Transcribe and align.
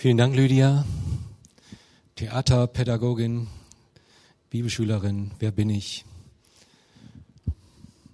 Vielen 0.00 0.16
Dank, 0.16 0.36
Lydia. 0.36 0.84
Theaterpädagogin, 2.14 3.48
Bibelschülerin, 4.48 5.32
wer 5.40 5.50
bin 5.50 5.70
ich? 5.70 6.04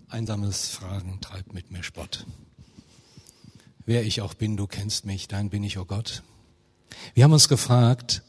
Einsames 0.09 0.71
Fragen 0.71 1.19
treibt 1.21 1.53
mit 1.53 1.71
mir 1.71 1.83
Spott. 1.83 2.25
Wer 3.85 4.03
ich 4.03 4.23
auch 4.23 4.33
bin, 4.33 4.57
du 4.57 4.67
kennst 4.67 5.05
mich, 5.05 5.29
dein 5.29 5.51
bin 5.51 5.63
ich, 5.63 5.77
oh 5.77 5.85
Gott. 5.85 6.23
Wir 7.13 7.25
haben 7.25 7.35
uns 7.35 7.51
gefragt, 7.51 8.23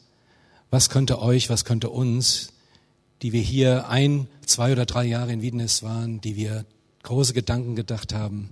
was 0.68 0.90
könnte 0.90 1.22
euch, 1.22 1.48
was 1.48 1.64
könnte 1.64 1.88
uns, 1.88 2.52
die 3.22 3.32
wir 3.32 3.40
hier 3.40 3.88
ein, 3.88 4.28
zwei 4.44 4.72
oder 4.72 4.84
drei 4.84 5.06
Jahre 5.06 5.32
in 5.32 5.40
Wiedenest 5.40 5.82
waren, 5.82 6.20
die 6.20 6.36
wir 6.36 6.66
große 7.04 7.32
Gedanken 7.32 7.74
gedacht 7.74 8.12
haben, 8.12 8.50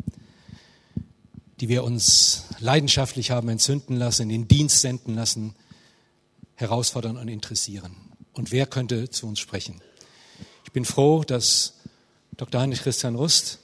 die 1.61 1.69
wir 1.69 1.85
uns 1.85 2.45
leidenschaftlich 2.59 3.31
haben 3.31 3.49
entzünden 3.49 3.97
lassen, 3.97 4.23
in 4.23 4.29
den 4.31 4.49
Dienst 4.49 4.81
senden 4.81 5.15
lassen, 5.15 5.55
herausfordern 6.55 7.17
und 7.17 7.29
interessieren. 7.29 7.95
Und 8.33 8.53
wer 8.53 8.67
könnte 8.67 9.11
zu 9.11 9.27
uns 9.27 9.39
sprechen? 9.39 9.81
Ich 10.65 10.73
bin 10.73 10.85
froh, 10.85 11.23
dass 11.25 11.75
Dr. 12.37 12.61
Heinrich 12.61 12.83
Christian 12.83 13.15
Rust 13.15 13.61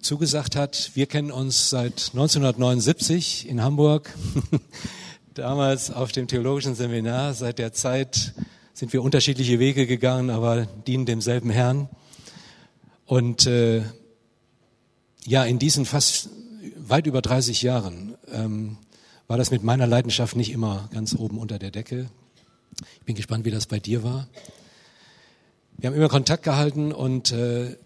zugesagt 0.00 0.56
hat. 0.56 0.90
Wir 0.94 1.06
kennen 1.06 1.30
uns 1.30 1.70
seit 1.70 2.10
1979 2.12 3.48
in 3.48 3.62
Hamburg, 3.62 4.12
damals 5.34 5.90
auf 5.90 6.12
dem 6.12 6.28
theologischen 6.28 6.74
Seminar. 6.74 7.32
Seit 7.32 7.58
der 7.58 7.72
Zeit 7.72 8.34
sind 8.74 8.92
wir 8.92 9.02
unterschiedliche 9.02 9.58
Wege 9.58 9.86
gegangen, 9.86 10.28
aber 10.28 10.66
dienen 10.66 11.06
demselben 11.06 11.48
Herrn. 11.48 11.88
Und 13.06 13.46
äh, 13.46 13.82
ja, 15.24 15.44
in 15.44 15.58
diesen 15.58 15.86
fast 15.86 16.28
weit 16.76 17.06
über 17.06 17.22
30 17.22 17.62
Jahren 17.62 18.16
ähm, 18.32 18.78
war 19.26 19.38
das 19.38 19.50
mit 19.50 19.62
meiner 19.62 19.86
Leidenschaft 19.86 20.36
nicht 20.36 20.52
immer 20.52 20.88
ganz 20.92 21.14
oben 21.14 21.38
unter 21.38 21.58
der 21.58 21.70
Decke. 21.70 22.10
Ich 22.98 23.04
bin 23.04 23.14
gespannt, 23.14 23.44
wie 23.44 23.50
das 23.50 23.66
bei 23.66 23.78
dir 23.78 24.02
war. 24.02 24.26
Wir 25.78 25.88
haben 25.88 25.96
immer 25.96 26.08
Kontakt 26.08 26.42
gehalten 26.42 26.92
und 26.92 27.32
äh, 27.32 27.76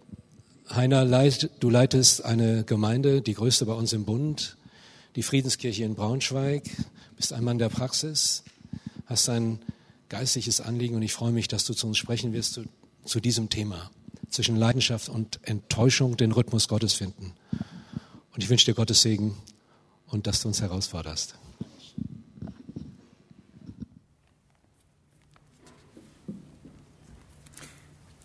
Heiner, 0.70 1.04
leit, 1.04 1.50
du 1.60 1.70
leitest 1.70 2.24
eine 2.24 2.62
Gemeinde, 2.64 3.22
die 3.22 3.32
größte 3.32 3.64
bei 3.64 3.72
uns 3.72 3.94
im 3.94 4.04
Bund, 4.04 4.58
die 5.16 5.22
Friedenskirche 5.22 5.84
in 5.84 5.94
Braunschweig, 5.94 6.64
bist 7.16 7.32
ein 7.32 7.42
Mann 7.42 7.58
der 7.58 7.70
Praxis, 7.70 8.42
hast 9.06 9.30
ein 9.30 9.60
geistliches 10.10 10.60
Anliegen 10.60 10.94
und 10.94 11.02
ich 11.02 11.14
freue 11.14 11.32
mich, 11.32 11.48
dass 11.48 11.64
du 11.64 11.72
zu 11.72 11.86
uns 11.86 11.96
sprechen 11.96 12.34
wirst 12.34 12.52
zu, 12.52 12.64
zu 13.04 13.20
diesem 13.20 13.48
Thema. 13.48 13.90
Zwischen 14.28 14.56
Leidenschaft 14.56 15.08
und 15.08 15.40
Enttäuschung 15.42 16.18
den 16.18 16.32
Rhythmus 16.32 16.68
Gottes 16.68 16.92
finden. 16.92 17.32
Und 18.39 18.44
ich 18.44 18.50
wünsche 18.50 18.67
dir 18.67 18.75
Gottes 18.75 19.03
Segen 19.03 19.34
und 20.06 20.28
dass 20.28 20.42
du 20.42 20.47
uns 20.47 20.61
herausforderst. 20.61 21.34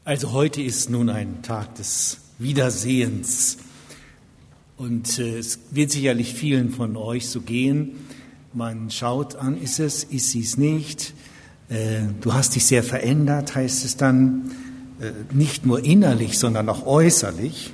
Also 0.06 0.32
heute 0.32 0.62
ist 0.62 0.92
nun 0.92 1.10
ein 1.10 1.42
Tag 1.42 1.74
des 1.74 2.20
Wiedersehens. 2.38 3.58
Und 4.78 5.18
äh, 5.18 5.40
es 5.40 5.58
wird 5.72 5.90
sicherlich 5.90 6.36
vielen 6.36 6.70
von 6.70 6.96
euch 6.96 7.28
so 7.28 7.42
gehen. 7.42 7.96
Man 8.54 8.92
schaut 8.92 9.36
an, 9.36 9.60
ist 9.60 9.80
es, 9.80 10.04
ist 10.04 10.30
sie 10.30 10.42
es 10.42 10.58
nicht. 10.58 11.16
Äh, 11.70 12.02
du 12.22 12.36
hast 12.36 12.54
dich 12.54 12.68
sehr 12.68 12.84
verändert, 12.84 13.56
heißt 13.56 13.84
es 13.84 13.98
dann, 13.98 14.52
äh, 15.02 15.12
nicht 15.34 15.66
nur 15.66 15.84
innerlich, 15.84 16.38
sondern 16.38 16.70
auch 16.70 16.86
äußerlich. 16.86 17.74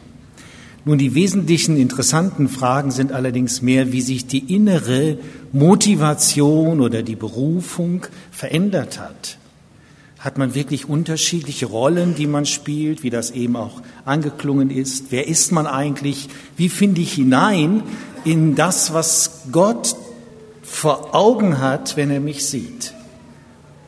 Nun, 0.85 0.97
die 0.97 1.13
wesentlichen 1.13 1.77
interessanten 1.77 2.47
Fragen 2.47 2.91
sind 2.91 3.11
allerdings 3.11 3.61
mehr, 3.61 3.91
wie 3.91 4.01
sich 4.01 4.27
die 4.27 4.53
innere 4.53 5.17
Motivation 5.51 6.79
oder 6.79 7.03
die 7.03 7.17
Berufung 7.17 8.05
verändert 8.31 8.99
hat. 8.99 9.37
Hat 10.19 10.37
man 10.37 10.55
wirklich 10.55 10.87
unterschiedliche 10.87 11.65
Rollen, 11.65 12.15
die 12.15 12.27
man 12.27 12.45
spielt, 12.45 13.03
wie 13.03 13.09
das 13.09 13.31
eben 13.31 13.55
auch 13.55 13.81
angeklungen 14.03 14.69
ist? 14.69 15.05
Wer 15.11 15.27
ist 15.27 15.51
man 15.51 15.65
eigentlich? 15.65 16.27
Wie 16.57 16.69
finde 16.69 17.01
ich 17.01 17.13
hinein 17.13 17.83
in 18.25 18.55
das, 18.55 18.93
was 18.93 19.43
Gott 19.51 19.95
vor 20.61 21.15
Augen 21.15 21.59
hat, 21.59 21.95
wenn 21.95 22.11
er 22.11 22.19
mich 22.19 22.45
sieht? 22.45 22.93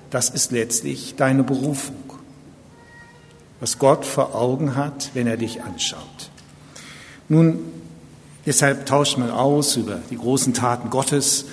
Das 0.09 0.29
ist 0.29 0.51
letztlich 0.51 1.15
deine 1.15 1.43
Berufung. 1.43 1.95
Was 3.59 3.77
Gott 3.77 4.05
vor 4.05 4.33
Augen 4.35 4.75
hat, 4.75 5.11
wenn 5.13 5.27
er 5.27 5.37
dich 5.37 5.61
anschaut. 5.61 6.30
Nun, 7.31 7.59
deshalb 8.45 8.85
tauscht 8.87 9.17
man 9.17 9.31
aus 9.31 9.77
über 9.77 9.99
die 10.09 10.17
großen 10.17 10.53
Taten 10.53 10.89
Gottes. 10.89 11.45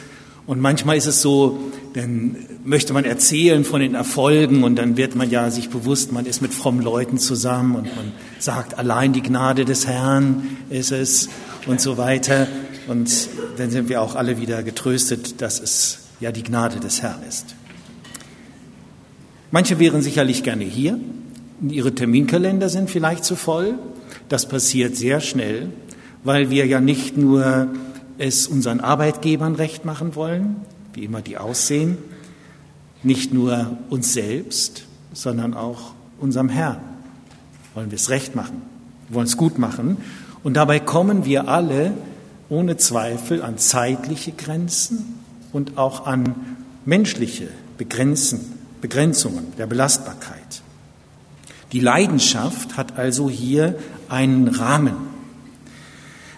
Und 0.44 0.58
manchmal 0.60 0.96
ist 0.96 1.06
es 1.06 1.22
so, 1.22 1.60
dann 1.94 2.34
möchte 2.64 2.92
man 2.92 3.04
erzählen 3.04 3.64
von 3.64 3.80
den 3.80 3.94
Erfolgen 3.94 4.64
und 4.64 4.74
dann 4.74 4.96
wird 4.96 5.14
man 5.14 5.30
ja 5.30 5.52
sich 5.52 5.70
bewusst, 5.70 6.10
man 6.10 6.26
ist 6.26 6.42
mit 6.42 6.52
frommen 6.52 6.82
Leuten 6.82 7.18
zusammen 7.18 7.76
und 7.76 7.84
man 7.94 8.10
sagt, 8.40 8.76
allein 8.76 9.12
die 9.12 9.22
Gnade 9.22 9.64
des 9.64 9.86
Herrn 9.86 10.56
ist 10.68 10.90
es 10.90 11.28
und 11.68 11.80
so 11.80 11.96
weiter. 11.96 12.48
Und 12.88 13.28
dann 13.56 13.70
sind 13.70 13.88
wir 13.88 14.02
auch 14.02 14.16
alle 14.16 14.40
wieder 14.40 14.64
getröstet, 14.64 15.40
dass 15.40 15.60
es 15.60 16.00
ja 16.18 16.32
die 16.32 16.42
Gnade 16.42 16.80
des 16.80 17.02
Herrn 17.02 17.22
ist. 17.28 17.54
Manche 19.52 19.78
wären 19.78 20.02
sicherlich 20.02 20.42
gerne 20.42 20.64
hier. 20.64 20.98
Ihre 21.62 21.94
Terminkalender 21.94 22.68
sind 22.68 22.90
vielleicht 22.90 23.24
zu 23.24 23.36
voll. 23.36 23.78
Das 24.28 24.48
passiert 24.48 24.96
sehr 24.96 25.20
schnell, 25.20 25.70
weil 26.24 26.50
wir 26.50 26.66
ja 26.66 26.80
nicht 26.80 27.16
nur 27.16 27.68
es 28.18 28.48
unseren 28.48 28.80
Arbeitgebern 28.80 29.54
recht 29.54 29.84
machen 29.84 30.14
wollen, 30.14 30.56
wie 30.92 31.04
immer 31.04 31.22
die 31.22 31.38
aussehen, 31.38 31.98
nicht 33.02 33.32
nur 33.32 33.78
uns 33.90 34.12
selbst, 34.12 34.84
sondern 35.12 35.54
auch 35.54 35.92
unserem 36.18 36.48
Herrn 36.48 36.80
wollen 37.78 37.92
wir 37.92 37.96
es 37.96 38.10
recht 38.10 38.34
machen, 38.34 38.62
wollen 39.08 39.26
es 39.26 39.36
gut 39.36 39.56
machen. 39.56 39.98
Und 40.42 40.54
dabei 40.54 40.80
kommen 40.80 41.24
wir 41.24 41.46
alle 41.46 41.92
ohne 42.48 42.76
Zweifel 42.76 43.40
an 43.40 43.56
zeitliche 43.56 44.32
Grenzen 44.32 45.20
und 45.52 45.78
auch 45.78 46.04
an 46.04 46.34
menschliche 46.84 47.48
Begrenzen, 47.76 48.40
Begrenzungen 48.80 49.52
der 49.58 49.68
Belastbarkeit. 49.68 50.62
Die 51.72 51.80
Leidenschaft 51.80 52.76
hat 52.76 52.98
also 52.98 53.28
hier 53.28 53.78
einen 54.08 54.48
Rahmen. 54.48 54.94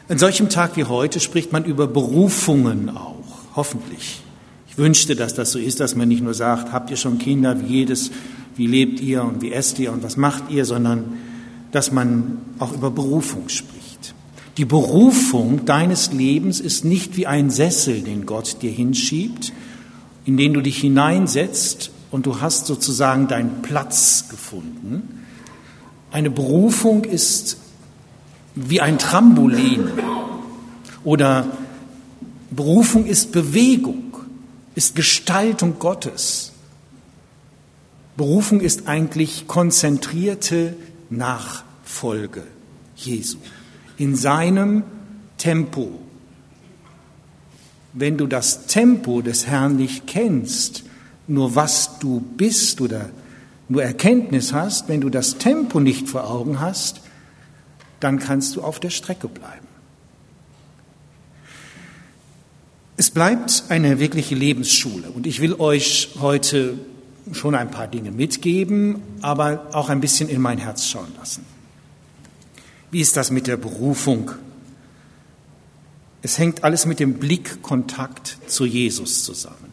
An 0.09 0.19
solchem 0.19 0.49
Tag 0.49 0.77
wie 0.77 0.85
heute 0.85 1.21
spricht 1.21 1.53
man 1.53 1.65
über 1.65 1.87
Berufungen 1.87 2.89
auch, 2.89 3.25
hoffentlich. 3.55 4.23
Ich 4.69 4.77
wünschte, 4.77 5.15
dass 5.15 5.35
das 5.35 5.53
so 5.53 5.59
ist, 5.59 5.79
dass 5.79 5.95
man 5.95 6.09
nicht 6.09 6.23
nur 6.23 6.35
sagt, 6.35 6.73
habt 6.73 6.91
ihr 6.91 6.97
schon 6.97 7.19
Kinder, 7.19 7.61
wie 7.61 7.67
jedes, 7.67 8.11
wie 8.57 8.67
lebt 8.67 9.01
ihr 9.01 9.23
und 9.23 9.41
wie 9.41 9.53
esst 9.53 9.79
ihr 9.79 9.93
und 9.93 10.03
was 10.03 10.17
macht 10.17 10.51
ihr, 10.51 10.65
sondern 10.65 11.19
dass 11.71 11.93
man 11.93 12.39
auch 12.59 12.73
über 12.73 12.91
Berufung 12.91 13.49
spricht. 13.49 14.15
Die 14.57 14.65
Berufung 14.65 15.65
deines 15.65 16.13
Lebens 16.13 16.59
ist 16.59 16.85
nicht 16.85 17.17
wie 17.17 17.29
ein 17.29 17.51
Sessel, 17.51 18.03
den 18.03 18.27
Gott 18.27 18.63
dir 18.63 18.71
hinschiebt, 18.73 19.53
in 20.25 20.37
den 20.37 20.55
du 20.55 20.61
dich 20.61 20.79
hineinsetzt 20.79 21.93
und 22.11 22.27
du 22.27 22.41
hast 22.41 22.67
sozusagen 22.67 23.29
deinen 23.29 23.63
Platz 23.63 24.29
gefunden, 24.29 25.25
eine 26.11 26.31
Berufung 26.31 27.05
ist 27.05 27.57
wie 28.55 28.81
ein 28.81 28.99
Trampolin 28.99 29.91
oder 31.05 31.47
Berufung 32.51 33.07
ist 33.07 33.31
Bewegung, 33.31 34.15
ist 34.75 34.97
Gestaltung 34.97 35.79
Gottes. 35.79 36.53
Berufung 38.17 38.61
ist 38.61 38.89
eigentlich 38.89 39.47
konzentrierte 39.47 40.77
Nachfolge 41.11 42.43
Jesu 42.97 43.39
in 43.97 44.17
seinem 44.17 44.83
Tempo. 45.39 46.01
Wenn 47.93 48.19
du 48.19 48.27
das 48.27 48.67
Tempo 48.67 49.23
des 49.23 49.47
Herrn 49.47 49.77
nicht 49.77 50.07
kennst, 50.07 50.85
nur 51.31 51.55
was 51.55 51.99
du 52.01 52.21
bist 52.21 52.81
oder 52.81 53.09
nur 53.69 53.83
Erkenntnis 53.83 54.53
hast, 54.53 54.89
wenn 54.89 55.01
du 55.01 55.11
das 55.11 55.39
Tempo 55.39 55.79
nicht 55.81 56.09
vor 56.09 56.29
Augen 56.29 56.61
hast, 56.61 57.01
dann 58.01 58.19
kannst 58.19 58.57
du 58.57 58.63
auf 58.63 58.81
der 58.81 58.91
Strecke 58.91 59.29
bleiben. 59.29 59.67
Es 62.97 63.11
bleibt 63.11 63.65
eine 63.69 63.99
wirkliche 63.99 64.35
Lebensschule 64.35 65.11
und 65.11 65.27
ich 65.27 65.41
will 65.41 65.55
euch 65.55 66.11
heute 66.21 66.79
schon 67.33 67.55
ein 67.55 67.71
paar 67.71 67.87
Dinge 67.87 68.11
mitgeben, 68.11 69.01
aber 69.23 69.69
auch 69.73 69.89
ein 69.89 70.01
bisschen 70.01 70.29
in 70.29 70.41
mein 70.41 70.59
Herz 70.59 70.87
schauen 70.87 71.13
lassen. 71.17 71.45
Wie 72.91 73.01
ist 73.01 73.17
das 73.17 73.31
mit 73.31 73.47
der 73.47 73.57
Berufung? 73.57 74.33
Es 76.23 76.39
hängt 76.39 76.65
alles 76.65 76.87
mit 76.87 76.99
dem 76.99 77.15
Blickkontakt 77.15 78.37
zu 78.49 78.67
Jesus 78.67 79.25
zusammen. 79.25 79.70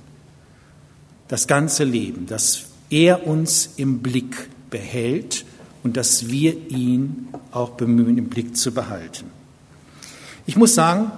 Das 1.28 1.48
ganze 1.48 1.84
Leben, 1.84 2.26
das 2.28 2.66
er 2.90 3.28
uns 3.28 3.72
im 3.78 4.00
Blick 4.00 4.50
behält 4.70 5.46
und 5.84 5.98
dass 5.98 6.30
wir 6.30 6.70
ihn 6.70 7.28
auch 7.52 7.72
bemühen, 7.72 8.18
im 8.18 8.30
Blick 8.30 8.56
zu 8.58 8.74
behalten. 8.74 9.26
Ich 10.46 10.56
muss 10.56 10.76
sagen, 10.76 11.12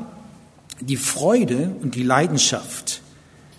die 0.81 0.97
Freude 0.97 1.75
und 1.81 1.95
die 1.95 2.03
Leidenschaft 2.03 3.01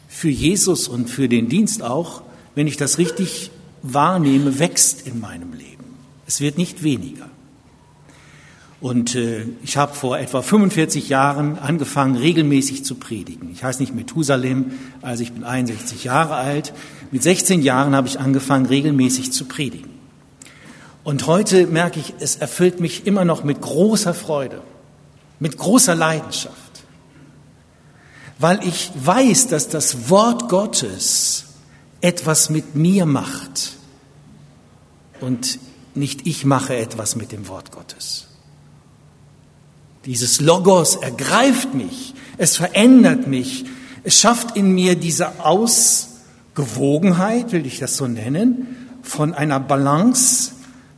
für 0.08 0.30
Jesus 0.30 0.88
und 0.88 1.08
für 1.08 1.28
den 1.28 1.48
Dienst 1.48 1.82
auch, 1.82 2.22
wenn 2.54 2.66
ich 2.66 2.76
das 2.76 2.98
richtig 2.98 3.50
wahrnehme, 3.82 4.58
wächst 4.58 5.06
in 5.06 5.20
meinem 5.20 5.52
Leben. 5.52 5.84
Es 6.26 6.40
wird 6.40 6.58
nicht 6.58 6.82
weniger. 6.82 7.28
Und 8.80 9.14
äh, 9.14 9.44
ich 9.62 9.76
habe 9.76 9.94
vor 9.94 10.18
etwa 10.18 10.40
45 10.40 11.10
Jahren 11.10 11.58
angefangen, 11.58 12.16
regelmäßig 12.16 12.84
zu 12.84 12.94
predigen. 12.94 13.50
Ich 13.52 13.62
heiße 13.62 13.80
nicht 13.80 13.94
Methusalem, 13.94 14.72
also 15.02 15.22
ich 15.22 15.32
bin 15.32 15.44
61 15.44 16.04
Jahre 16.04 16.36
alt. 16.36 16.72
Mit 17.10 17.22
16 17.22 17.60
Jahren 17.60 17.94
habe 17.94 18.08
ich 18.08 18.18
angefangen, 18.18 18.64
regelmäßig 18.64 19.32
zu 19.32 19.44
predigen. 19.44 19.90
Und 21.04 21.26
heute 21.26 21.66
merke 21.66 22.00
ich, 22.00 22.14
es 22.20 22.36
erfüllt 22.36 22.80
mich 22.80 23.06
immer 23.06 23.24
noch 23.24 23.44
mit 23.44 23.60
großer 23.60 24.14
Freude, 24.14 24.62
mit 25.40 25.58
großer 25.58 25.94
Leidenschaft, 25.94 26.84
weil 28.38 28.66
ich 28.66 28.92
weiß, 28.94 29.48
dass 29.48 29.68
das 29.68 30.08
Wort 30.08 30.48
Gottes 30.48 31.44
etwas 32.00 32.48
mit 32.48 32.74
mir 32.74 33.04
macht 33.04 33.72
und 35.20 35.58
nicht 35.94 36.26
ich 36.26 36.46
mache 36.46 36.76
etwas 36.76 37.16
mit 37.16 37.32
dem 37.32 37.48
Wort 37.48 37.72
Gottes. 37.72 38.29
Dieses 40.06 40.40
Logos 40.40 40.96
ergreift 40.96 41.74
mich, 41.74 42.14
es 42.38 42.56
verändert 42.56 43.26
mich, 43.26 43.66
es 44.02 44.18
schafft 44.18 44.56
in 44.56 44.72
mir 44.72 44.96
diese 44.96 45.44
Ausgewogenheit, 45.44 47.52
will 47.52 47.66
ich 47.66 47.78
das 47.78 47.98
so 47.98 48.06
nennen, 48.06 48.98
von 49.02 49.34
einer 49.34 49.60
Balance 49.60 50.52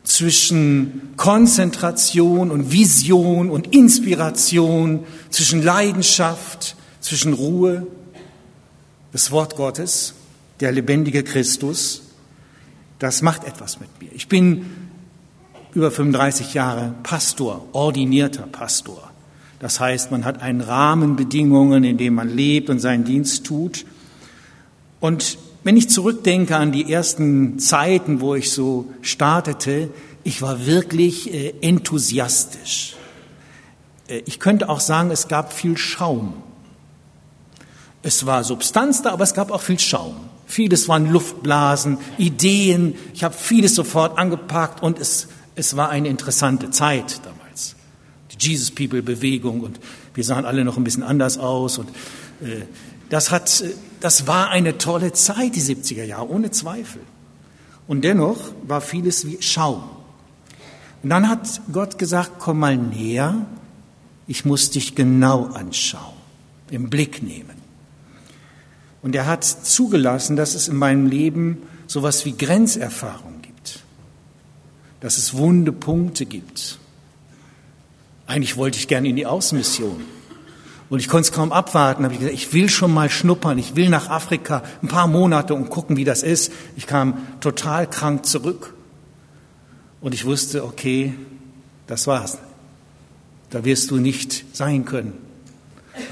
zwischen 0.04 1.14
Konzentration 1.16 2.52
und 2.52 2.70
Vision 2.70 3.50
und 3.50 3.74
Inspiration, 3.74 5.04
zwischen 5.30 5.60
Leidenschaft, 5.62 6.76
zwischen 7.00 7.32
Ruhe. 7.32 7.88
Das 9.12 9.30
Wort 9.30 9.56
Gottes, 9.56 10.14
der 10.60 10.72
lebendige 10.72 11.22
Christus, 11.22 12.02
das 12.98 13.22
macht 13.22 13.44
etwas 13.44 13.80
mit 13.80 13.88
mir. 14.00 14.10
Ich 14.14 14.28
bin 14.28 14.66
über 15.74 15.90
35 15.90 16.54
Jahre 16.54 16.94
Pastor, 17.02 17.66
ordinierter 17.72 18.46
Pastor. 18.46 19.10
Das 19.58 19.78
heißt, 19.80 20.10
man 20.10 20.24
hat 20.24 20.42
einen 20.42 20.60
Rahmenbedingungen, 20.60 21.84
in 21.84 21.96
dem 21.96 22.14
man 22.14 22.28
lebt 22.28 22.68
und 22.68 22.80
seinen 22.80 23.04
Dienst 23.04 23.46
tut. 23.46 23.84
Und 25.00 25.38
wenn 25.64 25.76
ich 25.76 25.88
zurückdenke 25.88 26.56
an 26.56 26.72
die 26.72 26.92
ersten 26.92 27.58
Zeiten, 27.58 28.20
wo 28.20 28.34
ich 28.34 28.50
so 28.50 28.90
startete, 29.02 29.88
ich 30.24 30.42
war 30.42 30.66
wirklich 30.66 31.32
äh, 31.32 31.54
enthusiastisch. 31.60 32.96
Äh, 34.08 34.22
ich 34.26 34.40
könnte 34.40 34.68
auch 34.68 34.80
sagen, 34.80 35.10
es 35.10 35.28
gab 35.28 35.52
viel 35.52 35.76
Schaum. 35.76 36.34
Es 38.02 38.26
war 38.26 38.42
Substanz 38.42 39.02
da, 39.02 39.12
aber 39.12 39.22
es 39.22 39.34
gab 39.34 39.52
auch 39.52 39.62
viel 39.62 39.78
Schaum. 39.78 40.16
Vieles 40.46 40.88
waren 40.88 41.10
Luftblasen, 41.10 41.98
Ideen. 42.18 42.94
Ich 43.14 43.24
habe 43.24 43.34
vieles 43.34 43.74
sofort 43.74 44.18
angepackt 44.18 44.82
und 44.82 44.98
es 44.98 45.28
es 45.54 45.76
war 45.76 45.90
eine 45.90 46.08
interessante 46.08 46.70
Zeit 46.70 47.20
damals. 47.24 47.76
Die 48.30 48.48
Jesus 48.48 48.70
People 48.70 49.02
Bewegung 49.02 49.60
und 49.60 49.80
wir 50.14 50.24
sahen 50.24 50.44
alle 50.44 50.64
noch 50.64 50.76
ein 50.76 50.84
bisschen 50.84 51.02
anders 51.02 51.38
aus 51.38 51.78
und 51.78 51.88
äh, 52.40 52.62
das 53.10 53.30
hat, 53.30 53.60
äh, 53.60 53.74
das 54.00 54.26
war 54.26 54.50
eine 54.50 54.78
tolle 54.78 55.12
Zeit, 55.12 55.54
die 55.54 55.62
70er 55.62 56.04
Jahre, 56.04 56.28
ohne 56.28 56.50
Zweifel. 56.50 57.02
Und 57.86 58.04
dennoch 58.04 58.38
war 58.66 58.80
vieles 58.80 59.26
wie 59.26 59.42
Schaum. 59.42 59.82
Und 61.02 61.10
dann 61.10 61.28
hat 61.28 61.60
Gott 61.72 61.98
gesagt, 61.98 62.32
komm 62.38 62.60
mal 62.60 62.76
näher, 62.76 63.46
ich 64.26 64.44
muss 64.44 64.70
dich 64.70 64.94
genau 64.94 65.46
anschauen, 65.46 66.14
im 66.70 66.88
Blick 66.88 67.22
nehmen. 67.22 67.60
Und 69.02 69.16
er 69.16 69.26
hat 69.26 69.44
zugelassen, 69.44 70.36
dass 70.36 70.54
es 70.54 70.68
in 70.68 70.76
meinem 70.76 71.06
Leben 71.06 71.58
sowas 71.88 72.24
wie 72.24 72.36
Grenzerfahrung 72.36 73.31
dass 75.02 75.18
es 75.18 75.34
wunde 75.34 75.72
Punkte 75.72 76.24
gibt. 76.24 76.78
Eigentlich 78.28 78.56
wollte 78.56 78.78
ich 78.78 78.86
gerne 78.86 79.08
in 79.08 79.16
die 79.16 79.26
Außenmission. 79.26 80.00
Und 80.88 80.98
ich 81.00 81.08
konnte 81.08 81.28
es 81.28 81.32
kaum 81.32 81.52
abwarten. 81.52 82.04
Habe 82.04 82.14
ich 82.14 82.20
gesagt, 82.20 82.36
ich 82.36 82.52
will 82.52 82.68
schon 82.68 82.94
mal 82.94 83.10
schnuppern. 83.10 83.58
Ich 83.58 83.74
will 83.74 83.88
nach 83.88 84.08
Afrika 84.08 84.62
ein 84.80 84.88
paar 84.88 85.08
Monate 85.08 85.54
und 85.54 85.70
gucken, 85.70 85.96
wie 85.96 86.04
das 86.04 86.22
ist. 86.22 86.52
Ich 86.76 86.86
kam 86.86 87.18
total 87.40 87.90
krank 87.90 88.24
zurück. 88.26 88.74
Und 90.00 90.14
ich 90.14 90.24
wusste, 90.24 90.64
okay, 90.64 91.14
das 91.88 92.06
war's. 92.06 92.38
Da 93.50 93.64
wirst 93.64 93.90
du 93.90 93.96
nicht 93.96 94.44
sein 94.56 94.84
können. 94.84 95.14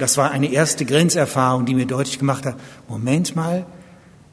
Das 0.00 0.16
war 0.16 0.32
eine 0.32 0.50
erste 0.50 0.84
Grenzerfahrung, 0.84 1.64
die 1.64 1.74
mir 1.74 1.86
deutlich 1.86 2.18
gemacht 2.18 2.44
hat, 2.44 2.56
Moment 2.88 3.36
mal, 3.36 3.66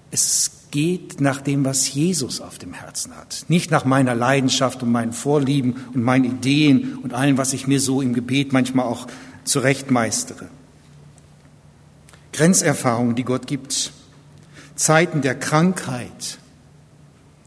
es 0.09 0.56
geht 0.71 1.21
nach 1.21 1.41
dem, 1.41 1.65
was 1.65 1.93
Jesus 1.93 2.41
auf 2.41 2.57
dem 2.57 2.73
Herzen 2.73 3.15
hat. 3.15 3.45
Nicht 3.47 3.71
nach 3.71 3.85
meiner 3.85 4.15
Leidenschaft 4.15 4.83
und 4.83 4.91
meinen 4.91 5.13
Vorlieben 5.13 5.75
und 5.93 6.03
meinen 6.03 6.25
Ideen 6.25 6.97
und 6.97 7.13
allem, 7.13 7.37
was 7.37 7.53
ich 7.53 7.67
mir 7.67 7.79
so 7.79 8.01
im 8.01 8.13
Gebet 8.13 8.53
manchmal 8.53 8.85
auch 8.85 9.07
zurechtmeistere. 9.43 10.47
Grenzerfahrungen, 12.33 13.15
die 13.15 13.23
Gott 13.23 13.47
gibt. 13.47 13.91
Zeiten 14.75 15.21
der 15.21 15.35
Krankheit. 15.35 16.39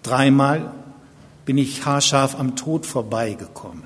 Dreimal 0.03 0.73
bin 1.45 1.59
ich 1.59 1.85
haarscharf 1.85 2.39
am 2.39 2.57
Tod 2.57 2.87
vorbeigekommen. 2.87 3.85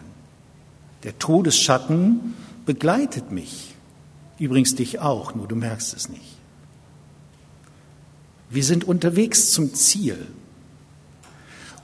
Der 1.02 1.18
Todesschatten 1.18 2.34
begleitet 2.64 3.30
mich. 3.30 3.74
Übrigens 4.38 4.74
dich 4.74 5.00
auch, 5.00 5.34
nur 5.34 5.46
du 5.46 5.56
merkst 5.56 5.94
es 5.94 6.08
nicht. 6.08 6.33
Wir 8.54 8.64
sind 8.64 8.84
unterwegs 8.84 9.50
zum 9.50 9.74
Ziel. 9.74 10.16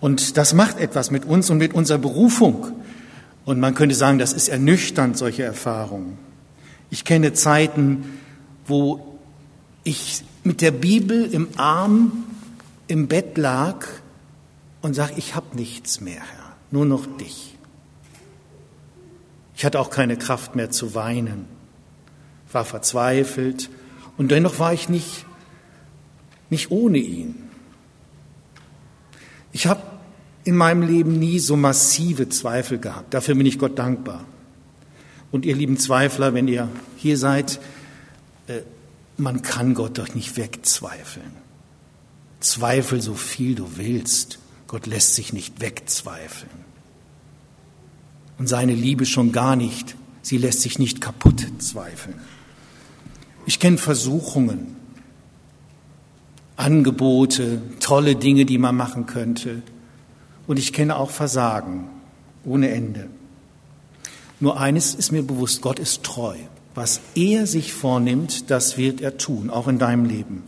Und 0.01 0.37
das 0.37 0.55
macht 0.55 0.79
etwas 0.79 1.11
mit 1.11 1.25
uns 1.25 1.51
und 1.51 1.59
mit 1.59 1.75
unserer 1.75 1.99
Berufung. 1.99 2.73
Und 3.45 3.59
man 3.59 3.75
könnte 3.75 3.95
sagen, 3.97 4.19
das 4.19 4.33
ist 4.33 4.49
ernüchternd, 4.49 5.19
solche 5.19 5.43
Erfahrungen. 5.43 6.17
Ich 6.89 7.05
kenne 7.05 7.33
Zeiten, 7.33 8.05
wo 8.67 9.19
ich 9.83 10.23
mit 10.45 10.61
der 10.61 10.71
Bibel 10.71 11.25
im 11.33 11.49
Arm 11.57 12.25
im 12.87 13.09
Bett 13.09 13.37
lag 13.37 13.87
und 14.81 14.95
sage, 14.95 15.15
ich 15.17 15.35
habe 15.35 15.57
nichts 15.57 16.01
mehr, 16.01 16.21
Herr, 16.21 16.57
nur 16.71 16.87
noch 16.87 17.07
dich. 17.19 17.57
Ich 19.57 19.65
hatte 19.65 19.79
auch 19.81 19.91
keine 19.91 20.17
Kraft 20.17 20.55
mehr 20.57 20.71
zu 20.71 20.95
weinen, 20.95 21.47
war 22.53 22.65
verzweifelt 22.65 23.71
und 24.17 24.31
dennoch 24.31 24.59
war 24.59 24.73
ich 24.73 24.89
nicht 24.89 25.27
nicht 26.51 26.71
ohne 26.71 26.99
ihn. 26.99 27.37
Ich 29.53 29.67
habe 29.67 29.83
in 30.45 30.57
meinem 30.57 30.83
Leben 30.83 31.19
nie 31.19 31.39
so 31.39 31.57
massive 31.57 32.29
Zweifel 32.29 32.79
gehabt. 32.79 33.15
Dafür 33.15 33.35
bin 33.35 33.47
ich 33.47 33.59
Gott 33.59 33.79
dankbar. 33.79 34.25
Und 35.31 35.45
ihr 35.45 35.55
lieben 35.55 35.79
Zweifler, 35.79 36.35
wenn 36.35 36.49
ihr 36.49 36.69
hier 36.97 37.17
seid, 37.17 37.61
äh, 38.47 38.61
man 39.17 39.43
kann 39.43 39.75
Gott 39.75 39.99
doch 39.99 40.15
nicht 40.15 40.37
wegzweifeln. 40.37 41.31
Zweifel 42.41 43.01
so 43.01 43.15
viel 43.15 43.55
du 43.55 43.77
willst. 43.77 44.39
Gott 44.67 44.87
lässt 44.87 45.15
sich 45.15 45.33
nicht 45.33 45.61
wegzweifeln. 45.61 46.51
Und 48.39 48.49
seine 48.49 48.75
Liebe 48.75 49.05
schon 49.05 49.33
gar 49.33 49.57
nicht. 49.57 49.95
Sie 50.23 50.39
lässt 50.39 50.63
sich 50.63 50.79
nicht 50.79 51.01
kaputt 51.01 51.47
zweifeln. 51.59 52.17
Ich 53.47 53.59
kenne 53.59 53.79
Versuchungen, 53.79 54.77
Angebote, 56.61 57.63
tolle 57.81 58.17
Dinge, 58.17 58.45
die 58.45 58.59
man 58.59 58.77
machen 58.77 59.07
könnte. 59.07 59.63
Und 60.47 60.59
ich 60.59 60.73
kenne 60.73 60.97
auch 60.97 61.11
Versagen 61.11 61.89
ohne 62.45 62.71
Ende. 62.71 63.09
Nur 64.41 64.61
eines 64.61 64.95
ist 64.95 65.11
mir 65.11 65.23
bewusst, 65.23 65.63
Gott 65.63 65.79
ist 65.79 66.03
treu. 66.03 66.37
Was 66.75 67.01
er 67.15 67.47
sich 67.47 67.73
vornimmt, 67.73 68.51
das 68.51 68.77
wird 68.77 69.01
er 69.01 69.17
tun, 69.17 69.51
auch 69.51 69.69
in 69.69 69.79
deinem 69.79 70.05
Leben. 70.05 70.43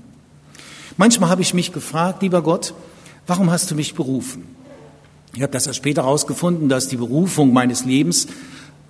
Manchmal 0.96 1.30
habe 1.30 1.42
ich 1.42 1.54
mich 1.54 1.72
gefragt, 1.72 2.22
lieber 2.22 2.42
Gott, 2.42 2.74
warum 3.26 3.50
hast 3.50 3.70
du 3.70 3.74
mich 3.74 3.94
berufen? 3.94 4.44
Ich 5.34 5.42
habe 5.42 5.52
das 5.52 5.66
erst 5.66 5.78
später 5.78 6.02
herausgefunden, 6.02 6.68
dass 6.68 6.88
die 6.88 6.98
Berufung 6.98 7.52
meines 7.52 7.84
Lebens 7.86 8.28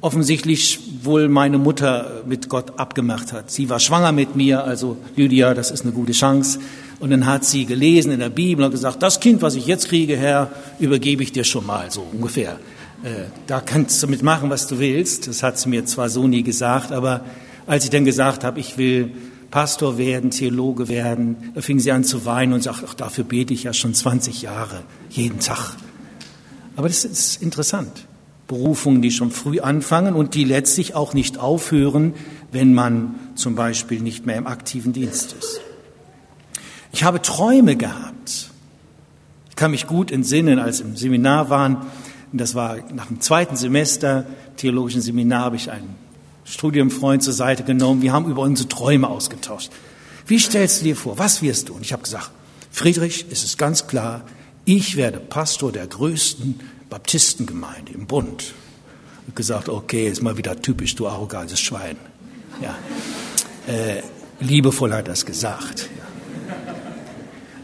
offensichtlich 0.01 0.81
wohl 1.05 1.29
meine 1.29 1.59
Mutter 1.59 2.23
mit 2.27 2.49
Gott 2.49 2.79
abgemacht 2.79 3.33
hat. 3.33 3.51
Sie 3.53 3.71
war 3.71 3.79
schwanger 3.79 4.11
mit 4.11 4.35
mir, 4.35 4.65
also 4.65 4.97
Lydia, 5.15 5.55
das 5.55 5.71
ist 5.71 5.83
eine 5.83 5.93
gute 5.93 6.13
Chance. 6.13 6.59
Und 7.03 7.11
dann 7.11 7.27
hat 7.27 7.45
sie 7.45 7.67
gelesen 7.67 8.13
in 8.13 8.21
der 8.21 8.29
Bibel 8.29 8.65
und 8.65 8.71
gesagt, 8.71 9.03
das 9.03 9.19
Kind, 9.19 9.43
was 9.43 9.57
ich 9.57 9.67
jetzt 9.67 9.89
kriege, 9.89 10.17
Herr, 10.17 10.53
übergebe 10.79 11.25
ich 11.25 11.33
dir 11.33 11.43
schon 11.43 11.67
mal, 11.67 11.91
so 11.91 12.07
ungefähr. 12.13 12.61
Äh, 13.03 13.25
da 13.49 13.61
kannst 13.61 14.01
du 14.01 14.07
mitmachen, 14.07 14.51
was 14.51 14.69
du 14.69 14.79
willst. 14.79 15.27
Das 15.27 15.43
hat 15.43 15.59
sie 15.59 15.69
mir 15.69 15.85
zwar 15.85 16.09
so 16.09 16.29
nie 16.29 16.45
gesagt, 16.45 16.93
aber 16.93 17.25
als 17.67 17.83
ich 17.83 17.91
dann 17.91 18.05
gesagt 18.05 18.45
habe, 18.45 18.61
ich 18.61 18.79
will 18.79 19.11
Pastor 19.51 19.99
werden, 19.99 20.31
Theologe 20.31 20.87
werden, 20.87 21.51
da 21.57 21.61
fing 21.61 21.81
sie 21.81 21.91
an 21.91 22.05
zu 22.05 22.25
weinen 22.25 22.53
und 22.53 22.63
sagt, 22.63 22.85
ach, 22.87 22.95
dafür 22.95 23.25
bete 23.25 23.53
ich 23.53 23.65
ja 23.65 23.73
schon 23.73 23.95
20 23.95 24.43
Jahre, 24.43 24.85
jeden 25.11 25.41
Tag. 25.41 25.75
Aber 26.77 26.87
das 26.87 27.05
ist 27.05 27.43
interessant. 27.43 28.07
Berufungen, 28.47 29.03
die 29.03 29.11
schon 29.11 29.33
früh 29.33 29.59
anfangen 29.59 30.15
und 30.15 30.37
die 30.37 30.45
letztlich 30.45 30.95
auch 30.95 31.15
nicht 31.15 31.37
aufhören, 31.41 32.15
wenn 32.53 32.75
man 32.75 33.17
zum 33.35 33.57
Beispiel 33.57 33.99
nicht 33.99 34.25
mehr 34.25 34.37
im 34.37 34.47
aktiven 34.47 34.93
Dienst 34.93 35.35
ist. 35.37 35.61
Ich 36.93 37.05
habe 37.05 37.23
Träume 37.23 37.77
gehabt. 37.77 38.51
Ich 39.49 39.57
kann 39.57 39.71
mich 39.71 39.87
gut 39.87 40.11
entsinnen, 40.11 40.59
als 40.59 40.81
im 40.81 40.97
Seminar 40.97 41.51
waren, 41.51 41.79
das 42.33 42.55
war 42.55 42.77
nach 42.95 43.07
dem 43.07 43.21
zweiten 43.21 43.57
Semester 43.57 44.27
theologischen 44.57 45.03
Seminar, 45.03 45.45
habe 45.45 45.57
ich 45.57 45.71
einen 45.71 45.95
Studienfreund 46.45 47.23
zur 47.23 47.33
Seite 47.33 47.63
genommen. 47.63 48.03
Wir 48.03 48.13
haben 48.13 48.31
über 48.31 48.43
unsere 48.43 48.69
Träume 48.69 49.09
ausgetauscht. 49.09 49.71
Wie 50.27 50.39
stellst 50.39 50.81
du 50.81 50.85
dir 50.85 50.97
vor? 50.97 51.19
Was 51.19 51.43
wirst 51.43 51.69
du? 51.69 51.75
Und 51.75 51.83
ich 51.83 51.93
habe 51.93 52.03
gesagt, 52.03 52.31
Friedrich, 52.71 53.27
es 53.31 53.45
ist 53.45 53.59
ganz 53.59 53.87
klar, 53.87 54.23
ich 54.65 54.97
werde 54.97 55.19
Pastor 55.19 55.73
der 55.73 55.87
größten 55.87 56.61
Baptistengemeinde 56.89 57.93
im 57.93 58.07
Bund. 58.07 58.55
Und 59.27 59.37
gesagt, 59.37 59.69
okay, 59.69 60.09
ist 60.09 60.23
mal 60.23 60.37
wieder 60.37 60.61
typisch, 60.61 60.95
du 60.95 61.07
arrogantes 61.07 61.61
Schwein. 61.61 61.97
Ja. 62.61 62.77
Äh, 63.67 64.03
liebevoll 64.41 64.93
hat 64.93 65.01
er 65.01 65.05
das 65.05 65.27
gesagt. 65.27 65.89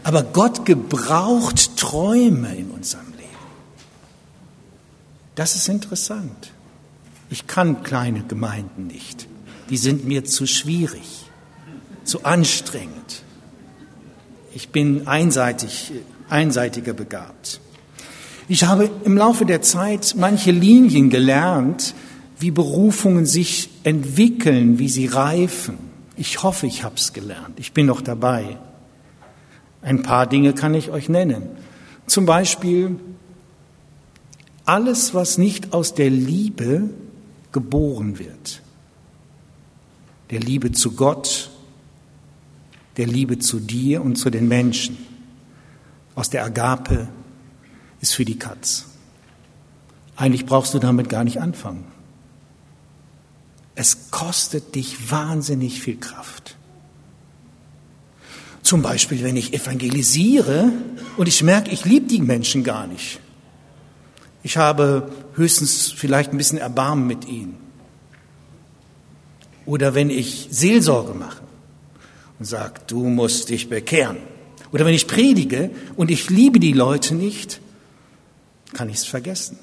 Aber 0.09 0.23
Gott 0.23 0.65
gebraucht 0.65 1.77
Träume 1.77 2.55
in 2.55 2.71
unserem 2.71 3.11
Leben. 3.11 3.29
Das 5.35 5.53
ist 5.53 5.69
interessant. 5.69 6.51
Ich 7.29 7.45
kann 7.45 7.83
kleine 7.83 8.23
Gemeinden 8.23 8.87
nicht. 8.87 9.27
Die 9.69 9.77
sind 9.77 10.05
mir 10.05 10.25
zu 10.25 10.47
schwierig, 10.47 11.25
zu 12.05 12.23
anstrengend. 12.23 13.21
Ich 14.55 14.69
bin 14.69 15.07
einseitig, 15.07 15.91
einseitiger 16.27 16.93
begabt. 16.93 17.61
Ich 18.47 18.63
habe 18.63 18.89
im 19.03 19.15
Laufe 19.15 19.45
der 19.45 19.61
Zeit 19.61 20.15
manche 20.17 20.49
Linien 20.49 21.11
gelernt, 21.11 21.93
wie 22.39 22.49
Berufungen 22.49 23.27
sich 23.27 23.69
entwickeln, 23.83 24.79
wie 24.79 24.89
sie 24.89 25.05
reifen. 25.05 25.77
Ich 26.15 26.41
hoffe, 26.41 26.65
ich 26.65 26.83
habe 26.83 26.95
es 26.95 27.13
gelernt. 27.13 27.59
Ich 27.59 27.73
bin 27.73 27.85
noch 27.85 28.01
dabei. 28.01 28.57
Ein 29.81 30.01
paar 30.01 30.27
Dinge 30.27 30.53
kann 30.53 30.73
ich 30.73 30.91
euch 30.91 31.09
nennen. 31.09 31.43
Zum 32.05 32.25
Beispiel, 32.25 32.99
alles, 34.65 35.13
was 35.13 35.37
nicht 35.37 35.73
aus 35.73 35.93
der 35.93 36.09
Liebe 36.09 36.89
geboren 37.51 38.19
wird, 38.19 38.61
der 40.29 40.39
Liebe 40.39 40.71
zu 40.71 40.91
Gott, 40.91 41.49
der 42.97 43.07
Liebe 43.07 43.39
zu 43.39 43.59
dir 43.59 44.03
und 44.03 44.17
zu 44.17 44.29
den 44.29 44.47
Menschen, 44.47 44.97
aus 46.15 46.29
der 46.29 46.43
Agape, 46.43 47.07
ist 48.01 48.13
für 48.13 48.25
die 48.25 48.37
Katz. 48.37 48.85
Eigentlich 50.15 50.45
brauchst 50.45 50.73
du 50.73 50.79
damit 50.79 51.09
gar 51.09 51.23
nicht 51.23 51.39
anfangen. 51.41 51.85
Es 53.75 54.11
kostet 54.11 54.75
dich 54.75 55.09
wahnsinnig 55.09 55.81
viel 55.81 55.97
Kraft. 55.97 56.57
Zum 58.61 58.81
Beispiel, 58.81 59.23
wenn 59.23 59.37
ich 59.37 59.53
evangelisiere 59.53 60.71
und 61.17 61.27
ich 61.27 61.43
merke, 61.43 61.71
ich 61.71 61.85
liebe 61.85 62.07
die 62.07 62.21
Menschen 62.21 62.63
gar 62.63 62.87
nicht. 62.87 63.19
Ich 64.43 64.57
habe 64.57 65.11
höchstens 65.35 65.91
vielleicht 65.91 66.31
ein 66.31 66.37
bisschen 66.37 66.57
Erbarmen 66.57 67.07
mit 67.07 67.27
ihnen. 67.27 67.57
Oder 69.65 69.93
wenn 69.95 70.09
ich 70.09 70.47
Seelsorge 70.51 71.13
mache 71.13 71.41
und 72.39 72.45
sage, 72.45 72.81
du 72.87 73.05
musst 73.05 73.49
dich 73.49 73.69
bekehren. 73.69 74.17
Oder 74.71 74.85
wenn 74.85 74.93
ich 74.93 75.07
predige 75.07 75.71
und 75.95 76.11
ich 76.11 76.29
liebe 76.29 76.59
die 76.59 76.73
Leute 76.73 77.15
nicht, 77.15 77.59
kann 78.73 78.89
ich 78.89 78.97
es 78.97 79.05
vergessen. 79.05 79.59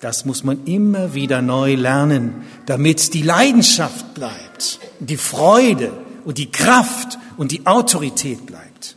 Das 0.00 0.24
muss 0.26 0.44
man 0.44 0.64
immer 0.66 1.14
wieder 1.14 1.40
neu 1.40 1.74
lernen, 1.74 2.44
damit 2.66 3.14
die 3.14 3.22
Leidenschaft 3.22 4.12
bleibt, 4.14 4.78
die 5.00 5.16
Freude 5.16 5.92
und 6.24 6.38
die 6.38 6.50
Kraft 6.50 7.18
und 7.36 7.52
die 7.52 7.66
Autorität 7.66 8.46
bleibt. 8.46 8.96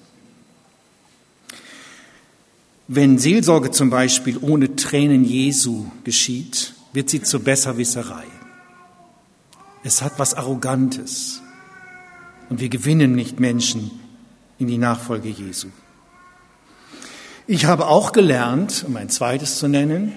Wenn 2.87 3.19
Seelsorge 3.19 3.71
zum 3.71 3.89
Beispiel 3.89 4.37
ohne 4.39 4.75
Tränen 4.75 5.25
Jesu 5.25 5.87
geschieht, 6.03 6.73
wird 6.93 7.09
sie 7.09 7.21
zur 7.21 7.41
Besserwisserei. 7.41 8.23
Es 9.83 10.01
hat 10.01 10.13
was 10.17 10.33
Arrogantes 10.33 11.41
und 12.49 12.61
wir 12.61 12.69
gewinnen 12.69 13.13
nicht 13.13 13.39
Menschen 13.39 13.91
in 14.57 14.67
die 14.67 14.77
Nachfolge 14.77 15.29
Jesu. 15.29 15.67
Ich 17.45 17.65
habe 17.65 17.87
auch 17.87 18.11
gelernt, 18.11 18.83
um 18.87 18.95
ein 18.97 19.09
zweites 19.09 19.59
zu 19.59 19.67
nennen, 19.67 20.13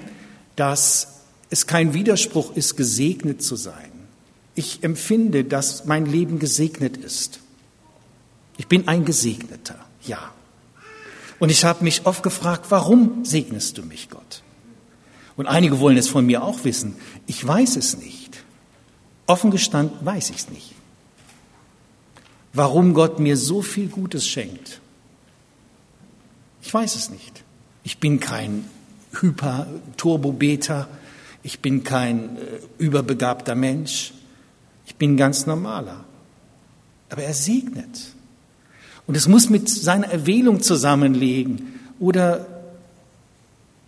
dass 0.57 1.23
es 1.51 1.67
kein 1.67 1.95
Widerspruch 1.95 2.57
ist, 2.57 2.77
gesegnet 2.77 3.43
zu 3.43 3.57
sein. 3.57 3.90
Ich 4.61 4.85
empfinde, 4.85 5.45
dass 5.45 5.87
mein 5.87 6.05
Leben 6.05 6.39
gesegnet 6.39 6.99
ist. 6.99 7.41
Ich 8.59 8.67
bin 8.67 8.89
ein 8.89 9.07
Gesegneter, 9.07 9.77
ja. 10.05 10.35
Und 11.39 11.49
ich 11.49 11.65
habe 11.65 11.83
mich 11.83 12.05
oft 12.05 12.23
gefragt, 12.23 12.67
warum 12.69 13.25
segnest 13.25 13.79
du 13.79 13.83
mich, 13.83 14.11
Gott? 14.11 14.43
Und 15.39 15.47
einige 15.47 15.81
wollen 15.81 15.97
es 15.97 16.11
von 16.11 16.27
mir 16.27 16.45
auch 16.45 16.63
wissen. 16.65 16.97
Ich 17.27 17.43
weiß 17.47 17.77
es 17.77 17.97
nicht. 17.97 18.45
Offen 19.27 19.51
gestanden 19.51 19.97
weiß 20.05 20.29
ich 20.29 20.37
es 20.37 20.51
nicht. 20.51 20.75
Warum 22.53 22.93
Gott 22.93 23.19
mir 23.19 23.39
so 23.39 23.63
viel 23.63 23.89
Gutes 23.89 24.27
schenkt. 24.27 24.83
Ich 26.61 26.75
weiß 26.75 26.97
es 26.97 27.09
nicht. 27.09 27.45
Ich 27.83 27.97
bin 27.97 28.21
kein 28.21 28.67
Hyper-Turbo-Beta. 29.19 30.87
Ich 31.43 31.61
bin 31.61 31.83
kein 31.83 32.37
äh, 32.37 32.41
überbegabter 32.77 33.55
Mensch. 33.55 34.13
Ich 34.91 34.97
bin 34.97 35.17
ganz 35.17 35.47
normaler. 35.47 36.05
Aber 37.11 37.23
er 37.23 37.33
segnet. 37.33 38.13
Und 39.07 39.17
es 39.17 39.29
muss 39.29 39.49
mit 39.49 39.69
seiner 39.69 40.09
Erwählung 40.09 40.61
zusammenlegen. 40.63 41.79
Oder 42.01 42.45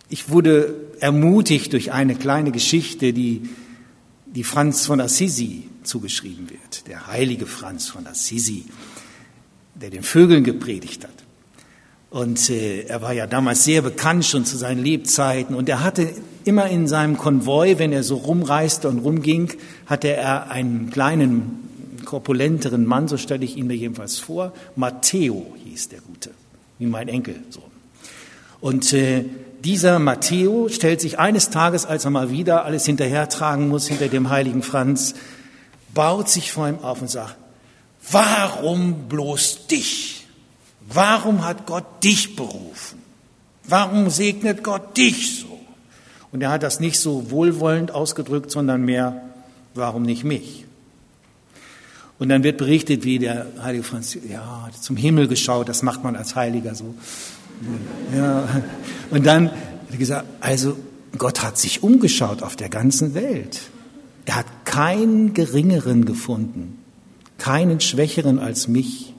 ich 0.07 0.29
wurde 0.29 0.75
ermutigt 1.01 1.73
durch 1.73 1.91
eine 1.91 2.15
kleine 2.15 2.51
Geschichte, 2.51 3.11
die, 3.11 3.49
die 4.27 4.45
Franz 4.45 4.85
von 4.85 5.01
Assisi 5.01 5.67
zugeschrieben 5.83 6.49
wird. 6.49 6.87
Der 6.87 7.07
heilige 7.07 7.47
Franz 7.47 7.89
von 7.89 8.07
Assisi, 8.07 8.63
der 9.75 9.89
den 9.89 10.03
Vögeln 10.03 10.45
gepredigt 10.45 11.03
hat. 11.03 11.11
Und 12.11 12.49
äh, 12.49 12.83
er 12.83 13.01
war 13.01 13.11
ja 13.11 13.27
damals 13.27 13.65
sehr 13.65 13.81
bekannt 13.81 14.23
schon 14.23 14.45
zu 14.45 14.55
seinen 14.55 14.81
Lebzeiten. 14.81 15.53
Und 15.53 15.67
er 15.67 15.83
hatte 15.83 16.13
immer 16.45 16.67
in 16.67 16.87
seinem 16.87 17.17
Konvoi, 17.17 17.79
wenn 17.79 17.91
er 17.91 18.03
so 18.03 18.15
rumreiste 18.15 18.89
und 18.89 18.99
rumging, 18.99 19.53
hatte 19.85 20.09
er 20.09 20.51
einen 20.51 20.89
kleinen, 20.89 21.99
korpulenteren 22.05 22.85
Mann, 22.85 23.07
so 23.07 23.17
stelle 23.17 23.45
ich 23.45 23.57
ihn 23.57 23.67
mir 23.67 23.75
jedenfalls 23.75 24.19
vor. 24.19 24.53
Matteo 24.75 25.55
hieß 25.63 25.89
der 25.89 26.01
Gute, 26.01 26.31
wie 26.79 26.85
mein 26.85 27.07
Enkel 27.07 27.35
so. 27.49 27.63
Und 28.61 28.93
äh, 28.93 29.25
dieser 29.63 29.99
Matteo 29.99 30.69
stellt 30.69 31.01
sich 31.01 31.19
eines 31.19 31.49
Tages, 31.49 31.85
als 31.85 32.05
er 32.05 32.11
mal 32.11 32.29
wieder 32.29 32.65
alles 32.65 32.85
hinterhertragen 32.85 33.69
muss 33.69 33.87
hinter 33.87 34.09
dem 34.09 34.29
heiligen 34.29 34.61
Franz, 34.61 35.15
baut 35.93 36.29
sich 36.29 36.51
vor 36.51 36.67
ihm 36.67 36.79
auf 36.79 37.01
und 37.01 37.09
sagt, 37.09 37.35
warum 38.11 39.07
bloß 39.07 39.67
dich? 39.67 40.27
Warum 40.87 41.45
hat 41.45 41.65
Gott 41.65 42.03
dich 42.03 42.35
berufen? 42.35 42.99
Warum 43.63 44.09
segnet 44.09 44.63
Gott 44.63 44.97
dich 44.97 45.39
so? 45.39 45.52
Und 46.33 46.41
er 46.41 46.49
hat 46.49 46.63
das 46.63 46.79
nicht 46.79 46.99
so 46.99 47.29
wohlwollend 47.29 47.91
ausgedrückt, 47.91 48.49
sondern 48.49 48.81
mehr, 48.81 49.21
warum 49.75 50.01
nicht 50.01 50.23
mich? 50.23 50.65
Und 52.17 52.29
dann 52.29 52.43
wird 52.43 52.57
berichtet, 52.57 53.05
wie 53.05 53.19
der 53.19 53.45
heilige 53.61 53.83
Franz, 53.83 54.17
ja, 54.27 54.67
zum 54.81 54.97
Himmel 54.97 55.27
geschaut, 55.27 55.69
das 55.69 55.83
macht 55.83 56.03
man 56.03 56.15
als 56.15 56.35
Heiliger 56.35 56.73
so. 56.73 56.95
Ja. 58.15 58.47
Und 59.11 59.27
dann 59.27 59.51
hat 59.51 59.91
er 59.91 59.97
gesagt, 59.97 60.25
also 60.39 60.75
Gott 61.19 61.43
hat 61.43 61.59
sich 61.59 61.83
umgeschaut 61.83 62.41
auf 62.41 62.55
der 62.55 62.69
ganzen 62.69 63.13
Welt. 63.13 63.61
Er 64.25 64.37
hat 64.37 64.47
keinen 64.65 65.35
geringeren 65.35 66.05
gefunden, 66.05 66.79
keinen 67.37 67.79
schwächeren 67.79 68.39
als 68.39 68.67
mich. 68.67 69.13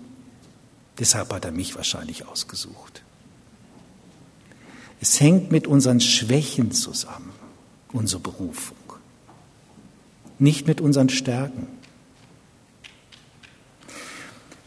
Deshalb 0.98 1.32
hat 1.32 1.44
er 1.44 1.52
mich 1.52 1.76
wahrscheinlich 1.76 2.26
ausgesucht. 2.26 3.03
Es 5.04 5.20
hängt 5.20 5.52
mit 5.52 5.66
unseren 5.66 6.00
Schwächen 6.00 6.72
zusammen, 6.72 7.30
unsere 7.92 8.22
Berufung, 8.22 8.78
nicht 10.38 10.66
mit 10.66 10.80
unseren 10.80 11.10
Stärken. 11.10 11.66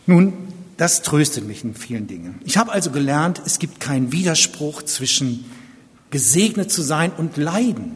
Nun, 0.06 0.34
das 0.78 1.02
tröstet 1.02 1.48
mich 1.48 1.64
in 1.64 1.74
vielen 1.74 2.06
Dingen. 2.06 2.40
Ich 2.46 2.58
habe 2.58 2.72
also 2.72 2.92
gelernt, 2.92 3.42
es 3.48 3.58
gibt 3.58 3.80
keinen 3.80 4.12
Widerspruch 4.12 4.84
zwischen 4.84 5.44
gesegnet 6.12 6.72
zu 6.72 6.84
sein 6.84 7.14
und 7.18 7.38
leiden. 7.38 7.94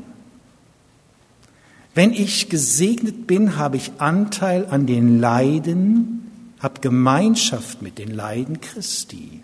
Wenn 1.94 2.12
ich 2.12 2.50
gesegnet 2.50 3.28
bin, 3.28 3.56
habe 3.56 3.78
ich 3.78 3.92
Anteil 4.00 4.66
an 4.66 4.88
den 4.88 5.20
Leiden 5.20 6.32
hab 6.60 6.82
Gemeinschaft 6.82 7.84
mit 7.84 8.00
den 8.00 8.10
Leiden 8.10 8.62
Christi. 8.62 9.44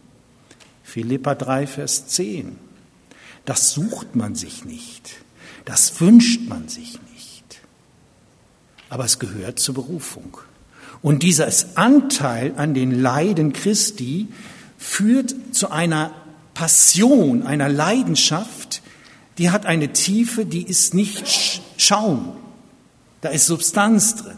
Philippa 0.82 1.36
3, 1.36 1.68
Vers 1.68 2.08
10. 2.08 2.66
Das 3.48 3.72
sucht 3.72 4.13
man 4.13 4.36
sich 4.36 4.66
nicht. 4.66 5.16
Das 5.63 6.01
wünscht 6.01 6.50
man 6.50 6.68
sich 6.68 7.00
nicht. 7.13 7.62
Aber 8.89 9.06
es 9.06 9.20
gehört 9.20 9.58
zur 9.58 9.75
Berufung. 9.75 10.38
Und 11.01 11.24
dieses 11.24 11.77
Anteil 11.77 12.54
an 12.58 12.74
den 12.74 12.92
Leiden 12.92 13.54
Christi 13.54 14.27
führt 14.77 15.34
zu 15.54 15.72
einer 15.72 16.12
Passion, 16.56 17.44
einer 17.44 17.70
Leidenschaft, 17.70 18.82
die 19.38 19.50
hat 19.50 19.66
eine 19.66 19.94
Tiefe, 19.94 20.46
die 20.46 20.63
ist 20.63 20.94
nicht 20.94 21.62
Schaum. 21.77 22.36
Da 23.22 23.30
ist 23.30 23.46
Substanz 23.46 24.16
drin. 24.16 24.36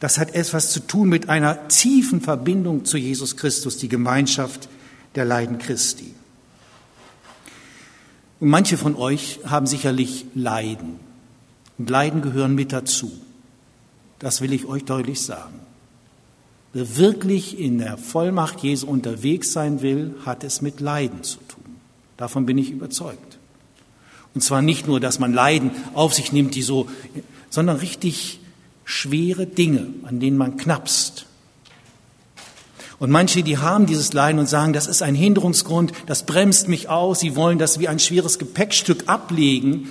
Das 0.00 0.16
hat 0.16 0.34
etwas 0.34 0.70
zu 0.70 0.80
tun 0.80 1.10
mit 1.10 1.28
einer 1.28 1.68
tiefen 1.68 2.22
Verbindung 2.22 2.86
zu 2.86 2.96
Jesus 2.96 3.36
Christus, 3.36 3.76
die 3.76 3.88
Gemeinschaft 3.88 4.70
der 5.16 5.26
Leiden 5.26 5.58
Christi. 5.58 6.15
Manche 8.40 8.76
von 8.76 8.96
euch 8.96 9.40
haben 9.46 9.66
sicherlich 9.66 10.26
Leiden. 10.34 11.00
Und 11.78 11.88
Leiden 11.88 12.22
gehören 12.22 12.54
mit 12.54 12.72
dazu. 12.72 13.12
Das 14.18 14.40
will 14.40 14.52
ich 14.52 14.66
euch 14.66 14.84
deutlich 14.84 15.22
sagen. 15.22 15.60
Wer 16.72 16.96
wirklich 16.98 17.58
in 17.58 17.78
der 17.78 17.96
Vollmacht 17.96 18.60
Jesu 18.60 18.86
unterwegs 18.86 19.52
sein 19.52 19.80
will, 19.80 20.14
hat 20.26 20.44
es 20.44 20.60
mit 20.60 20.80
Leiden 20.80 21.22
zu 21.22 21.38
tun. 21.48 21.64
Davon 22.18 22.44
bin 22.44 22.58
ich 22.58 22.70
überzeugt. 22.70 23.38
Und 24.34 24.42
zwar 24.42 24.60
nicht 24.60 24.86
nur, 24.86 25.00
dass 25.00 25.18
man 25.18 25.32
Leiden 25.32 25.70
auf 25.94 26.12
sich 26.12 26.32
nimmt, 26.32 26.54
die 26.54 26.62
so, 26.62 26.88
sondern 27.48 27.76
richtig 27.76 28.40
schwere 28.84 29.46
Dinge, 29.46 29.88
an 30.02 30.20
denen 30.20 30.36
man 30.36 30.58
knapst. 30.58 31.24
Und 32.98 33.10
manche, 33.10 33.42
die 33.42 33.58
haben 33.58 33.86
dieses 33.86 34.12
Leiden 34.12 34.38
und 34.38 34.48
sagen, 34.48 34.72
das 34.72 34.86
ist 34.86 35.02
ein 35.02 35.14
Hinderungsgrund, 35.14 35.92
das 36.06 36.24
bremst 36.24 36.68
mich 36.68 36.88
aus, 36.88 37.20
sie 37.20 37.36
wollen 37.36 37.58
das 37.58 37.78
wie 37.78 37.88
ein 37.88 37.98
schweres 37.98 38.38
Gepäckstück 38.38 39.04
ablegen 39.06 39.88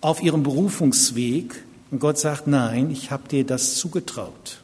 auf 0.00 0.22
ihrem 0.22 0.42
Berufungsweg. 0.42 1.64
Und 1.90 2.00
Gott 2.00 2.18
sagt, 2.18 2.46
nein, 2.46 2.90
ich 2.90 3.10
habe 3.10 3.28
dir 3.28 3.44
das 3.44 3.76
zugetraut. 3.76 4.60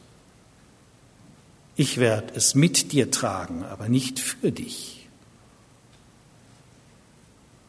Ich 1.77 1.97
werde 1.97 2.33
es 2.35 2.55
mit 2.55 2.91
dir 2.91 3.09
tragen, 3.09 3.63
aber 3.63 3.87
nicht 3.87 4.19
für 4.19 4.51
dich. 4.51 5.07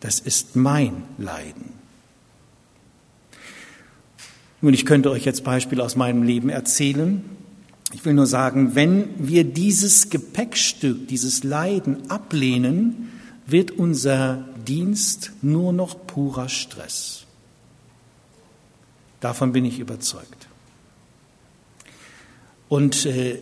Das 0.01 0.19
ist 0.19 0.57
mein 0.57 1.05
Leiden. 1.17 1.73
Nun, 4.61 4.75
ich 4.75 4.85
könnte 4.85 5.11
euch 5.11 5.25
jetzt 5.25 5.45
Beispiele 5.45 5.83
aus 5.83 5.95
meinem 5.95 6.25
Leben 6.25 6.49
erzählen. 6.49 7.25
Ich 7.93 8.05
will 8.05 8.15
nur 8.15 8.27
sagen, 8.27 8.75
wenn 8.75 9.11
wir 9.19 9.45
dieses 9.45 10.09
Gepäckstück, 10.09 11.09
dieses 11.09 11.45
Leiden 11.45 12.11
ablehnen, 12.11 13.11
wird 13.47 13.71
unser 13.71 14.49
Dienst 14.67 15.33
nur 15.43 15.73
noch 15.73 16.07
purer 16.07 16.49
Stress. 16.49 17.27
Davon 19.21 19.53
bin 19.53 19.65
ich 19.65 19.79
überzeugt. 19.79 20.49
Und 22.69 23.05
äh, 23.05 23.39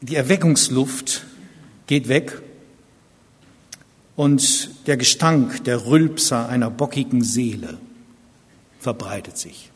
die 0.00 0.14
Erweckungsluft 0.14 1.26
geht 1.86 2.08
weg 2.08 2.40
und 4.16 4.86
der 4.86 4.96
Gestank 4.96 5.64
der 5.64 5.86
Rülpser 5.86 6.48
einer 6.48 6.70
bockigen 6.70 7.22
Seele 7.22 7.78
verbreitet 8.78 9.36
sich. 9.36 9.69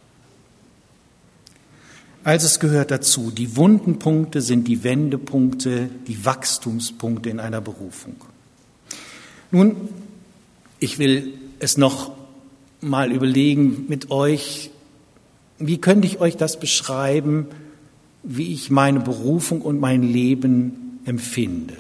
Also 2.25 2.47
es 2.47 2.59
gehört 2.59 2.91
dazu, 2.91 3.31
die 3.31 3.55
wunden 3.57 3.99
Punkte 3.99 4.41
sind 4.41 4.67
die 4.67 4.83
Wendepunkte, 4.83 5.91
die 6.07 6.25
Wachstumspunkte 6.25 7.29
in 7.29 7.39
einer 7.39 7.61
Berufung. 7.61 8.17
Nun, 9.51 9.77
ich 10.79 10.99
will 10.99 11.35
es 11.59 11.77
noch 11.77 12.13
mal 12.81 13.13
überlegen 13.13 13.85
mit 13.89 14.11
euch, 14.11 14.71
wie 15.59 15.79
könnte 15.79 16.07
ich 16.07 16.19
euch 16.19 16.39
das 16.39 16.59
beschreiben, 16.59 17.47
wie 18.23 18.55
ich 18.55 18.71
meine 18.71 19.01
Berufung 19.01 19.61
und 19.61 19.79
mein 19.79 20.03
Leben 20.03 21.01
empfinde. 21.05 21.77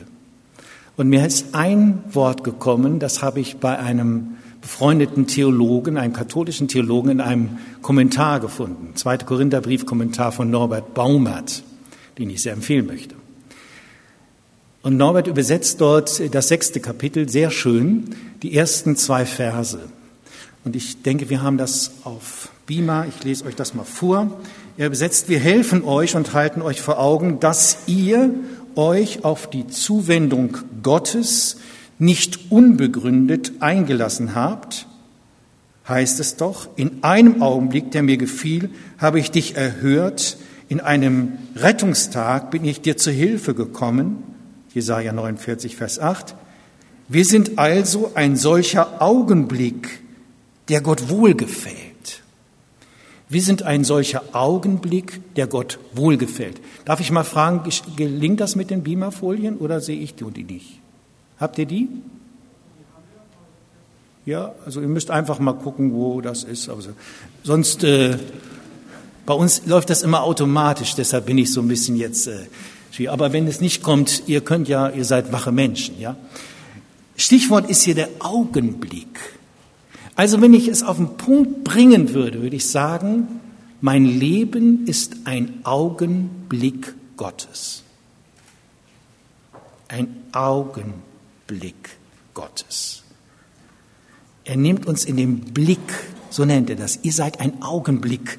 Und 0.98 1.08
mir 1.08 1.26
ist 1.26 1.54
ein 1.54 2.04
Wort 2.12 2.44
gekommen, 2.44 2.98
das 2.98 3.22
habe 3.22 3.40
ich 3.40 3.56
bei 3.56 3.78
einem 3.78 4.36
befreundeten 4.64 5.26
Theologen, 5.26 5.98
einem 5.98 6.14
katholischen 6.14 6.68
Theologen 6.68 7.10
in 7.10 7.20
einem 7.20 7.58
Kommentar 7.82 8.40
gefunden. 8.40 8.96
Zweiter 8.96 9.26
Korintherbrief 9.26 9.84
Kommentar 9.84 10.32
von 10.32 10.50
Norbert 10.50 10.94
Baumert, 10.94 11.62
den 12.16 12.30
ich 12.30 12.40
sehr 12.40 12.54
empfehlen 12.54 12.86
möchte. 12.86 13.14
Und 14.80 14.96
Norbert 14.96 15.26
übersetzt 15.26 15.82
dort 15.82 16.34
das 16.34 16.48
sechste 16.48 16.80
Kapitel 16.80 17.28
sehr 17.28 17.50
schön, 17.50 18.16
die 18.42 18.56
ersten 18.56 18.96
zwei 18.96 19.26
Verse. 19.26 19.80
Und 20.64 20.76
ich 20.76 21.02
denke, 21.02 21.28
wir 21.28 21.42
haben 21.42 21.58
das 21.58 21.90
auf 22.04 22.48
Beamer. 22.64 23.04
Ich 23.06 23.22
lese 23.22 23.44
euch 23.44 23.56
das 23.56 23.74
mal 23.74 23.84
vor. 23.84 24.40
Er 24.78 24.86
übersetzt, 24.86 25.28
wir 25.28 25.40
helfen 25.40 25.84
euch 25.84 26.16
und 26.16 26.32
halten 26.32 26.62
euch 26.62 26.80
vor 26.80 26.98
Augen, 26.98 27.38
dass 27.38 27.80
ihr 27.86 28.30
euch 28.76 29.24
auf 29.24 29.50
die 29.50 29.66
Zuwendung 29.66 30.56
Gottes 30.82 31.58
nicht 31.98 32.50
unbegründet 32.50 33.52
eingelassen 33.60 34.34
habt, 34.34 34.86
heißt 35.88 36.20
es 36.20 36.36
doch, 36.36 36.68
in 36.76 37.02
einem 37.02 37.42
Augenblick, 37.42 37.90
der 37.90 38.02
mir 38.02 38.16
gefiel, 38.16 38.70
habe 38.98 39.18
ich 39.18 39.30
dich 39.30 39.56
erhört, 39.56 40.36
in 40.68 40.80
einem 40.80 41.34
Rettungstag 41.56 42.50
bin 42.50 42.64
ich 42.64 42.80
dir 42.80 42.96
zu 42.96 43.10
Hilfe 43.10 43.54
gekommen, 43.54 44.22
Jesaja 44.72 45.12
49, 45.12 45.76
Vers 45.76 45.98
8. 45.98 46.34
Wir 47.08 47.24
sind 47.24 47.58
also 47.58 48.12
ein 48.14 48.34
solcher 48.36 49.02
Augenblick, 49.02 50.00
der 50.68 50.80
Gott 50.80 51.10
wohlgefällt. 51.10 52.22
Wir 53.28 53.42
sind 53.42 53.62
ein 53.62 53.84
solcher 53.84 54.22
Augenblick, 54.32 55.20
der 55.36 55.46
Gott 55.46 55.78
wohlgefällt. 55.92 56.60
Darf 56.84 57.00
ich 57.00 57.10
mal 57.10 57.24
fragen, 57.24 57.62
gelingt 57.96 58.40
das 58.40 58.56
mit 58.56 58.70
den 58.70 58.82
Beamerfolien 58.82 59.58
oder 59.58 59.80
sehe 59.80 60.00
ich 60.00 60.14
die 60.14 60.44
nicht? 60.44 60.80
Habt 61.44 61.58
ihr 61.58 61.66
die? 61.66 61.88
Ja, 64.24 64.54
also 64.64 64.80
ihr 64.80 64.88
müsst 64.88 65.10
einfach 65.10 65.38
mal 65.40 65.52
gucken, 65.52 65.92
wo 65.92 66.22
das 66.22 66.42
ist. 66.42 66.70
Also, 66.70 66.92
sonst, 67.42 67.84
äh, 67.84 68.16
bei 69.26 69.34
uns 69.34 69.66
läuft 69.66 69.90
das 69.90 70.02
immer 70.02 70.22
automatisch, 70.22 70.94
deshalb 70.94 71.26
bin 71.26 71.36
ich 71.36 71.52
so 71.52 71.60
ein 71.60 71.68
bisschen 71.68 71.96
jetzt 71.96 72.28
äh, 72.28 72.46
schwierig. 72.92 73.12
Aber 73.12 73.34
wenn 73.34 73.46
es 73.46 73.60
nicht 73.60 73.82
kommt, 73.82 74.22
ihr 74.26 74.40
könnt 74.40 74.68
ja, 74.68 74.88
ihr 74.88 75.04
seid 75.04 75.32
wache 75.32 75.52
Menschen, 75.52 76.00
ja. 76.00 76.16
Stichwort 77.18 77.68
ist 77.68 77.82
hier 77.82 77.94
der 77.94 78.08
Augenblick. 78.20 79.20
Also 80.16 80.40
wenn 80.40 80.54
ich 80.54 80.66
es 80.66 80.82
auf 80.82 80.96
den 80.96 81.18
Punkt 81.18 81.62
bringen 81.62 82.14
würde, 82.14 82.40
würde 82.40 82.56
ich 82.56 82.70
sagen, 82.70 83.28
mein 83.82 84.06
Leben 84.06 84.86
ist 84.86 85.14
ein 85.26 85.60
Augenblick 85.64 86.94
Gottes. 87.18 87.82
Ein 89.88 90.08
Augenblick 90.32 91.04
Gottes. 92.34 93.02
Er 94.44 94.56
nimmt 94.56 94.86
uns 94.86 95.04
in 95.04 95.16
den 95.16 95.40
Blick, 95.40 95.78
so 96.30 96.44
nennt 96.44 96.68
er 96.68 96.76
das. 96.76 96.98
Ihr 97.02 97.12
seid 97.12 97.40
ein 97.40 97.62
Augenblick. 97.62 98.38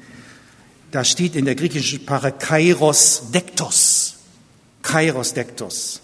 Da 0.92 1.02
steht 1.04 1.34
in 1.34 1.44
der 1.44 1.56
griechischen 1.56 2.00
Sprache 2.00 2.32
Kairos 2.32 3.30
Dektos. 3.32 4.16
Kairos 4.82 5.34
Dektos. 5.34 6.00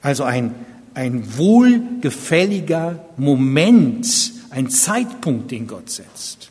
Also 0.00 0.24
ein, 0.24 0.54
ein 0.94 1.36
wohlgefälliger 1.36 3.04
Moment, 3.16 4.32
ein 4.50 4.70
Zeitpunkt, 4.70 5.50
den 5.50 5.66
Gott 5.66 5.90
setzt. 5.90 6.50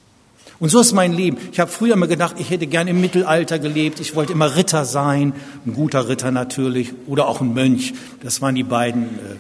Und 0.60 0.70
so 0.70 0.80
ist 0.80 0.94
mein 0.94 1.12
Leben. 1.12 1.38
Ich 1.52 1.60
habe 1.60 1.72
früher 1.72 1.94
immer 1.94 2.06
gedacht, 2.06 2.36
ich 2.38 2.52
hätte 2.52 2.68
gern 2.68 2.88
im 2.88 3.02
Mittelalter 3.02 3.58
gelebt. 3.58 4.00
Ich 4.00 4.16
wollte 4.16 4.34
immer 4.34 4.56
Ritter 4.56 4.86
sein, 4.86 5.34
ein 5.66 5.74
guter 5.74 6.08
Ritter 6.08 6.30
natürlich, 6.30 6.94
oder 7.08 7.28
auch 7.28 7.42
ein 7.42 7.56
Mönch. 7.56 7.96
Das 8.22 8.44
waren 8.44 8.54
die 8.54 8.64
beiden 8.64 9.06
äh, 9.06 9.38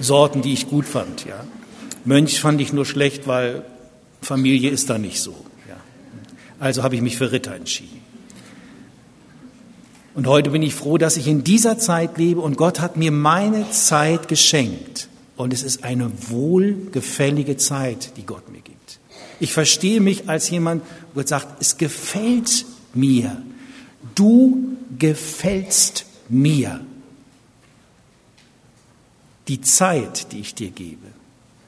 Sorten, 0.00 0.42
die 0.42 0.52
ich 0.52 0.68
gut 0.68 0.86
fand. 0.86 1.24
Ja. 1.24 1.44
Mönch 2.04 2.40
fand 2.40 2.60
ich 2.60 2.72
nur 2.72 2.86
schlecht, 2.86 3.26
weil 3.26 3.64
Familie 4.22 4.70
ist 4.70 4.90
da 4.90 4.98
nicht 4.98 5.20
so. 5.20 5.32
Ja. 5.68 5.76
Also 6.58 6.82
habe 6.82 6.94
ich 6.94 7.02
mich 7.02 7.16
für 7.16 7.32
Ritter 7.32 7.54
entschieden. 7.54 8.00
Und 10.14 10.26
heute 10.26 10.50
bin 10.50 10.62
ich 10.62 10.74
froh, 10.74 10.96
dass 10.96 11.18
ich 11.18 11.28
in 11.28 11.44
dieser 11.44 11.78
Zeit 11.78 12.16
lebe 12.16 12.40
und 12.40 12.56
Gott 12.56 12.80
hat 12.80 12.96
mir 12.96 13.12
meine 13.12 13.70
Zeit 13.70 14.28
geschenkt. 14.28 15.08
Und 15.36 15.52
es 15.52 15.62
ist 15.62 15.84
eine 15.84 16.10
wohlgefällige 16.28 17.58
Zeit, 17.58 18.16
die 18.16 18.24
Gott 18.24 18.50
mir 18.50 18.62
gibt. 18.62 18.98
Ich 19.40 19.52
verstehe 19.52 20.00
mich 20.00 20.30
als 20.30 20.48
jemand, 20.48 20.82
wo 21.12 21.20
Gott 21.20 21.28
sagt, 21.28 21.60
es 21.60 21.76
gefällt 21.76 22.64
mir. 22.94 23.42
Du 24.14 24.76
gefällst 24.98 26.06
mir. 26.30 26.80
Die 29.48 29.60
Zeit, 29.60 30.32
die 30.32 30.40
ich 30.40 30.54
dir 30.54 30.70
gebe. 30.70 31.06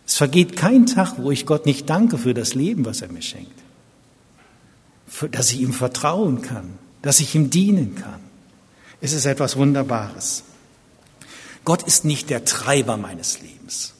Es 0.06 0.16
vergeht 0.16 0.56
kein 0.56 0.86
Tag, 0.86 1.14
wo 1.18 1.30
ich 1.30 1.46
Gott 1.46 1.66
nicht 1.66 1.88
danke 1.88 2.18
für 2.18 2.34
das 2.34 2.54
Leben, 2.54 2.84
was 2.84 3.02
er 3.02 3.12
mir 3.12 3.22
schenkt. 3.22 3.52
Für, 5.06 5.28
dass 5.28 5.52
ich 5.52 5.60
ihm 5.60 5.72
vertrauen 5.72 6.42
kann, 6.42 6.78
dass 7.02 7.20
ich 7.20 7.34
ihm 7.34 7.50
dienen 7.50 7.94
kann. 7.94 8.20
Es 9.00 9.12
ist 9.12 9.26
etwas 9.26 9.56
Wunderbares. 9.56 10.44
Gott 11.64 11.82
ist 11.82 12.04
nicht 12.04 12.30
der 12.30 12.44
Treiber 12.44 12.96
meines 12.96 13.40
Lebens. 13.42 13.94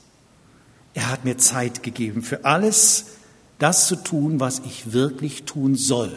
Er 0.95 1.11
hat 1.11 1.25
mir 1.25 1.37
Zeit 1.37 1.83
gegeben 1.83 2.23
für 2.23 2.45
alles 2.45 3.05
das 3.59 3.88
zu 3.88 3.97
tun, 3.97 4.41
was 4.41 4.61
ich 4.61 4.93
wirklich 4.93 5.45
tun 5.45 5.75
soll. 5.75 6.17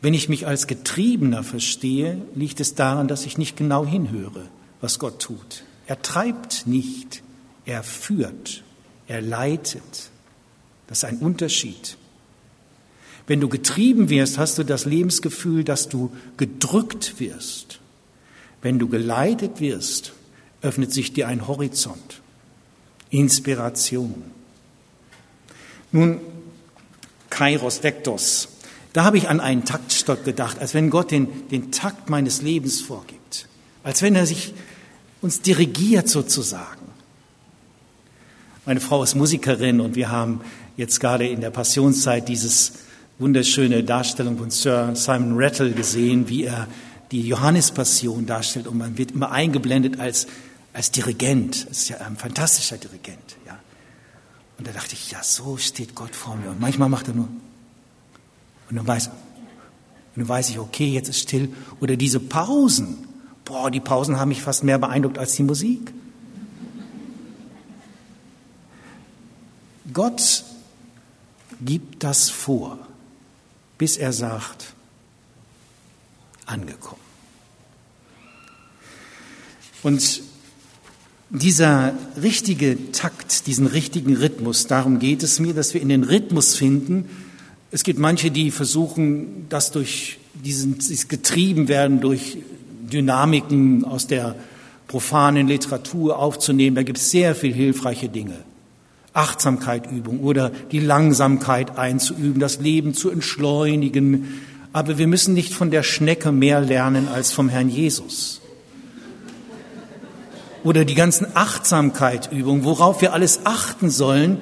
Wenn 0.00 0.14
ich 0.14 0.28
mich 0.28 0.46
als 0.46 0.66
Getriebener 0.66 1.44
verstehe, 1.44 2.20
liegt 2.34 2.60
es 2.60 2.74
daran, 2.74 3.08
dass 3.08 3.24
ich 3.24 3.38
nicht 3.38 3.56
genau 3.56 3.86
hinhöre, 3.86 4.48
was 4.80 4.98
Gott 4.98 5.20
tut. 5.20 5.62
Er 5.86 6.00
treibt 6.00 6.66
nicht, 6.66 7.22
er 7.64 7.82
führt, 7.82 8.62
er 9.06 9.20
leitet. 9.20 10.10
Das 10.86 10.98
ist 10.98 11.04
ein 11.04 11.18
Unterschied. 11.18 11.96
Wenn 13.26 13.40
du 13.40 13.48
getrieben 13.48 14.08
wirst, 14.08 14.38
hast 14.38 14.58
du 14.58 14.64
das 14.64 14.84
Lebensgefühl, 14.84 15.64
dass 15.64 15.88
du 15.88 16.12
gedrückt 16.36 17.20
wirst. 17.20 17.78
Wenn 18.62 18.78
du 18.78 18.88
geleitet 18.88 19.60
wirst, 19.60 20.12
öffnet 20.60 20.92
sich 20.92 21.12
dir 21.12 21.28
ein 21.28 21.46
Horizont, 21.46 22.20
Inspiration. 23.10 24.22
Nun, 25.90 26.20
Kairos 27.30 27.82
Vectos. 27.82 28.48
Da 28.92 29.04
habe 29.04 29.18
ich 29.18 29.28
an 29.28 29.40
einen 29.40 29.64
Taktstock 29.64 30.24
gedacht, 30.24 30.58
als 30.58 30.74
wenn 30.74 30.90
Gott 30.90 31.10
den, 31.10 31.48
den 31.48 31.72
Takt 31.72 32.10
meines 32.10 32.42
Lebens 32.42 32.80
vorgibt, 32.80 33.48
als 33.82 34.02
wenn 34.02 34.14
er 34.14 34.26
sich 34.26 34.52
uns 35.22 35.40
dirigiert 35.40 36.08
sozusagen. 36.08 36.82
Meine 38.66 38.80
Frau 38.80 39.02
ist 39.02 39.14
Musikerin 39.14 39.80
und 39.80 39.96
wir 39.96 40.10
haben 40.10 40.40
jetzt 40.76 41.00
gerade 41.00 41.26
in 41.26 41.40
der 41.40 41.50
Passionszeit 41.50 42.28
dieses 42.28 42.72
wunderschöne 43.18 43.84
Darstellung 43.84 44.36
von 44.36 44.50
Sir 44.50 44.94
Simon 44.94 45.34
Rattle 45.36 45.72
gesehen, 45.72 46.28
wie 46.28 46.44
er 46.44 46.68
die 47.12 47.26
Johannespassion 47.26 48.26
darstellt 48.26 48.66
und 48.66 48.78
man 48.78 48.98
wird 48.98 49.12
immer 49.12 49.30
eingeblendet 49.30 50.00
als, 50.00 50.26
als 50.72 50.90
Dirigent. 50.90 51.68
Das 51.68 51.78
ist 51.78 51.88
ja 51.88 51.98
ein 51.98 52.16
fantastischer 52.16 52.78
Dirigent. 52.78 53.36
Ja. 53.46 53.58
Und 54.58 54.66
da 54.66 54.72
dachte 54.72 54.94
ich, 54.94 55.10
ja, 55.10 55.22
so 55.22 55.56
steht 55.56 55.94
Gott 55.94 56.16
vor 56.16 56.36
mir. 56.36 56.50
Und 56.50 56.60
manchmal 56.60 56.88
macht 56.88 57.08
er 57.08 57.14
nur. 57.14 57.28
Und 58.70 58.76
dann 58.76 58.86
weiß, 58.86 59.08
und 59.08 59.12
dann 60.16 60.28
weiß 60.28 60.50
ich, 60.50 60.58
okay, 60.58 60.88
jetzt 60.88 61.08
ist 61.08 61.20
still. 61.20 61.48
Oder 61.80 61.96
diese 61.96 62.18
Pausen. 62.18 63.11
Boah, 63.44 63.70
die 63.70 63.80
Pausen 63.80 64.18
haben 64.18 64.28
mich 64.28 64.42
fast 64.42 64.64
mehr 64.64 64.78
beeindruckt 64.78 65.18
als 65.18 65.34
die 65.34 65.42
Musik. 65.42 65.92
Gott 69.92 70.44
gibt 71.60 72.02
das 72.02 72.30
vor 72.30 72.78
bis 73.82 73.96
er 73.96 74.12
sagt, 74.12 74.74
angekommen. 76.46 77.02
Und 79.82 80.22
dieser 81.30 81.92
richtige 82.22 82.92
Takt, 82.92 83.48
diesen 83.48 83.66
richtigen 83.66 84.16
Rhythmus, 84.16 84.68
darum 84.68 85.00
geht 85.00 85.24
es 85.24 85.40
mir, 85.40 85.52
dass 85.52 85.74
wir 85.74 85.82
in 85.82 85.88
den 85.88 86.04
Rhythmus 86.04 86.54
finden. 86.54 87.08
Es 87.72 87.82
gibt 87.82 87.98
manche, 87.98 88.30
die 88.30 88.52
versuchen, 88.52 89.48
das 89.48 89.72
durch 89.72 90.20
diesen, 90.34 90.78
dieses 90.78 91.08
getrieben 91.08 91.66
werden 91.66 92.00
durch 92.00 92.38
Dynamiken 92.92 93.84
aus 93.84 94.06
der 94.06 94.36
profanen 94.86 95.48
Literatur 95.48 96.18
aufzunehmen. 96.18 96.76
Da 96.76 96.82
gibt 96.82 96.98
es 96.98 97.10
sehr 97.10 97.34
viel 97.34 97.52
hilfreiche 97.52 98.08
Dinge. 98.08 98.36
Achtsamkeit 99.14 99.90
übung 99.90 100.20
oder 100.20 100.50
die 100.70 100.80
Langsamkeit 100.80 101.78
einzuüben, 101.78 102.40
das 102.40 102.60
Leben 102.60 102.94
zu 102.94 103.10
entschleunigen. 103.10 104.42
Aber 104.72 104.98
wir 104.98 105.06
müssen 105.06 105.34
nicht 105.34 105.52
von 105.52 105.70
der 105.70 105.82
Schnecke 105.82 106.32
mehr 106.32 106.60
lernen 106.60 107.08
als 107.08 107.32
vom 107.32 107.48
Herrn 107.48 107.68
Jesus. 107.68 108.40
Oder 110.64 110.84
die 110.84 110.94
ganzen 110.94 111.26
Achtsamkeitübungen, 111.34 112.64
worauf 112.64 113.00
wir 113.00 113.12
alles 113.12 113.40
achten 113.44 113.90
sollen, 113.90 114.38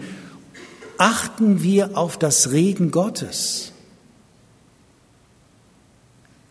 achten 0.98 1.62
wir 1.62 1.96
auf 1.96 2.18
das 2.18 2.50
Reden 2.50 2.90
Gottes. 2.90 3.72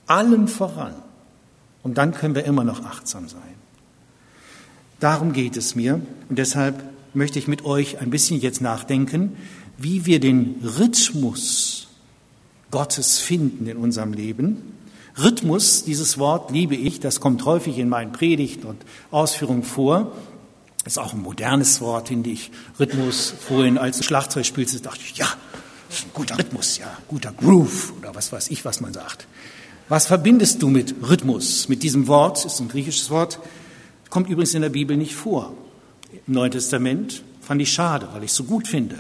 Allen 0.08 0.48
voran. 0.48 0.96
Und 1.84 1.98
dann 1.98 2.14
können 2.14 2.36
wir 2.36 2.46
immer 2.46 2.64
noch 2.64 2.84
achtsam 2.84 3.30
sein. 3.30 3.42
Darum 5.00 5.34
geht 5.34 5.56
es 5.58 5.76
mir. 5.76 6.02
Und 6.30 6.38
deshalb 6.38 6.84
möchte 7.14 7.40
ich 7.40 7.48
mit 7.48 7.66
euch 7.66 8.00
ein 8.00 8.10
bisschen 8.10 8.40
jetzt 8.40 8.62
nachdenken, 8.62 9.38
wie 9.78 10.06
wir 10.06 10.20
den 10.20 10.56
Rhythmus 10.64 11.88
Gottes 12.72 13.20
finden 13.20 13.68
in 13.68 13.78
unserem 13.78 14.14
Leben. 14.14 14.74
Rhythmus, 15.18 15.84
dieses 15.84 16.18
Wort 16.18 16.52
liebe 16.52 16.76
ich, 16.76 17.00
das 17.00 17.20
kommt 17.20 17.46
häufig 17.46 17.78
in 17.78 17.90
meinen 17.90 18.12
Predigten 18.12 18.68
und 18.68 18.82
Ausführungen 19.12 19.64
vor. 19.64 20.12
Ist 20.86 21.00
auch 21.00 21.14
ein 21.14 21.22
modernes 21.22 21.82
Wort, 21.82 22.10
finde 22.10 22.30
ich. 22.30 22.52
Rhythmus, 22.80 23.34
vorhin 23.48 23.78
als 23.78 23.98
du 23.98 24.04
Schlagzeug 24.04 24.46
spielst, 24.46 24.86
dachte 24.86 25.02
ich, 25.04 25.18
ja, 25.18 25.28
ist 25.90 26.06
ein 26.06 26.12
guter 26.14 26.38
Rhythmus, 26.38 26.78
ja, 26.78 26.98
guter 27.08 27.34
Groove 27.34 27.94
oder 27.98 28.14
was 28.16 28.32
weiß 28.32 28.50
ich, 28.50 28.64
was 28.66 28.80
man 28.80 28.94
sagt. 28.94 29.28
Was 29.90 30.06
verbindest 30.06 30.62
du 30.62 30.70
mit 30.70 30.94
Rhythmus? 31.02 31.68
Mit 31.68 31.82
diesem 31.82 32.08
Wort, 32.08 32.46
ist 32.46 32.60
ein 32.60 32.70
griechisches 32.70 33.10
Wort, 33.10 33.40
kommt 34.12 34.30
übrigens 34.30 34.54
in 34.54 34.62
der 34.62 34.70
Bibel 34.70 34.96
nicht 34.96 35.16
vor 35.16 35.54
im 36.28 36.34
Neuen 36.36 36.52
Testament. 36.52 37.24
Fand 37.42 37.60
ich 37.60 37.74
schade, 37.74 38.08
weil 38.14 38.24
ich 38.24 38.30
es 38.30 38.38
so 38.38 38.44
gut 38.44 38.68
finde. 38.68 39.00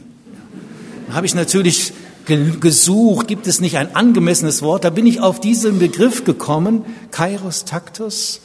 Dann 1.06 1.16
habe 1.16 1.28
ich 1.28 1.36
natürlich 1.36 1.94
gesucht, 2.26 3.28
gibt 3.28 3.46
es 3.46 3.62
nicht 3.62 3.78
ein 3.78 3.96
angemessenes 3.96 4.64
Wort? 4.64 4.84
Da 4.84 4.90
bin 4.90 5.06
ich 5.06 5.22
auf 5.22 5.40
diesen 5.40 5.78
Begriff 5.78 6.24
gekommen, 6.24 6.84
Kairos 7.12 7.66
Taktus. 7.66 8.42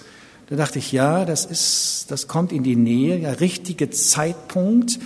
Da 0.51 0.57
dachte 0.57 0.79
ich, 0.79 0.93
ja, 0.93 1.25
das 1.25 1.47
ist, 1.47 2.07
das 2.11 2.29
kommt 2.29 2.53
in 2.53 2.63
die 2.63 2.77
Nähe, 2.77 3.19
ja, 3.21 3.31
richtige 3.31 3.89
Zeitpunkt, 3.89 4.99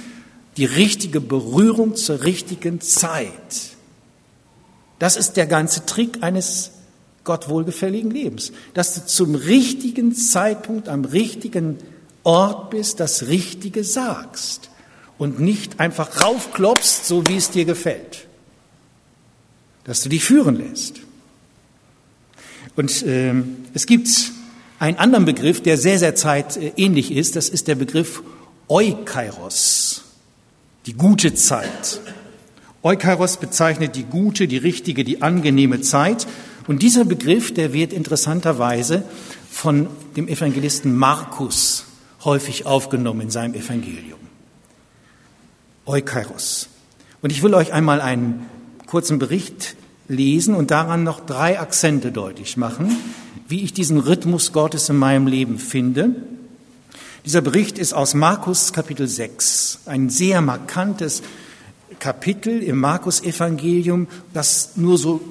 die 0.57 0.64
richtige 0.64 1.20
Berührung 1.20 1.94
zur 1.94 2.24
richtigen 2.24 2.81
Zeit. 2.81 3.77
Das 4.98 5.16
ist 5.16 5.37
der 5.37 5.46
ganze 5.46 5.87
Trick 5.87 6.24
eines 6.24 6.72
Gott 7.24 7.48
wohlgefälligen 7.48 8.11
Lebens, 8.11 8.52
dass 8.74 8.94
du 8.94 9.07
zum 9.07 9.35
richtigen 9.35 10.14
Zeitpunkt 10.14 10.88
am 10.88 11.04
richtigen 11.04 11.78
Ort 12.22 12.70
bist, 12.70 13.00
das 13.00 13.28
Richtige 13.28 13.85
sagst 13.85 14.70
und 15.18 15.40
nicht 15.40 15.81
einfach 15.81 16.22
raufklopfst, 16.22 17.07
so 17.07 17.26
wie 17.26 17.37
es 17.37 17.50
dir 17.50 17.64
gefällt. 17.64 18.26
Dass 19.85 20.02
du 20.02 20.09
dich 20.09 20.24
führen 20.24 20.57
lässt. 20.57 21.00
Und 22.76 23.02
äh, 23.02 23.35
es 23.74 23.87
gibt 23.87 24.09
einen 24.78 24.98
anderen 24.98 25.24
Begriff, 25.24 25.61
der 25.62 25.76
sehr, 25.76 25.98
sehr 25.98 26.14
zeitähnlich 26.14 27.11
ist. 27.11 27.35
Das 27.35 27.48
ist 27.48 27.66
der 27.66 27.74
Begriff 27.74 28.22
Eukairos, 28.68 30.04
die 30.87 30.92
gute 30.92 31.35
Zeit. 31.35 32.00
Eukairos 32.83 33.38
bezeichnet 33.38 33.96
die 33.96 34.04
gute, 34.04 34.46
die 34.46 34.59
richtige, 34.59 35.02
die 35.02 35.22
angenehme 35.22 35.81
Zeit. 35.81 36.26
Und 36.68 36.83
dieser 36.83 37.07
Begriff, 37.07 37.52
der 37.52 37.72
wird 37.72 37.94
interessanterweise 37.94 39.02
von 39.50 39.88
dem 40.16 40.28
Evangelisten 40.28 40.94
Markus 40.94 41.87
häufig 42.24 42.66
aufgenommen 42.66 43.22
in 43.22 43.31
seinem 43.31 43.54
Evangelium. 43.54 44.18
Eukairos. 45.87 46.68
Und 47.22 47.31
ich 47.33 47.42
will 47.42 47.54
euch 47.54 47.72
einmal 47.72 48.02
einen 48.02 48.46
kurzen 48.87 49.18
Bericht 49.18 49.76
lesen 50.09 50.54
und 50.54 50.70
daran 50.70 51.04
noch 51.04 51.20
drei 51.20 51.59
Akzente 51.59 52.12
deutlich 52.12 52.59
machen, 52.59 52.94
wie 53.48 53.62
ich 53.62 53.72
diesen 53.72 53.98
Rhythmus 53.98 54.52
Gottes 54.52 54.90
in 54.90 54.96
meinem 54.96 55.26
Leben 55.26 55.59
finde. 55.59 56.16
Dieser 57.24 57.40
Bericht 57.40 57.78
ist 57.78 57.94
aus 57.94 58.12
Markus 58.12 58.74
Kapitel 58.74 59.09
6, 59.09 59.81
ein 59.87 60.11
sehr 60.11 60.42
markantes 60.42 61.22
Kapitel 61.98 62.62
im 62.62 62.78
Markus 62.78 63.22
Evangelium, 63.22 64.07
das 64.35 64.76
nur 64.76 64.98
so 64.98 65.22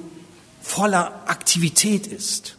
voller 0.68 1.22
Aktivität 1.26 2.06
ist. 2.06 2.56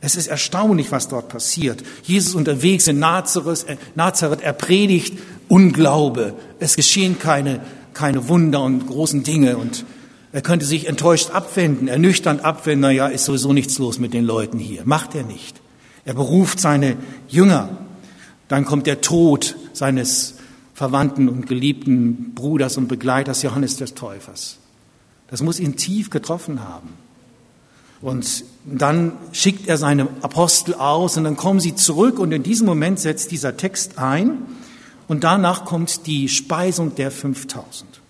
Es 0.00 0.16
ist 0.16 0.26
erstaunlich, 0.26 0.90
was 0.92 1.08
dort 1.08 1.28
passiert. 1.28 1.82
Jesus 2.02 2.34
unterwegs 2.34 2.88
in 2.88 2.98
Nazareth, 2.98 3.68
äh, 3.68 3.76
Nazareth 3.94 4.42
er 4.42 4.52
predigt 4.52 5.18
Unglaube. 5.48 6.34
Es 6.58 6.76
geschehen 6.76 7.18
keine, 7.18 7.60
keine 7.92 8.28
Wunder 8.28 8.62
und 8.62 8.86
großen 8.86 9.22
Dinge 9.22 9.56
und 9.56 9.84
er 10.32 10.42
könnte 10.42 10.66
sich 10.66 10.88
enttäuscht 10.88 11.30
abwenden, 11.30 11.86
ernüchternd 11.86 12.44
abwenden. 12.44 12.80
Naja, 12.80 13.06
ist 13.06 13.24
sowieso 13.26 13.52
nichts 13.52 13.78
los 13.78 13.98
mit 13.98 14.14
den 14.14 14.24
Leuten 14.24 14.58
hier. 14.58 14.82
Macht 14.84 15.14
er 15.14 15.22
nicht. 15.22 15.60
Er 16.04 16.14
beruft 16.14 16.58
seine 16.60 16.96
Jünger. 17.28 17.68
Dann 18.48 18.64
kommt 18.64 18.86
der 18.86 19.00
Tod 19.00 19.56
seines 19.72 20.34
verwandten 20.74 21.28
und 21.28 21.46
geliebten 21.46 22.32
Bruders 22.34 22.76
und 22.76 22.88
Begleiters 22.88 23.42
Johannes 23.42 23.76
des 23.76 23.94
Täufers. 23.94 24.58
Das 25.28 25.40
muss 25.40 25.60
ihn 25.60 25.76
tief 25.76 26.10
getroffen 26.10 26.64
haben. 26.64 27.03
Und 28.04 28.44
dann 28.66 29.12
schickt 29.32 29.66
er 29.66 29.78
seine 29.78 30.08
Apostel 30.20 30.74
aus 30.74 31.16
und 31.16 31.24
dann 31.24 31.38
kommen 31.38 31.58
sie 31.58 31.74
zurück 31.74 32.18
und 32.18 32.32
in 32.32 32.42
diesem 32.42 32.66
Moment 32.66 33.00
setzt 33.00 33.30
dieser 33.30 33.56
Text 33.56 33.98
ein 33.98 34.42
und 35.08 35.24
danach 35.24 35.64
kommt 35.64 36.06
die 36.06 36.28
Speisung 36.28 36.94
der 36.96 37.10
5000. 37.10 38.02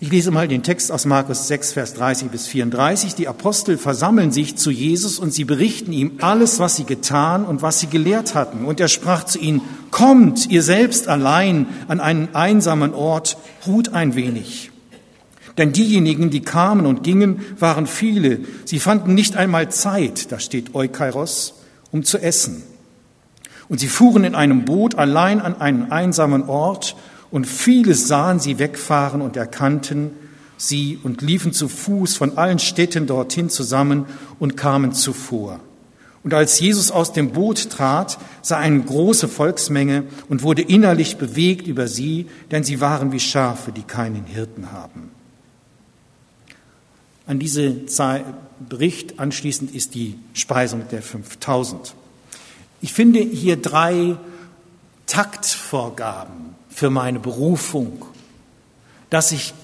Ich 0.00 0.10
lese 0.10 0.32
mal 0.32 0.48
den 0.48 0.64
Text 0.64 0.90
aus 0.90 1.04
Markus 1.04 1.46
6, 1.46 1.74
Vers 1.74 1.94
30 1.94 2.30
bis 2.32 2.48
34. 2.48 3.14
Die 3.14 3.28
Apostel 3.28 3.78
versammeln 3.78 4.32
sich 4.32 4.56
zu 4.56 4.72
Jesus 4.72 5.20
und 5.20 5.32
sie 5.32 5.44
berichten 5.44 5.92
ihm 5.92 6.14
alles, 6.20 6.58
was 6.58 6.74
sie 6.74 6.82
getan 6.82 7.44
und 7.44 7.62
was 7.62 7.78
sie 7.78 7.86
gelehrt 7.86 8.34
hatten. 8.34 8.64
Und 8.64 8.80
er 8.80 8.88
sprach 8.88 9.22
zu 9.22 9.38
ihnen, 9.38 9.60
kommt 9.92 10.50
ihr 10.50 10.64
selbst 10.64 11.06
allein 11.06 11.68
an 11.86 12.00
einen 12.00 12.34
einsamen 12.34 12.92
Ort, 12.92 13.36
ruht 13.68 13.90
ein 13.90 14.16
wenig. 14.16 14.71
Denn 15.58 15.72
diejenigen, 15.72 16.30
die 16.30 16.40
kamen 16.40 16.86
und 16.86 17.02
gingen, 17.02 17.40
waren 17.58 17.86
viele. 17.86 18.40
Sie 18.64 18.78
fanden 18.78 19.14
nicht 19.14 19.36
einmal 19.36 19.70
Zeit, 19.70 20.32
da 20.32 20.38
steht 20.38 20.74
Eukairos, 20.74 21.54
um 21.90 22.04
zu 22.04 22.18
essen. 22.18 22.62
Und 23.68 23.80
sie 23.80 23.88
fuhren 23.88 24.24
in 24.24 24.34
einem 24.34 24.64
Boot 24.64 24.96
allein 24.96 25.40
an 25.40 25.60
einen 25.60 25.92
einsamen 25.92 26.48
Ort, 26.48 26.96
und 27.30 27.46
viele 27.46 27.94
sahen 27.94 28.40
sie 28.40 28.58
wegfahren 28.58 29.22
und 29.22 29.38
erkannten 29.38 30.10
sie 30.58 30.98
und 31.02 31.22
liefen 31.22 31.52
zu 31.52 31.66
Fuß 31.68 32.16
von 32.16 32.36
allen 32.36 32.58
Städten 32.58 33.06
dorthin 33.06 33.48
zusammen 33.48 34.04
und 34.38 34.56
kamen 34.56 34.92
zuvor. 34.92 35.60
Und 36.22 36.34
als 36.34 36.60
Jesus 36.60 36.90
aus 36.90 37.12
dem 37.12 37.30
Boot 37.30 37.70
trat, 37.70 38.18
sah 38.42 38.58
eine 38.58 38.80
große 38.80 39.26
Volksmenge 39.28 40.04
und 40.28 40.42
wurde 40.42 40.62
innerlich 40.62 41.16
bewegt 41.16 41.66
über 41.66 41.88
sie, 41.88 42.26
denn 42.50 42.62
sie 42.62 42.80
waren 42.80 43.10
wie 43.12 43.20
Schafe, 43.20 43.72
die 43.72 43.82
keinen 43.82 44.24
Hirten 44.24 44.70
haben. 44.70 45.10
An 47.26 47.38
diese 47.38 47.72
Bericht 48.68 49.18
anschließend 49.18 49.74
ist 49.74 49.94
die 49.94 50.18
Speisung 50.34 50.88
der 50.88 51.02
5000. 51.02 51.94
Ich 52.80 52.92
finde 52.92 53.20
hier 53.20 53.56
drei 53.56 54.16
Taktvorgaben 55.06 56.54
für 56.68 56.90
meine 56.90 57.20
Berufung, 57.20 58.04
dass 59.10 59.30
ich 59.30 59.54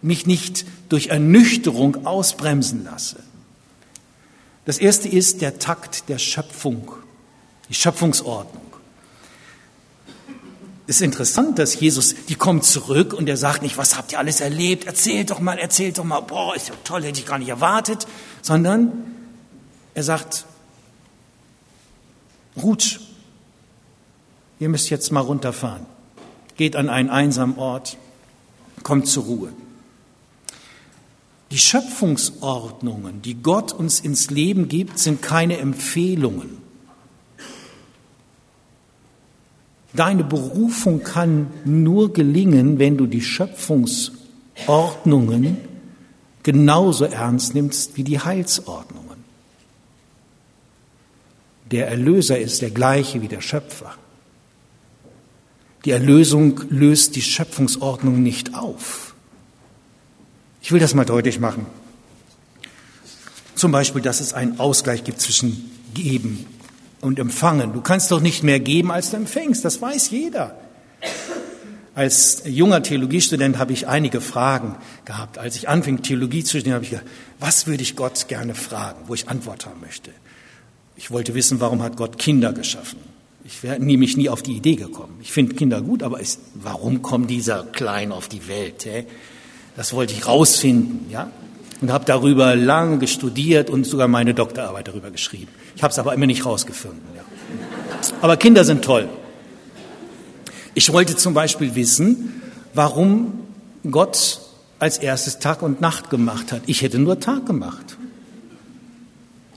mich 0.00 0.26
nicht 0.26 0.64
durch 0.88 1.08
Ernüchterung 1.08 2.04
ausbremsen 2.06 2.84
lasse. 2.84 3.18
Das 4.64 4.78
erste 4.78 5.08
ist 5.08 5.40
der 5.40 5.58
Takt 5.58 6.08
der 6.08 6.18
Schöpfung, 6.18 6.92
die 7.68 7.74
Schöpfungsordnung. 7.74 8.71
Es 10.86 10.96
ist 10.96 11.02
interessant, 11.02 11.58
dass 11.58 11.78
Jesus, 11.78 12.14
die 12.28 12.34
kommt 12.34 12.64
zurück 12.64 13.12
und 13.12 13.28
er 13.28 13.36
sagt 13.36 13.62
nicht, 13.62 13.78
was 13.78 13.96
habt 13.96 14.12
ihr 14.12 14.18
alles 14.18 14.40
erlebt? 14.40 14.84
Erzählt 14.84 15.30
doch 15.30 15.38
mal, 15.38 15.58
erzählt 15.58 15.98
doch 15.98 16.04
mal, 16.04 16.20
boah, 16.20 16.56
ist 16.56 16.68
ja 16.68 16.74
toll, 16.82 17.04
hätte 17.04 17.20
ich 17.20 17.26
gar 17.26 17.38
nicht 17.38 17.48
erwartet, 17.48 18.06
sondern 18.42 18.92
er 19.94 20.02
sagt, 20.02 20.44
ruht, 22.60 23.00
ihr 24.58 24.68
müsst 24.68 24.90
jetzt 24.90 25.12
mal 25.12 25.20
runterfahren, 25.20 25.86
geht 26.56 26.74
an 26.74 26.88
einen 26.88 27.10
einsamen 27.10 27.58
Ort, 27.58 27.96
kommt 28.82 29.06
zur 29.06 29.24
Ruhe. 29.24 29.52
Die 31.52 31.58
Schöpfungsordnungen, 31.58 33.20
die 33.22 33.34
Gott 33.34 33.72
uns 33.72 34.00
ins 34.00 34.30
Leben 34.30 34.68
gibt, 34.68 34.98
sind 34.98 35.20
keine 35.20 35.58
Empfehlungen. 35.58 36.61
Deine 39.94 40.24
Berufung 40.24 41.02
kann 41.02 41.48
nur 41.64 42.12
gelingen, 42.12 42.78
wenn 42.78 42.96
du 42.96 43.06
die 43.06 43.20
Schöpfungsordnungen 43.20 45.58
genauso 46.42 47.04
ernst 47.04 47.54
nimmst 47.54 47.96
wie 47.96 48.04
die 48.04 48.18
Heilsordnungen. 48.18 49.02
Der 51.70 51.88
Erlöser 51.88 52.38
ist 52.38 52.62
der 52.62 52.70
gleiche 52.70 53.20
wie 53.22 53.28
der 53.28 53.42
Schöpfer. 53.42 53.94
Die 55.84 55.90
Erlösung 55.90 56.62
löst 56.68 57.16
die 57.16 57.22
Schöpfungsordnung 57.22 58.22
nicht 58.22 58.54
auf. 58.54 59.14
Ich 60.62 60.72
will 60.72 60.80
das 60.80 60.94
mal 60.94 61.04
deutlich 61.04 61.40
machen. 61.40 61.66
Zum 63.54 63.72
Beispiel, 63.72 64.00
dass 64.00 64.20
es 64.20 64.32
einen 64.32 64.58
Ausgleich 64.58 65.04
gibt 65.04 65.20
zwischen 65.20 65.70
Geben 65.92 66.46
und 67.02 67.18
Empfangen. 67.18 67.74
Du 67.74 67.82
kannst 67.82 68.10
doch 68.10 68.20
nicht 68.20 68.42
mehr 68.42 68.60
geben, 68.60 68.90
als 68.90 69.10
du 69.10 69.18
empfängst. 69.18 69.62
Das 69.64 69.82
weiß 69.82 70.10
jeder. 70.10 70.56
Als 71.94 72.44
junger 72.46 72.82
Theologiestudent 72.82 73.58
habe 73.58 73.74
ich 73.74 73.86
einige 73.86 74.22
Fragen 74.22 74.76
gehabt. 75.04 75.36
Als 75.36 75.56
ich 75.56 75.68
anfing, 75.68 76.00
Theologie 76.00 76.42
zu 76.42 76.58
studieren, 76.58 76.76
habe 76.76 76.84
ich 76.84 76.90
gedacht, 76.90 77.06
was 77.38 77.66
würde 77.66 77.82
ich 77.82 77.96
Gott 77.96 78.28
gerne 78.28 78.54
fragen, 78.54 79.00
wo 79.08 79.14
ich 79.14 79.28
Antwort 79.28 79.66
haben 79.66 79.80
möchte. 79.82 80.10
Ich 80.96 81.10
wollte 81.10 81.34
wissen, 81.34 81.60
warum 81.60 81.82
hat 81.82 81.96
Gott 81.96 82.18
Kinder 82.18 82.52
geschaffen? 82.54 82.98
Ich 83.44 83.62
wäre 83.62 83.78
nämlich 83.80 84.16
nie 84.16 84.28
auf 84.28 84.42
die 84.42 84.52
Idee 84.52 84.76
gekommen. 84.76 85.18
Ich 85.20 85.32
finde 85.32 85.54
Kinder 85.54 85.82
gut, 85.82 86.02
aber 86.02 86.20
ist, 86.20 86.40
warum 86.54 87.02
kommt 87.02 87.28
dieser 87.28 87.64
Klein 87.64 88.12
auf 88.12 88.28
die 88.28 88.46
Welt? 88.48 88.84
Hä? 88.84 89.04
Das 89.76 89.92
wollte 89.92 90.14
ich 90.14 90.26
rausfinden, 90.26 91.10
ja. 91.10 91.30
Und 91.82 91.92
habe 91.92 92.04
darüber 92.04 92.54
lange 92.54 93.06
studiert 93.08 93.68
und 93.68 93.84
sogar 93.84 94.06
meine 94.06 94.34
Doktorarbeit 94.34 94.86
darüber 94.86 95.10
geschrieben. 95.10 95.48
Ich 95.74 95.82
habe 95.82 95.90
es 95.90 95.98
aber 95.98 96.14
immer 96.14 96.26
nicht 96.26 96.46
rausgefunden. 96.46 97.02
Ja. 97.16 97.22
Aber 98.20 98.36
Kinder 98.36 98.64
sind 98.64 98.84
toll. 98.84 99.08
Ich 100.74 100.92
wollte 100.92 101.16
zum 101.16 101.34
Beispiel 101.34 101.74
wissen, 101.74 102.40
warum 102.72 103.40
Gott 103.90 104.40
als 104.78 104.98
erstes 104.98 105.40
Tag 105.40 105.62
und 105.62 105.80
Nacht 105.80 106.08
gemacht 106.08 106.52
hat. 106.52 106.62
Ich 106.66 106.82
hätte 106.82 107.00
nur 107.00 107.18
Tag 107.18 107.46
gemacht. 107.46 107.96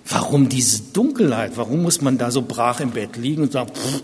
Warum 0.10 0.50
diese 0.50 0.82
Dunkelheit? 0.94 1.54
Warum 1.56 1.84
muss 1.84 2.02
man 2.02 2.18
da 2.18 2.32
so 2.32 2.42
brach 2.42 2.80
im 2.80 2.92
Bett 2.92 3.18
liegen 3.18 3.44
und 3.44 3.52
sagen, 3.52 3.72
pff, 3.74 4.02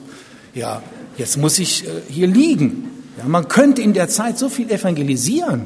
ja, 0.53 0.81
jetzt 1.17 1.37
muss 1.37 1.59
ich 1.59 1.85
äh, 1.85 1.89
hier 2.07 2.27
liegen? 2.27 2.87
Ja, 3.17 3.25
man 3.25 3.47
könnte 3.47 3.81
in 3.81 3.93
der 3.93 4.09
Zeit 4.09 4.37
so 4.37 4.47
viel 4.49 4.71
evangelisieren 4.71 5.65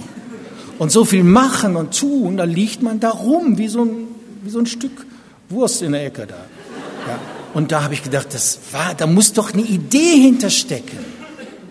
und 0.79 0.91
so 0.91 1.05
viel 1.05 1.23
machen 1.23 1.75
und 1.75 1.97
tun, 1.97 2.37
da 2.37 2.43
liegt 2.43 2.81
man 2.81 2.99
da 2.99 3.09
rum, 3.09 3.57
wie 3.57 3.67
so 3.67 3.83
ein, 3.83 4.07
wie 4.43 4.49
so 4.49 4.59
ein 4.59 4.65
Stück 4.65 5.05
Wurst 5.49 5.81
in 5.81 5.91
der 5.91 6.05
Ecke 6.05 6.25
da. 6.25 6.35
Ja. 6.35 7.19
Und 7.53 7.71
da 7.71 7.83
habe 7.83 7.93
ich 7.93 8.03
gedacht, 8.03 8.33
das 8.33 8.59
war, 8.71 8.93
da 8.95 9.07
muss 9.07 9.33
doch 9.33 9.53
eine 9.53 9.61
Idee 9.61 10.19
hinterstecken. 10.19 10.99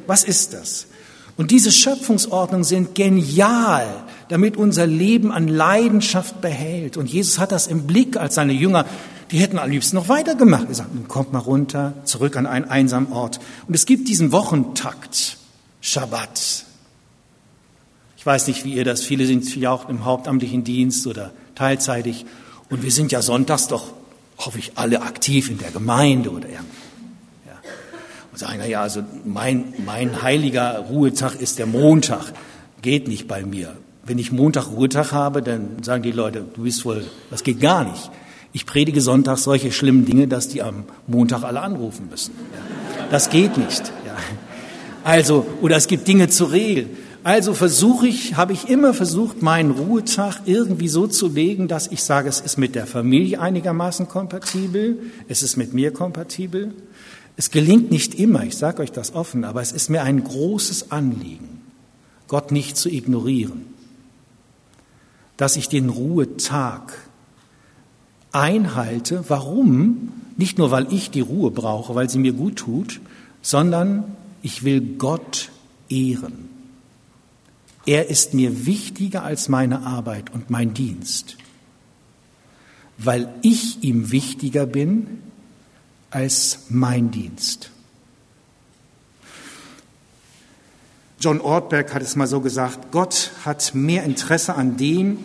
Was 0.06 0.24
ist 0.24 0.54
das? 0.54 0.86
Und 1.36 1.50
diese 1.50 1.72
Schöpfungsordnungen 1.72 2.64
sind 2.64 2.94
genial, 2.94 4.04
damit 4.28 4.56
unser 4.56 4.86
Leben 4.86 5.32
an 5.32 5.48
Leidenschaft 5.48 6.40
behält. 6.40 6.96
Und 6.96 7.10
Jesus 7.10 7.38
hat 7.38 7.52
das 7.52 7.66
im 7.66 7.86
Blick, 7.86 8.16
als 8.16 8.36
seine 8.36 8.52
Jünger, 8.52 8.86
die 9.30 9.38
hätten 9.38 9.58
am 9.58 9.68
liebsten 9.68 9.96
noch 9.96 10.08
weitergemacht. 10.08 10.68
Er 10.68 10.74
sagt, 10.74 11.08
kommt 11.08 11.32
mal 11.32 11.40
runter, 11.40 11.94
zurück 12.04 12.36
an 12.36 12.46
einen 12.46 12.66
einsamen 12.66 13.12
Ort. 13.12 13.40
Und 13.66 13.74
es 13.74 13.84
gibt 13.84 14.08
diesen 14.08 14.30
Wochentakt, 14.30 15.36
Schabbat, 15.80 16.64
ich 18.24 18.26
weiß 18.26 18.46
nicht, 18.46 18.64
wie 18.64 18.72
ihr 18.72 18.84
das, 18.84 19.02
viele 19.02 19.26
sind 19.26 19.54
ja 19.54 19.70
auch 19.70 19.90
im 19.90 20.06
hauptamtlichen 20.06 20.64
Dienst 20.64 21.06
oder 21.06 21.32
teilzeitig. 21.54 22.24
Und 22.70 22.82
wir 22.82 22.90
sind 22.90 23.12
ja 23.12 23.20
sonntags 23.20 23.68
doch, 23.68 23.92
hoffe 24.38 24.58
ich, 24.58 24.72
alle 24.76 25.02
aktiv 25.02 25.50
in 25.50 25.58
der 25.58 25.70
Gemeinde 25.70 26.30
oder 26.30 26.48
irgendwie. 26.48 26.64
Ja. 27.44 27.52
Und 28.32 28.38
sagen, 28.38 28.54
na 28.60 28.66
ja, 28.66 28.80
also 28.80 29.02
mein, 29.26 29.74
mein 29.84 30.22
heiliger 30.22 30.78
Ruhetag 30.88 31.34
ist 31.38 31.58
der 31.58 31.66
Montag. 31.66 32.32
Geht 32.80 33.08
nicht 33.08 33.28
bei 33.28 33.44
mir. 33.44 33.76
Wenn 34.06 34.16
ich 34.16 34.32
Montag 34.32 34.68
Ruhetag 34.68 35.12
habe, 35.12 35.42
dann 35.42 35.82
sagen 35.82 36.02
die 36.02 36.10
Leute, 36.10 36.46
du 36.54 36.62
bist 36.62 36.82
wohl, 36.86 37.04
das 37.30 37.42
geht 37.42 37.60
gar 37.60 37.84
nicht. 37.84 38.10
Ich 38.54 38.64
predige 38.64 39.02
Sonntag 39.02 39.36
solche 39.36 39.70
schlimmen 39.70 40.06
Dinge, 40.06 40.28
dass 40.28 40.48
die 40.48 40.62
am 40.62 40.84
Montag 41.06 41.42
alle 41.42 41.60
anrufen 41.60 42.08
müssen. 42.08 42.32
Ja. 42.54 43.04
Das 43.10 43.28
geht 43.28 43.58
nicht. 43.58 43.92
Ja. 44.06 44.16
Also, 45.04 45.44
oder 45.60 45.76
es 45.76 45.88
gibt 45.88 46.08
Dinge 46.08 46.30
zu 46.30 46.46
regeln. 46.46 47.03
Also 47.24 47.54
versuche 47.54 48.06
ich, 48.06 48.36
habe 48.36 48.52
ich 48.52 48.68
immer 48.68 48.92
versucht, 48.92 49.40
meinen 49.40 49.70
Ruhetag 49.70 50.42
irgendwie 50.44 50.88
so 50.88 51.06
zu 51.06 51.26
legen, 51.26 51.68
dass 51.68 51.86
ich 51.86 52.02
sage, 52.04 52.28
es 52.28 52.40
ist 52.40 52.58
mit 52.58 52.74
der 52.74 52.86
Familie 52.86 53.40
einigermaßen 53.40 54.08
kompatibel, 54.08 54.98
es 55.26 55.42
ist 55.42 55.56
mit 55.56 55.72
mir 55.72 55.90
kompatibel. 55.90 56.74
Es 57.38 57.50
gelingt 57.50 57.90
nicht 57.90 58.14
immer, 58.14 58.44
ich 58.44 58.58
sage 58.58 58.82
euch 58.82 58.92
das 58.92 59.14
offen, 59.14 59.44
aber 59.44 59.62
es 59.62 59.72
ist 59.72 59.88
mir 59.88 60.02
ein 60.02 60.22
großes 60.22 60.90
Anliegen, 60.90 61.62
Gott 62.28 62.52
nicht 62.52 62.76
zu 62.76 62.90
ignorieren, 62.90 63.64
dass 65.38 65.56
ich 65.56 65.70
den 65.70 65.88
Ruhetag 65.88 66.92
einhalte. 68.32 69.24
Warum? 69.28 70.12
Nicht 70.36 70.58
nur, 70.58 70.70
weil 70.70 70.92
ich 70.92 71.10
die 71.10 71.22
Ruhe 71.22 71.50
brauche, 71.50 71.94
weil 71.94 72.10
sie 72.10 72.18
mir 72.18 72.34
gut 72.34 72.56
tut, 72.56 73.00
sondern 73.40 74.04
ich 74.42 74.62
will 74.62 74.82
Gott 74.98 75.50
ehren. 75.88 76.43
Er 77.86 78.08
ist 78.08 78.34
mir 78.34 78.66
wichtiger 78.66 79.22
als 79.22 79.48
meine 79.48 79.82
Arbeit 79.82 80.32
und 80.32 80.50
mein 80.50 80.72
Dienst, 80.72 81.36
weil 82.96 83.28
ich 83.42 83.82
ihm 83.82 84.10
wichtiger 84.10 84.66
bin 84.66 85.22
als 86.10 86.60
mein 86.68 87.10
Dienst. 87.10 87.70
John 91.20 91.40
Ortberg 91.40 91.94
hat 91.94 92.02
es 92.02 92.16
mal 92.16 92.26
so 92.26 92.40
gesagt, 92.40 92.90
Gott 92.90 93.32
hat 93.44 93.74
mehr 93.74 94.04
Interesse 94.04 94.54
an 94.54 94.76
dem, 94.76 95.18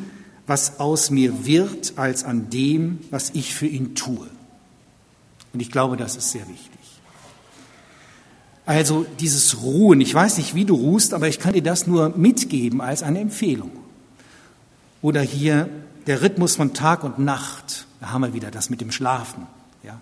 was 0.48 0.80
aus 0.80 1.12
mir 1.12 1.46
wird, 1.46 1.94
als 1.98 2.24
an 2.24 2.50
dem, 2.50 3.00
was 3.10 3.32
ich 3.32 3.54
für 3.54 3.68
ihn 3.68 3.96
tue. 3.96 4.28
Und 5.54 5.60
ich 5.60 5.72
glaube, 5.72 5.98
das 5.98 6.16
ist 6.16 6.32
sehr 6.32 6.48
wichtig. 6.48 6.69
Also 8.70 9.04
dieses 9.20 9.64
Ruhen, 9.64 10.00
ich 10.00 10.14
weiß 10.14 10.38
nicht, 10.38 10.54
wie 10.54 10.64
du 10.64 10.76
ruhst, 10.76 11.16
aber 11.16 11.28
ich 11.28 11.40
kann 11.40 11.54
dir 11.54 11.64
das 11.64 11.88
nur 11.88 12.10
mitgeben 12.10 12.82
als 12.82 13.02
eine 13.02 13.20
Empfehlung. 13.20 13.72
Oder 15.02 15.22
hier 15.22 15.68
der 16.06 16.22
Rhythmus 16.22 16.56
von 16.56 16.76
Tag 16.76 17.04
und 17.04 17.18
Nacht, 17.18 17.88
da 18.00 18.12
haben 18.12 18.22
wir 18.22 18.36
wieder 18.36 18.52
das 18.52 18.70
mit 18.70 18.80
dem 18.80 18.92
Schlafen. 18.92 19.48
Ja. 19.82 20.00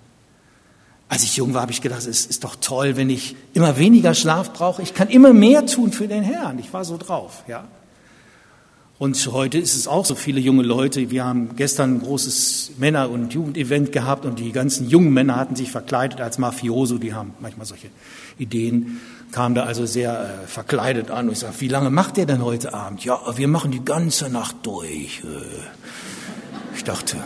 Als 1.07 1.23
ich 1.23 1.37
jung 1.37 1.53
war, 1.53 1.61
habe 1.61 1.71
ich 1.71 1.81
gedacht, 1.81 2.05
es 2.05 2.25
ist 2.25 2.43
doch 2.43 2.57
toll, 2.59 2.97
wenn 2.97 3.09
ich 3.09 3.37
immer 3.53 3.77
weniger 3.77 4.13
Schlaf 4.13 4.51
brauche. 4.51 4.81
Ich 4.81 4.93
kann 4.93 5.07
immer 5.07 5.31
mehr 5.31 5.65
tun 5.65 5.93
für 5.93 6.09
den 6.09 6.23
Herrn. 6.23 6.59
Ich 6.59 6.73
war 6.73 6.83
so 6.83 6.97
drauf. 6.97 7.45
Ja. 7.47 7.63
Und 8.99 9.31
heute 9.31 9.59
ist 9.59 9.75
es 9.75 9.87
auch 9.87 10.05
so 10.05 10.15
viele 10.15 10.39
junge 10.39 10.63
Leute. 10.63 11.11
Wir 11.11 11.23
haben 11.23 11.55
gestern 11.55 11.95
ein 11.95 12.01
großes 12.01 12.71
Männer- 12.79 13.11
und 13.11 13.31
Jugendevent 13.31 13.91
gehabt 13.91 14.25
und 14.25 14.39
die 14.39 14.51
ganzen 14.51 14.89
jungen 14.89 15.13
Männer 15.13 15.35
hatten 15.35 15.55
sich 15.55 15.69
verkleidet 15.69 16.19
als 16.19 16.39
Mafioso. 16.39 16.97
Die 16.97 17.13
haben 17.13 17.35
manchmal 17.39 17.67
solche 17.67 17.89
Ideen, 18.39 18.99
kamen 19.31 19.53
da 19.53 19.65
also 19.65 19.85
sehr 19.85 20.19
äh, 20.19 20.47
verkleidet 20.47 21.11
an. 21.11 21.27
Und 21.27 21.33
ich 21.33 21.39
sage, 21.39 21.53
wie 21.59 21.67
lange 21.67 21.91
macht 21.91 22.17
ihr 22.17 22.25
denn 22.25 22.43
heute 22.43 22.73
Abend? 22.73 23.05
Ja, 23.05 23.19
wir 23.35 23.47
machen 23.47 23.69
die 23.69 23.85
ganze 23.85 24.29
Nacht 24.29 24.55
durch. 24.63 25.21
Äh. 25.23 26.75
Ich 26.75 26.83
dachte, 26.83 27.17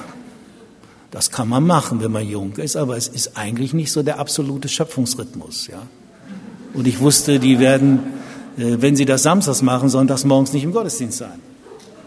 das 1.09 1.31
kann 1.31 1.47
man 1.47 1.65
machen, 1.65 2.03
wenn 2.03 2.11
man 2.11 2.27
jung 2.27 2.57
ist, 2.57 2.75
aber 2.75 2.97
es 2.97 3.07
ist 3.07 3.37
eigentlich 3.37 3.73
nicht 3.73 3.93
so 3.93 4.03
der 4.03 4.19
absolute 4.19 4.67
Schöpfungsrhythmus. 4.67 5.67
Ja? 5.67 5.83
Und 6.73 6.85
ich 6.85 6.99
wusste, 6.99 7.39
die 7.39 7.59
werden, 7.59 7.99
äh, 8.57 8.75
wenn 8.79 8.97
sie 8.97 9.05
das 9.05 9.23
samstags 9.23 9.61
machen, 9.61 9.87
sonntags 9.87 10.25
morgens 10.25 10.51
nicht 10.51 10.65
im 10.65 10.73
Gottesdienst 10.73 11.17
sein. 11.17 11.50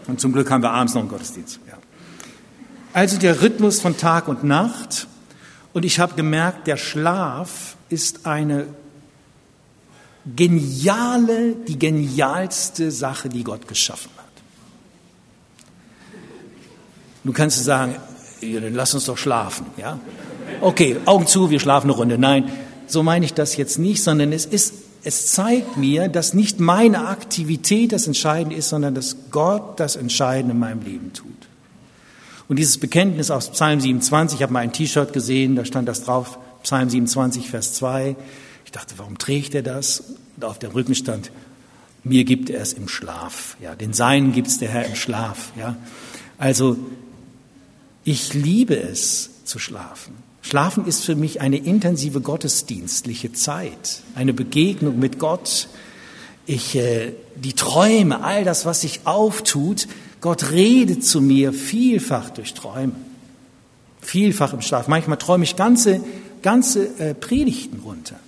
Und 0.07 0.19
zum 0.19 0.33
Glück 0.33 0.49
haben 0.51 0.63
wir 0.63 0.71
abends 0.71 0.93
noch 0.93 1.01
einen 1.01 1.09
Gottesdienst. 1.09 1.59
Ja. 1.67 1.77
Also 2.93 3.17
der 3.17 3.41
Rhythmus 3.41 3.79
von 3.79 3.97
Tag 3.97 4.27
und 4.27 4.43
Nacht. 4.43 5.07
Und 5.73 5.83
ich 5.83 5.99
habe 5.99 6.15
gemerkt, 6.15 6.67
der 6.67 6.77
Schlaf 6.77 7.75
ist 7.89 8.25
eine 8.25 8.67
geniale, 10.35 11.55
die 11.67 11.77
genialste 11.77 12.91
Sache, 12.91 13.29
die 13.29 13.43
Gott 13.43 13.67
geschaffen 13.67 14.09
hat. 14.17 14.25
Du 17.23 17.33
kannst 17.33 17.63
sagen, 17.63 17.95
ja, 18.41 18.59
dann 18.59 18.73
lass 18.73 18.93
uns 18.93 19.05
doch 19.05 19.17
schlafen, 19.17 19.65
ja? 19.77 19.99
Okay, 20.61 20.97
Augen 21.05 21.27
zu, 21.27 21.49
wir 21.49 21.59
schlafen 21.59 21.87
eine 21.89 21.97
Runde. 21.97 22.17
Nein, 22.17 22.51
so 22.87 23.03
meine 23.03 23.25
ich 23.25 23.33
das 23.33 23.57
jetzt 23.57 23.79
nicht, 23.79 24.03
sondern 24.03 24.31
es 24.31 24.45
ist 24.45 24.73
es 25.05 25.27
zeigt 25.27 25.77
mir, 25.77 26.07
dass 26.07 26.33
nicht 26.33 26.59
meine 26.59 27.07
Aktivität 27.07 27.91
das 27.91 28.07
Entscheidende 28.07 28.55
ist, 28.55 28.69
sondern 28.69 28.95
dass 28.95 29.15
Gott 29.29 29.79
das 29.79 29.95
Entscheidende 29.95 30.53
in 30.53 30.59
meinem 30.59 30.81
Leben 30.81 31.13
tut. 31.13 31.29
Und 32.47 32.57
dieses 32.57 32.79
Bekenntnis 32.79 33.29
aus 33.29 33.51
Psalm 33.51 33.79
27, 33.79 34.39
ich 34.39 34.43
habe 34.43 34.51
mal 34.51 34.61
ein 34.61 34.73
T-Shirt 34.73 35.13
gesehen, 35.13 35.55
da 35.55 35.63
stand 35.63 35.87
das 35.87 36.03
drauf, 36.03 36.39
Psalm 36.63 36.89
27, 36.89 37.51
Vers 37.51 37.73
2. 37.75 38.15
Ich 38.65 38.71
dachte, 38.71 38.95
warum 38.97 39.19
trägt 39.19 39.53
er 39.53 39.61
das? 39.61 40.03
Und 40.37 40.43
auf 40.43 40.57
dem 40.57 40.71
Rücken 40.71 40.95
stand, 40.95 41.31
mir 42.03 42.23
gibt 42.23 42.49
er 42.49 42.61
es 42.61 42.73
im 42.73 42.87
Schlaf. 42.87 43.57
Ja, 43.61 43.75
den 43.75 43.93
Seinen 43.93 44.31
gibt 44.31 44.47
es 44.47 44.57
der 44.57 44.69
Herr 44.69 44.87
im 44.87 44.95
Schlaf. 44.95 45.51
Ja, 45.55 45.75
also 46.39 46.77
ich 48.03 48.33
liebe 48.33 48.75
es 48.75 49.29
zu 49.45 49.59
schlafen. 49.59 50.24
Schlafen 50.45 50.85
ist 50.85 51.03
für 51.03 51.15
mich 51.15 51.41
eine 51.41 51.57
intensive 51.57 52.21
gottesdienstliche 52.21 53.33
Zeit, 53.33 54.03
eine 54.13 54.31
Begegnung 54.31 54.99
mit 54.99 55.17
Gott. 55.17 55.67
Ich, 56.45 56.75
äh, 56.75 57.13
die 57.35 57.53
Träume, 57.53 58.23
all 58.23 58.43
das, 58.43 58.63
was 58.63 58.81
sich 58.81 58.99
auftut, 59.05 59.87
Gott 60.21 60.51
redet 60.51 61.03
zu 61.03 61.19
mir 61.19 61.51
vielfach 61.51 62.29
durch 62.29 62.53
Träume, 62.53 62.91
vielfach 64.01 64.53
im 64.53 64.61
Schlaf. 64.61 64.87
Manchmal 64.87 65.17
träume 65.17 65.45
ich 65.45 65.55
ganze, 65.55 65.99
ganze 66.43 66.89
äh, 66.99 67.15
Predigten 67.15 67.79
runter, 67.79 68.19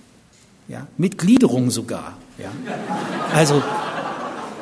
ja, 0.66 0.88
mit 0.96 1.18
Gliederung 1.18 1.70
sogar. 1.70 2.16
Ja. 2.36 2.50
Also 3.32 3.62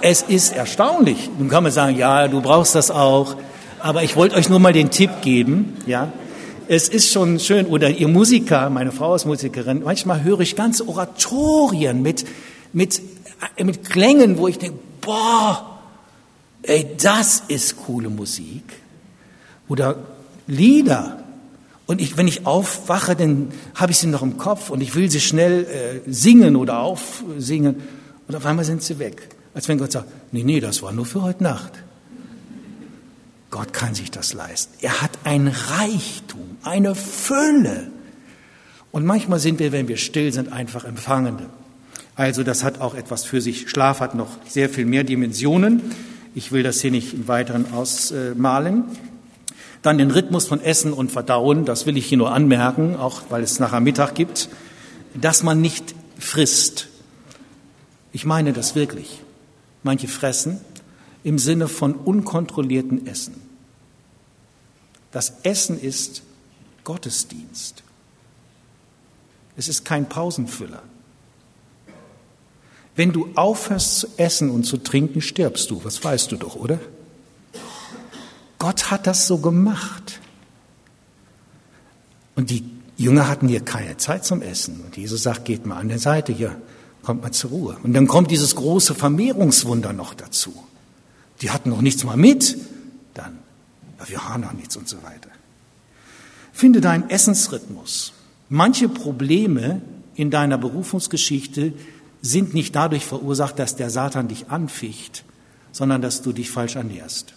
es 0.02 0.20
ist 0.20 0.52
erstaunlich. 0.54 1.30
Nun 1.38 1.48
kann 1.48 1.62
man 1.62 1.72
sagen, 1.72 1.96
ja, 1.96 2.28
du 2.28 2.42
brauchst 2.42 2.74
das 2.74 2.90
auch, 2.90 3.34
aber 3.78 4.02
ich 4.02 4.14
wollte 4.14 4.36
euch 4.36 4.50
nur 4.50 4.58
mal 4.58 4.74
den 4.74 4.90
Tipp 4.90 5.22
geben, 5.22 5.78
ja, 5.86 6.12
es 6.68 6.88
ist 6.88 7.12
schon 7.12 7.38
schön, 7.38 7.66
oder 7.66 7.90
ihr 7.90 8.09
Musiker, 8.09 8.70
meine 8.70 8.92
Frau 8.92 9.14
ist 9.14 9.24
Musikerin, 9.24 9.83
manchmal 9.85 10.22
höre 10.22 10.40
ich 10.40 10.57
ganze 10.57 10.88
Oratorien 10.88 12.02
mit, 12.02 12.24
mit, 12.72 13.00
mit 13.62 13.88
Klängen, 13.88 14.38
wo 14.38 14.48
ich 14.48 14.59
denke, 14.59 14.79
boah, 15.00 15.79
ey, 16.62 16.87
das 17.00 17.44
ist 17.48 17.76
coole 17.76 18.11
Musik. 18.11 18.64
Oder 19.68 19.96
Lieder. 20.46 21.22
Und 21.87 22.00
ich, 22.00 22.16
wenn 22.16 22.26
ich 22.26 22.46
aufwache, 22.46 23.14
dann 23.14 23.52
habe 23.74 23.92
ich 23.92 23.98
sie 23.98 24.09
noch 24.09 24.22
im 24.22 24.37
Kopf 24.37 24.70
und 24.70 24.81
ich 24.81 24.94
will 24.94 25.11
sie 25.11 25.20
schnell 25.20 25.64
äh, 25.64 26.11
singen 26.11 26.57
oder 26.57 26.81
aufsingen. 26.81 27.76
Und 28.26 28.35
auf 28.35 28.44
einmal 28.44 28.64
sind 28.64 28.83
sie 28.83 28.98
weg. 28.98 29.29
Als 29.55 29.68
wenn 29.68 29.79
Gott 29.79 29.92
sagt, 29.92 30.09
nee, 30.33 30.42
nee, 30.42 30.61
das 30.61 30.83
war 30.83 30.92
nur 30.92 31.07
für 31.07 31.22
heute 31.22 31.42
Nacht. 31.42 31.72
Gott 33.56 33.72
kann 33.72 33.94
sich 33.94 34.10
das 34.10 34.34
leisten. 34.34 34.74
Er 34.82 35.00
hat 35.00 35.12
ein 35.24 35.48
Reichtum, 35.48 36.58
eine 36.62 36.94
Fülle. 36.94 37.90
Und 38.92 39.06
manchmal 39.06 39.38
sind 39.38 39.60
wir, 39.60 39.72
wenn 39.72 39.88
wir 39.88 39.96
still 39.96 40.30
sind, 40.30 40.52
einfach 40.52 40.84
Empfangende. 40.84 41.46
Also 42.16 42.42
das 42.42 42.62
hat 42.62 42.82
auch 42.82 42.94
etwas 42.94 43.24
für 43.24 43.40
sich. 43.40 43.70
Schlaf 43.70 44.00
hat 44.00 44.14
noch 44.14 44.28
sehr 44.46 44.68
viel 44.68 44.84
mehr 44.84 45.04
Dimensionen. 45.04 45.80
Ich 46.34 46.52
will 46.52 46.64
das 46.64 46.82
hier 46.82 46.90
nicht 46.90 47.14
im 47.14 47.28
Weiteren 47.28 47.72
ausmalen. 47.72 48.84
Dann 49.80 49.96
den 49.96 50.10
Rhythmus 50.10 50.46
von 50.46 50.60
Essen 50.60 50.92
und 50.92 51.10
Verdauen, 51.10 51.64
das 51.64 51.86
will 51.86 51.96
ich 51.96 52.04
hier 52.04 52.18
nur 52.18 52.34
anmerken, 52.34 52.94
auch 52.94 53.22
weil 53.30 53.42
es 53.42 53.58
nachher 53.58 53.80
Mittag 53.80 54.14
gibt, 54.14 54.50
dass 55.14 55.42
man 55.42 55.62
nicht 55.62 55.94
frisst. 56.18 56.88
Ich 58.12 58.26
meine 58.26 58.52
das 58.52 58.74
wirklich. 58.74 59.22
Manche 59.82 60.08
fressen, 60.08 60.60
im 61.24 61.38
Sinne 61.38 61.68
von 61.68 61.94
unkontrollierten 61.94 63.06
Essen. 63.06 63.45
Das 65.12 65.34
Essen 65.42 65.80
ist 65.80 66.22
Gottesdienst. 66.84 67.82
Es 69.56 69.68
ist 69.68 69.84
kein 69.84 70.08
Pausenfüller. 70.08 70.82
Wenn 72.94 73.12
du 73.12 73.28
aufhörst 73.34 74.00
zu 74.00 74.08
essen 74.16 74.50
und 74.50 74.64
zu 74.64 74.78
trinken, 74.78 75.20
stirbst 75.20 75.70
du. 75.70 75.84
Was 75.84 76.02
weißt 76.02 76.32
du 76.32 76.36
doch, 76.36 76.56
oder? 76.56 76.78
Gott 78.58 78.90
hat 78.90 79.06
das 79.06 79.26
so 79.26 79.38
gemacht. 79.38 80.20
Und 82.34 82.50
die 82.50 82.64
Jünger 82.96 83.28
hatten 83.28 83.48
hier 83.48 83.60
keine 83.60 83.96
Zeit 83.98 84.24
zum 84.24 84.40
Essen. 84.40 84.80
Und 84.80 84.96
Jesus 84.96 85.22
sagt, 85.22 85.44
geht 85.44 85.66
mal 85.66 85.76
an 85.76 85.88
der 85.88 85.98
Seite 85.98 86.32
hier, 86.32 86.60
kommt 87.02 87.22
mal 87.22 87.32
zur 87.32 87.50
Ruhe. 87.50 87.76
Und 87.82 87.92
dann 87.92 88.06
kommt 88.06 88.30
dieses 88.30 88.54
große 88.54 88.94
Vermehrungswunder 88.94 89.92
noch 89.92 90.14
dazu. 90.14 90.54
Die 91.42 91.50
hatten 91.50 91.70
noch 91.70 91.82
nichts 91.82 92.04
mal 92.04 92.16
mit. 92.16 92.56
Ja, 93.98 94.09
wir 94.09 94.28
haben 94.28 94.42
noch 94.42 94.52
nichts 94.52 94.76
und 94.76 94.88
so 94.88 95.02
weiter. 95.02 95.30
Finde 96.52 96.80
deinen 96.80 97.11
Essensrhythmus. 97.11 98.12
Manche 98.48 98.88
Probleme 98.88 99.82
in 100.14 100.30
deiner 100.30 100.59
Berufungsgeschichte 100.59 101.72
sind 102.22 102.54
nicht 102.54 102.74
dadurch 102.74 103.04
verursacht, 103.04 103.59
dass 103.59 103.76
der 103.76 103.90
Satan 103.90 104.28
dich 104.28 104.50
anficht, 104.50 105.24
sondern 105.72 106.00
dass 106.00 106.22
du 106.22 106.32
dich 106.32 106.50
falsch 106.50 106.76
ernährst. 106.76 107.35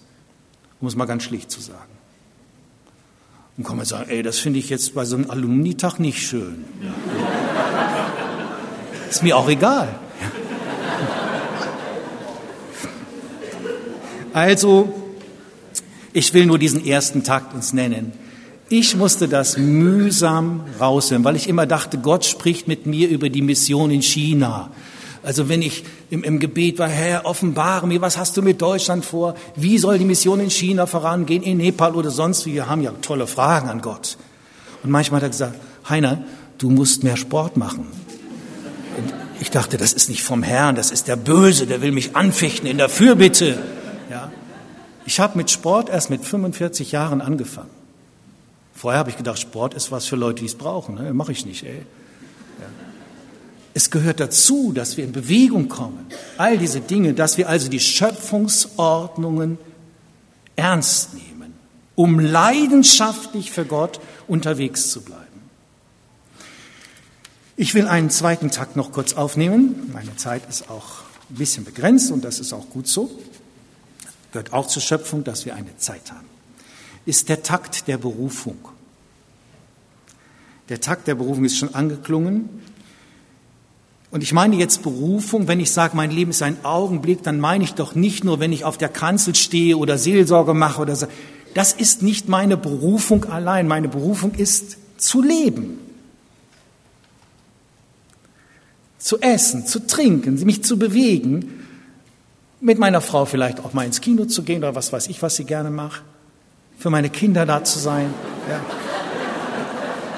Um 0.79 0.87
es 0.87 0.95
mal 0.95 1.05
ganz 1.05 1.23
schlicht 1.23 1.51
zu 1.51 1.59
sagen. 1.59 1.91
Und 3.57 3.65
kann 3.65 3.75
man 3.75 3.85
sagen, 3.85 4.09
ey, 4.09 4.23
das 4.23 4.39
finde 4.39 4.59
ich 4.59 4.69
jetzt 4.69 4.95
bei 4.95 5.03
so 5.03 5.17
einem 5.17 5.29
Alumni-Tag 5.29 5.99
nicht 5.99 6.25
schön. 6.25 6.63
Ist 9.09 9.21
mir 9.21 9.35
auch 9.35 9.49
egal. 9.49 9.89
Also, 14.31 15.08
ich 16.13 16.33
will 16.33 16.45
nur 16.45 16.59
diesen 16.59 16.85
ersten 16.85 17.23
Takt 17.23 17.53
uns 17.53 17.73
nennen. 17.73 18.13
Ich 18.69 18.95
musste 18.95 19.27
das 19.27 19.57
mühsam 19.57 20.63
raushören, 20.79 21.23
weil 21.23 21.35
ich 21.35 21.49
immer 21.49 21.65
dachte, 21.65 21.97
Gott 21.97 22.23
spricht 22.25 22.67
mit 22.67 22.85
mir 22.85 23.09
über 23.09 23.29
die 23.29 23.41
Mission 23.41 23.89
in 23.89 24.01
China. 24.01 24.69
Also 25.23 25.49
wenn 25.49 25.61
ich 25.61 25.83
im, 26.09 26.23
im 26.23 26.39
Gebet 26.39 26.79
war, 26.79 26.87
Herr, 26.87 27.25
offenbare 27.25 27.87
mir, 27.87 27.99
was 28.01 28.17
hast 28.17 28.37
du 28.37 28.41
mit 28.41 28.61
Deutschland 28.61 29.03
vor? 29.03 29.35
Wie 29.55 29.77
soll 29.77 29.97
die 29.97 30.05
Mission 30.05 30.39
in 30.39 30.49
China 30.49 30.85
vorangehen, 30.85 31.43
in 31.43 31.57
Nepal 31.57 31.95
oder 31.95 32.11
sonst 32.11 32.45
wie? 32.45 32.53
Wir 32.53 32.69
haben 32.69 32.81
ja 32.81 32.91
tolle 33.01 33.27
Fragen 33.27 33.69
an 33.69 33.81
Gott. 33.81 34.17
Und 34.83 34.91
manchmal 34.91 35.19
hat 35.19 35.27
er 35.27 35.29
gesagt, 35.29 35.55
Heiner, 35.89 36.23
du 36.57 36.69
musst 36.69 37.03
mehr 37.03 37.17
Sport 37.17 37.57
machen. 37.57 37.87
Und 38.97 39.13
ich 39.41 39.49
dachte, 39.51 39.77
das 39.77 39.93
ist 39.93 40.09
nicht 40.09 40.23
vom 40.23 40.43
Herrn, 40.43 40.75
das 40.75 40.91
ist 40.91 41.07
der 41.07 41.15
Böse, 41.15 41.65
der 41.65 41.81
will 41.81 41.91
mich 41.91 42.15
anfechten 42.15 42.67
in 42.67 42.77
der 42.77 42.89
Fürbitte. 42.89 43.57
Ich 45.09 45.19
habe 45.19 45.39
mit 45.39 45.49
Sport 45.49 45.89
erst 45.89 46.11
mit 46.11 46.23
45 46.23 46.91
Jahren 46.91 47.19
angefangen. 47.19 47.71
Vorher 48.75 48.99
habe 48.99 49.09
ich 49.09 49.17
gedacht, 49.17 49.39
Sport 49.39 49.73
ist 49.73 49.91
was 49.91 50.05
für 50.05 50.15
Leute, 50.15 50.41
die 50.41 50.45
es 50.45 50.53
brauchen. 50.53 50.93
Ne? 50.93 51.15
Mache 51.15 51.31
ich 51.31 51.47
nicht, 51.47 51.63
ey. 51.63 51.77
Ja. 51.77 52.65
Es 53.73 53.89
gehört 53.89 54.19
dazu, 54.19 54.71
dass 54.71 54.97
wir 54.97 55.03
in 55.03 55.11
Bewegung 55.11 55.67
kommen. 55.67 56.05
All 56.37 56.59
diese 56.59 56.79
Dinge, 56.79 57.15
dass 57.15 57.39
wir 57.39 57.49
also 57.49 57.69
die 57.69 57.79
Schöpfungsordnungen 57.79 59.57
ernst 60.55 61.15
nehmen, 61.15 61.55
um 61.95 62.19
leidenschaftlich 62.19 63.49
für 63.49 63.65
Gott 63.65 63.99
unterwegs 64.27 64.91
zu 64.91 65.01
bleiben. 65.01 65.23
Ich 67.57 67.73
will 67.73 67.87
einen 67.87 68.11
zweiten 68.11 68.51
Takt 68.51 68.75
noch 68.75 68.91
kurz 68.91 69.13
aufnehmen. 69.13 69.89
Meine 69.91 70.15
Zeit 70.17 70.43
ist 70.47 70.69
auch 70.69 71.01
ein 71.31 71.37
bisschen 71.37 71.65
begrenzt 71.65 72.11
und 72.11 72.23
das 72.23 72.39
ist 72.39 72.53
auch 72.53 72.69
gut 72.69 72.87
so 72.87 73.09
gehört 74.31 74.53
auch 74.53 74.67
zur 74.67 74.81
Schöpfung, 74.81 75.23
dass 75.23 75.45
wir 75.45 75.55
eine 75.55 75.75
Zeit 75.77 76.11
haben, 76.11 76.27
ist 77.05 77.29
der 77.29 77.43
Takt 77.43 77.87
der 77.87 77.97
Berufung. 77.97 78.57
Der 80.69 80.79
Takt 80.79 81.07
der 81.07 81.15
Berufung 81.15 81.45
ist 81.45 81.57
schon 81.57 81.73
angeklungen. 81.73 82.49
Und 84.11 84.23
ich 84.23 84.33
meine 84.33 84.55
jetzt 84.55 84.81
Berufung, 84.81 85.47
wenn 85.47 85.59
ich 85.59 85.71
sage, 85.71 85.95
mein 85.95 86.11
Leben 86.11 86.31
ist 86.31 86.41
ein 86.41 86.63
Augenblick, 86.63 87.23
dann 87.23 87.39
meine 87.39 87.63
ich 87.63 87.73
doch 87.73 87.95
nicht 87.95 88.23
nur, 88.23 88.39
wenn 88.39 88.51
ich 88.51 88.65
auf 88.65 88.77
der 88.77 88.89
Kanzel 88.89 89.35
stehe 89.35 89.77
oder 89.77 89.97
Seelsorge 89.97 90.53
mache 90.53 90.81
oder 90.81 90.95
so. 90.95 91.07
Das 91.53 91.73
ist 91.73 92.01
nicht 92.01 92.27
meine 92.27 92.57
Berufung 92.57 93.25
allein. 93.25 93.67
Meine 93.67 93.87
Berufung 93.87 94.33
ist 94.33 94.77
zu 94.97 95.21
leben. 95.21 95.79
Zu 98.97 99.19
essen, 99.21 99.65
zu 99.65 99.87
trinken, 99.87 100.43
mich 100.43 100.63
zu 100.63 100.77
bewegen, 100.77 101.58
mit 102.61 102.79
meiner 102.79 103.01
Frau 103.01 103.25
vielleicht 103.25 103.63
auch 103.63 103.73
mal 103.73 103.85
ins 103.85 104.01
Kino 104.01 104.25
zu 104.25 104.43
gehen 104.43 104.59
oder 104.59 104.75
was 104.75 104.91
weiß 104.91 105.07
ich, 105.07 105.21
was 105.21 105.35
sie 105.35 105.45
gerne 105.45 105.69
macht. 105.69 106.01
Für 106.77 106.89
meine 106.89 107.09
Kinder 107.09 107.45
da 107.45 107.63
zu 107.63 107.79
sein. 107.79 108.13
Ja, 108.49 108.61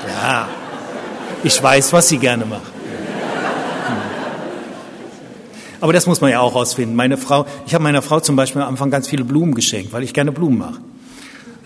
ja. 0.08 0.48
ich 1.44 1.62
weiß, 1.62 1.94
was 1.94 2.08
sie 2.08 2.18
gerne 2.18 2.46
macht. 2.46 2.72
Aber 5.80 5.94
das 5.94 6.06
muss 6.06 6.22
man 6.22 6.30
ja 6.30 6.40
auch 6.40 6.54
rausfinden. 6.54 6.96
Meine 6.96 7.18
Frau, 7.18 7.48
ich 7.66 7.74
habe 7.74 7.84
meiner 7.84 8.04
Frau 8.04 8.20
zum 8.20 8.36
Beispiel 8.36 8.62
am 8.62 8.70
Anfang 8.70 8.92
ganz 8.92 9.08
viele 9.08 9.24
Blumen 9.24 9.56
geschenkt, 9.56 9.92
weil 9.92 10.04
ich 10.04 10.14
gerne 10.14 10.32
Blumen 10.32 10.60
mache. 10.60 10.80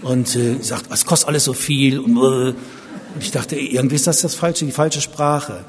Und 0.02 0.36
äh, 0.38 0.62
sagt, 0.62 0.86
es 0.92 1.06
kostet 1.06 1.28
alles 1.28 1.44
so 1.44 1.52
viel. 1.52 2.00
Und, 2.00 2.16
äh, 2.16 2.20
und 2.20 2.56
ich 3.20 3.32
dachte, 3.32 3.58
irgendwie 3.58 3.96
ist 3.96 4.08
das 4.08 4.22
das 4.22 4.34
falsche, 4.34 4.66
die 4.66 4.72
falsche 4.72 5.02
Sprache. 5.02 5.66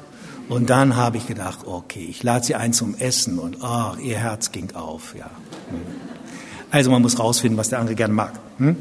Und 0.49 0.69
dann 0.69 0.95
habe 0.95 1.17
ich 1.17 1.27
gedacht, 1.27 1.59
okay, 1.65 2.05
ich 2.09 2.23
lade 2.23 2.45
sie 2.45 2.55
ein 2.55 2.73
zum 2.73 2.95
Essen 2.95 3.37
und 3.37 3.57
oh, 3.61 3.95
ihr 4.01 4.17
Herz 4.17 4.51
ging 4.51 4.73
auf. 4.75 5.13
Ja. 5.17 5.25
Hm. 5.69 5.81
Also 6.71 6.91
man 6.91 7.01
muss 7.01 7.19
rausfinden, 7.19 7.57
was 7.57 7.69
der 7.69 7.79
andere 7.79 7.95
gern 7.95 8.11
mag. 8.11 8.33
Hm? 8.57 8.77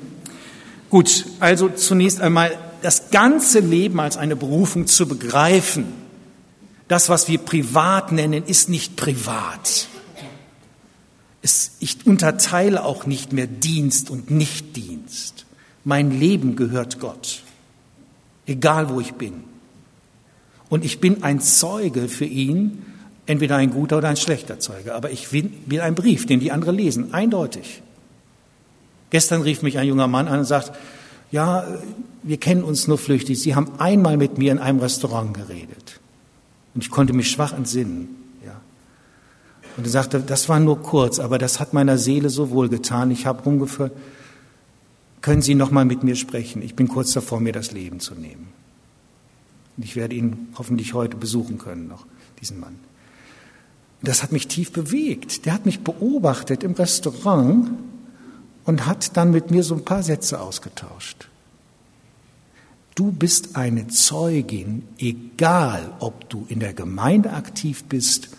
Gut, 0.90 1.26
also 1.40 1.68
zunächst 1.68 2.20
einmal 2.20 2.56
das 2.82 3.10
ganze 3.10 3.58
Leben 3.60 3.98
als 3.98 4.16
eine 4.16 4.36
Berufung 4.36 4.86
zu 4.86 5.08
begreifen 5.08 6.06
das, 6.88 7.08
was 7.08 7.28
wir 7.28 7.38
privat 7.38 8.12
nennen, 8.12 8.44
ist 8.44 8.68
nicht 8.68 8.96
privat. 8.96 9.88
Es, 11.42 11.72
ich 11.80 12.06
unterteile 12.06 12.84
auch 12.84 13.06
nicht 13.06 13.32
mehr 13.32 13.46
Dienst 13.46 14.10
und 14.10 14.30
Nichtdienst. 14.30 15.46
Mein 15.84 16.10
Leben 16.10 16.56
gehört 16.56 17.00
Gott, 17.00 17.42
egal 18.46 18.88
wo 18.88 19.00
ich 19.00 19.14
bin. 19.14 19.44
Und 20.68 20.84
ich 20.84 21.00
bin 21.00 21.22
ein 21.22 21.40
Zeuge 21.40 22.08
für 22.08 22.24
ihn, 22.24 22.82
entweder 23.26 23.56
ein 23.56 23.70
guter 23.70 23.98
oder 23.98 24.08
ein 24.08 24.16
schlechter 24.16 24.58
Zeuge. 24.58 24.94
Aber 24.94 25.10
ich 25.10 25.28
bin, 25.28 25.80
ein 25.80 25.94
Brief, 25.94 26.26
den 26.26 26.40
die 26.40 26.52
anderen 26.52 26.76
lesen, 26.76 27.14
eindeutig. 27.14 27.82
Gestern 29.10 29.42
rief 29.42 29.62
mich 29.62 29.78
ein 29.78 29.86
junger 29.86 30.08
Mann 30.08 30.28
an 30.28 30.40
und 30.40 30.44
sagt, 30.44 30.72
ja, 31.30 31.66
wir 32.22 32.38
kennen 32.38 32.62
uns 32.62 32.88
nur 32.88 32.98
flüchtig. 32.98 33.40
Sie 33.40 33.54
haben 33.54 33.72
einmal 33.78 34.16
mit 34.16 34.38
mir 34.38 34.52
in 34.52 34.58
einem 34.58 34.80
Restaurant 34.80 35.34
geredet. 35.34 36.00
Und 36.74 36.82
ich 36.82 36.90
konnte 36.90 37.12
mich 37.12 37.30
schwach 37.30 37.52
entsinnen. 37.52 38.08
Ja. 38.44 38.60
Und 39.76 39.86
er 39.86 39.90
sagte, 39.90 40.20
das 40.20 40.48
war 40.48 40.60
nur 40.60 40.82
kurz, 40.82 41.18
aber 41.18 41.38
das 41.38 41.60
hat 41.60 41.72
meiner 41.72 41.98
Seele 41.98 42.30
so 42.30 42.50
wohl 42.50 42.68
getan. 42.68 43.10
Ich 43.10 43.26
habe 43.26 43.42
rumgeführt, 43.42 43.92
können 45.20 45.42
Sie 45.42 45.54
noch 45.54 45.70
mal 45.70 45.84
mit 45.84 46.04
mir 46.04 46.14
sprechen? 46.14 46.62
Ich 46.62 46.76
bin 46.76 46.86
kurz 46.86 47.12
davor, 47.12 47.40
mir 47.40 47.52
das 47.52 47.72
Leben 47.72 47.98
zu 47.98 48.14
nehmen. 48.14 48.48
Und 49.76 49.84
ich 49.84 49.96
werde 49.96 50.14
ihn 50.14 50.48
hoffentlich 50.56 50.94
heute 50.94 51.16
besuchen 51.16 51.58
können, 51.58 51.88
noch, 51.88 52.06
diesen 52.40 52.60
Mann. 52.60 52.76
Das 54.02 54.22
hat 54.22 54.32
mich 54.32 54.48
tief 54.48 54.72
bewegt. 54.72 55.46
Der 55.46 55.52
hat 55.52 55.66
mich 55.66 55.80
beobachtet 55.80 56.62
im 56.62 56.72
Restaurant 56.72 57.70
und 58.64 58.86
hat 58.86 59.16
dann 59.16 59.30
mit 59.30 59.50
mir 59.50 59.62
so 59.62 59.74
ein 59.74 59.84
paar 59.84 60.02
Sätze 60.02 60.40
ausgetauscht. 60.40 61.28
Du 62.94 63.12
bist 63.12 63.56
eine 63.56 63.88
Zeugin, 63.88 64.84
egal 64.98 65.92
ob 66.00 66.30
du 66.30 66.46
in 66.48 66.60
der 66.60 66.72
Gemeinde 66.72 67.32
aktiv 67.32 67.84
bist 67.84 68.30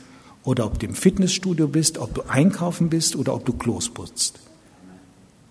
oder 0.43 0.65
ob 0.65 0.79
du 0.79 0.87
im 0.87 0.95
Fitnessstudio 0.95 1.67
bist, 1.67 1.99
ob 1.99 2.15
du 2.15 2.23
einkaufen 2.23 2.89
bist 2.89 3.15
oder 3.15 3.35
ob 3.35 3.45
du 3.45 3.53
Klos 3.53 3.89
putzt. 3.89 4.39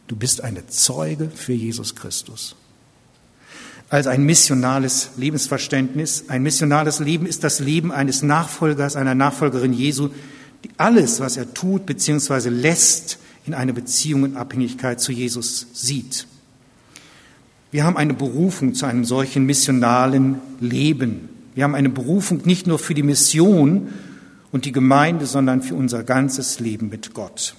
Du 0.09 0.17
bist 0.17 0.41
eine 0.41 0.67
Zeuge 0.67 1.31
für 1.31 1.53
Jesus 1.53 1.95
Christus. 1.95 2.57
Also 3.89 4.11
ein 4.11 4.25
missionales 4.25 5.11
Lebensverständnis. 5.17 6.25
Ein 6.29 6.43
missionales 6.43 6.99
Leben 6.99 7.27
ist 7.27 7.45
das 7.45 7.61
Leben 7.61 7.93
eines 7.93 8.23
Nachfolgers, 8.23 8.97
einer 8.97 9.15
Nachfolgerin 9.15 9.73
Jesu, 9.73 10.09
die 10.65 10.71
alles, 10.77 11.21
was 11.21 11.37
er 11.37 11.55
tut 11.55 11.87
bzw. 11.87 12.49
lässt, 12.49 13.19
in 13.47 13.55
eine 13.55 13.73
Beziehung 13.73 14.25
und 14.25 14.37
Abhängigkeit 14.37 15.01
zu 15.01 15.13
Jesus 15.13 15.69
sieht. 15.73 16.27
Wir 17.71 17.85
haben 17.85 17.97
eine 17.97 18.15
Berufung 18.15 18.75
zu 18.75 18.87
einem 18.87 19.05
solchen 19.05 19.45
missionalen 19.45 20.41
Leben. 20.61 21.29
Wir 21.55 21.65
haben 21.65 21.75
eine 21.75 21.91
Berufung 21.91 22.43
nicht 22.45 22.67
nur 22.67 22.79
für 22.79 22.95
die 22.95 23.03
Mission 23.05 23.93
und 24.51 24.65
die 24.65 24.73
Gemeinde, 24.73 25.27
sondern 25.27 25.63
für 25.63 25.75
unser 25.75 26.03
ganzes 26.03 26.59
Leben 26.59 26.89
mit 26.89 27.15
Gott. 27.15 27.55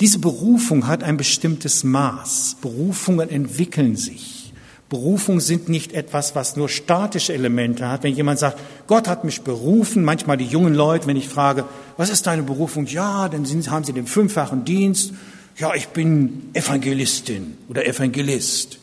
Diese 0.00 0.18
Berufung 0.18 0.86
hat 0.86 1.02
ein 1.02 1.16
bestimmtes 1.16 1.84
Maß. 1.84 2.58
Berufungen 2.60 3.28
entwickeln 3.30 3.96
sich. 3.96 4.47
Berufungen 4.88 5.40
sind 5.40 5.68
nicht 5.68 5.92
etwas, 5.92 6.34
was 6.34 6.56
nur 6.56 6.68
statische 6.68 7.34
Elemente 7.34 7.88
hat. 7.88 8.04
Wenn 8.04 8.14
jemand 8.14 8.38
sagt, 8.38 8.58
Gott 8.86 9.06
hat 9.06 9.24
mich 9.24 9.42
berufen, 9.42 10.02
manchmal 10.02 10.38
die 10.38 10.46
jungen 10.46 10.74
Leute, 10.74 11.06
wenn 11.06 11.16
ich 11.16 11.28
frage, 11.28 11.64
was 11.96 12.08
ist 12.08 12.26
deine 12.26 12.42
Berufung? 12.42 12.86
Ja, 12.86 13.28
dann 13.28 13.44
haben 13.44 13.84
sie 13.84 13.92
den 13.92 14.06
fünffachen 14.06 14.64
Dienst 14.64 15.12
ja, 15.58 15.74
ich 15.74 15.88
bin 15.88 16.50
Evangelistin 16.52 17.56
oder 17.68 17.84
Evangelist. 17.84 18.78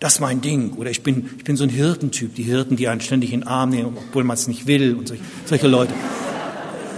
Das 0.00 0.14
ist 0.14 0.20
mein 0.20 0.40
Ding. 0.40 0.72
Oder 0.74 0.90
ich 0.90 1.02
bin, 1.02 1.28
ich 1.36 1.44
bin 1.44 1.56
so 1.56 1.64
ein 1.64 1.70
Hirtentyp, 1.70 2.34
die 2.34 2.44
Hirten, 2.44 2.76
die 2.76 2.88
einen 2.88 3.00
ständig 3.00 3.32
in 3.32 3.40
den 3.40 3.48
Arm 3.48 3.70
nehmen, 3.70 3.96
obwohl 3.96 4.24
man 4.24 4.34
es 4.34 4.48
nicht 4.48 4.66
will 4.66 4.94
und 4.94 5.08
solche, 5.08 5.22
solche 5.44 5.68
Leute. 5.68 5.92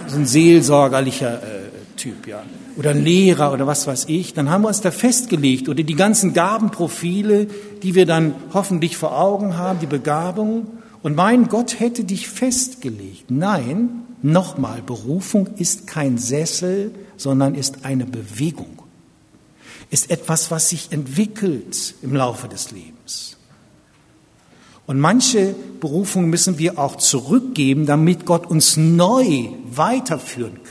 So 0.06 0.16
ein 0.16 0.26
seelsorgerlicher 0.26 1.42
äh, 1.42 1.96
Typ, 1.96 2.26
ja. 2.26 2.42
Oder 2.80 2.94
Lehrer 2.94 3.52
oder 3.52 3.66
was 3.66 3.86
weiß 3.86 4.06
ich. 4.08 4.34
Dann 4.34 4.50
haben 4.50 4.62
wir 4.62 4.68
uns 4.68 4.80
da 4.80 4.90
festgelegt. 4.90 5.68
Oder 5.68 5.82
die 5.82 5.94
ganzen 5.94 6.32
Gabenprofile, 6.32 7.46
die 7.82 7.94
wir 7.94 8.06
dann 8.06 8.34
hoffentlich 8.52 8.96
vor 8.96 9.16
Augen 9.16 9.56
haben, 9.56 9.78
die 9.78 9.86
Begabung. 9.86 10.66
Und 11.02 11.14
mein 11.14 11.48
Gott 11.48 11.78
hätte 11.78 12.04
dich 12.04 12.28
festgelegt. 12.28 13.30
Nein, 13.30 13.90
nochmal, 14.22 14.82
Berufung 14.82 15.50
ist 15.58 15.86
kein 15.86 16.18
Sessel, 16.18 16.92
sondern 17.16 17.54
ist 17.54 17.84
eine 17.84 18.06
Bewegung 18.06 18.80
ist 19.90 20.10
etwas, 20.10 20.50
was 20.50 20.68
sich 20.68 20.92
entwickelt 20.92 21.94
im 22.02 22.14
Laufe 22.14 22.48
des 22.48 22.70
Lebens. 22.70 23.36
Und 24.86 24.98
manche 24.98 25.54
Berufungen 25.80 26.30
müssen 26.30 26.58
wir 26.58 26.78
auch 26.78 26.96
zurückgeben, 26.96 27.86
damit 27.86 28.24
Gott 28.24 28.46
uns 28.46 28.76
neu 28.76 29.48
weiterführen 29.64 30.62
kann. 30.64 30.69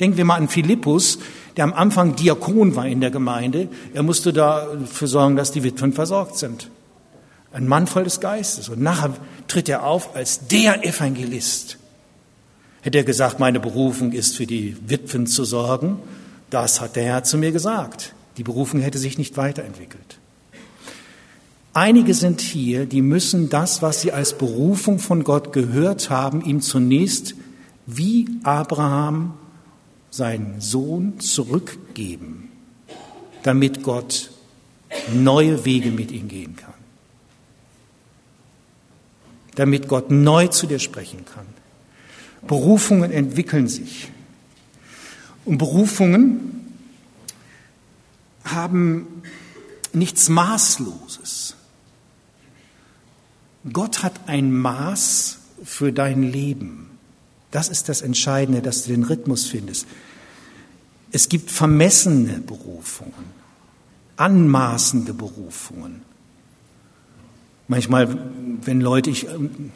Denken 0.00 0.16
wir 0.16 0.24
mal 0.24 0.36
an 0.36 0.48
Philippus, 0.48 1.18
der 1.56 1.64
am 1.64 1.74
Anfang 1.74 2.16
Diakon 2.16 2.74
war 2.74 2.86
in 2.86 3.00
der 3.00 3.10
Gemeinde. 3.10 3.68
Er 3.92 4.02
musste 4.02 4.32
dafür 4.32 5.08
sorgen, 5.08 5.36
dass 5.36 5.52
die 5.52 5.62
Witwen 5.62 5.92
versorgt 5.92 6.38
sind. 6.38 6.70
Ein 7.52 7.68
Mann 7.68 7.86
voll 7.86 8.04
des 8.04 8.20
Geistes. 8.20 8.68
Und 8.68 8.80
nachher 8.80 9.14
tritt 9.46 9.68
er 9.68 9.84
auf 9.84 10.16
als 10.16 10.46
der 10.46 10.84
Evangelist. 10.86 11.76
Hätte 12.82 12.98
er 12.98 13.04
gesagt, 13.04 13.40
meine 13.40 13.60
Berufung 13.60 14.12
ist 14.12 14.36
für 14.36 14.46
die 14.46 14.76
Witwen 14.86 15.26
zu 15.26 15.44
sorgen, 15.44 15.98
das 16.48 16.80
hat 16.80 16.96
der 16.96 17.04
Herr 17.04 17.24
zu 17.24 17.36
mir 17.36 17.52
gesagt. 17.52 18.14
Die 18.38 18.42
Berufung 18.42 18.80
hätte 18.80 18.98
sich 18.98 19.18
nicht 19.18 19.36
weiterentwickelt. 19.36 20.18
Einige 21.74 22.14
sind 22.14 22.40
hier, 22.40 22.86
die 22.86 23.02
müssen 23.02 23.48
das, 23.48 23.82
was 23.82 24.00
sie 24.00 24.12
als 24.12 24.36
Berufung 24.36 24.98
von 24.98 25.22
Gott 25.22 25.52
gehört 25.52 26.10
haben, 26.10 26.42
ihm 26.42 26.62
zunächst 26.62 27.34
wie 27.86 28.28
Abraham 28.42 29.34
seinen 30.10 30.60
Sohn 30.60 31.20
zurückgeben, 31.20 32.50
damit 33.42 33.82
Gott 33.82 34.30
neue 35.12 35.64
Wege 35.64 35.90
mit 35.90 36.10
ihm 36.10 36.28
gehen 36.28 36.56
kann. 36.56 36.74
Damit 39.54 39.88
Gott 39.88 40.10
neu 40.10 40.48
zu 40.48 40.66
dir 40.66 40.78
sprechen 40.78 41.24
kann. 41.24 41.46
Berufungen 42.46 43.10
entwickeln 43.10 43.68
sich. 43.68 44.10
Und 45.44 45.58
Berufungen 45.58 46.74
haben 48.44 49.22
nichts 49.92 50.28
Maßloses. 50.28 51.56
Gott 53.72 54.02
hat 54.02 54.28
ein 54.28 54.52
Maß 54.52 55.38
für 55.64 55.92
dein 55.92 56.22
Leben. 56.22 56.89
Das 57.50 57.68
ist 57.68 57.88
das 57.88 58.02
Entscheidende, 58.02 58.62
dass 58.62 58.84
du 58.84 58.90
den 58.90 59.04
Rhythmus 59.04 59.46
findest. 59.46 59.86
Es 61.12 61.28
gibt 61.28 61.50
vermessene 61.50 62.40
Berufungen, 62.40 63.12
anmaßende 64.16 65.12
Berufungen. 65.12 66.02
Manchmal, 67.66 68.16
wenn 68.62 68.80
Leute, 68.80 69.10
ich 69.10 69.28
ähm, 69.28 69.72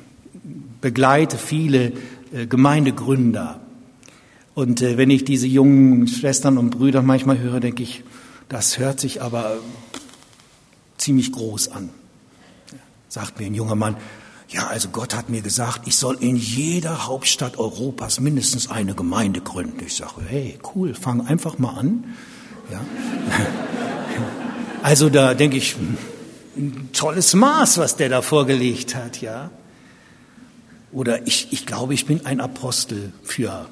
begleite 0.81 1.39
viele 1.39 1.93
äh, 2.33 2.47
Gemeindegründer 2.47 3.61
und 4.55 4.83
äh, 4.83 4.97
wenn 4.97 5.11
ich 5.11 5.25
diese 5.25 5.47
jungen 5.47 6.07
Schwestern 6.07 6.59
und 6.59 6.71
Brüder 6.71 7.03
manchmal 7.03 7.39
höre, 7.39 7.61
denke 7.61 7.83
ich, 7.83 8.05
das 8.49 8.79
hört 8.79 9.01
sich 9.01 9.21
aber 9.21 9.59
ziemlich 10.97 11.33
groß 11.33 11.69
an. 11.69 11.91
Sagt 13.09 13.41
mir 13.41 13.47
ein 13.47 13.55
junger 13.55 13.75
Mann, 13.75 13.97
Ja, 14.55 14.69
also 14.69 14.89
Gott 14.91 15.17
hat 15.17 15.31
mir 15.31 15.43
gesagt, 15.43 15.89
ich 15.89 15.97
soll 15.97 16.17
in 16.21 16.37
jeder 16.37 17.09
Hauptstadt 17.09 17.59
Europas 17.59 18.21
mindestens 18.21 18.71
eine 18.71 18.95
Gemeinde 18.95 19.41
gründen. 19.41 19.85
Ich 19.85 19.97
sage, 19.97 20.23
hey, 20.29 20.61
cool, 20.77 20.95
fang 20.95 21.27
einfach 21.27 21.59
mal 21.59 21.77
an. 21.77 22.05
Ja. 22.71 22.81
Also 24.83 25.09
da 25.09 25.33
denke 25.33 25.57
ich, 25.57 25.77
ein 26.59 26.91
tolles 26.93 27.33
Maß, 27.33 27.79
was 27.79 27.97
der 27.97 28.11
da 28.11 28.21
vorgelegt 28.21 28.95
hat, 28.95 29.23
ja. 29.23 29.51
Oder 30.93 31.27
ich, 31.27 31.55
ich 31.55 31.65
glaube, 31.65 31.95
ich 31.95 32.05
bin 32.05 32.27
ein 32.27 32.39
Apostel 32.39 33.15
für 33.23 33.67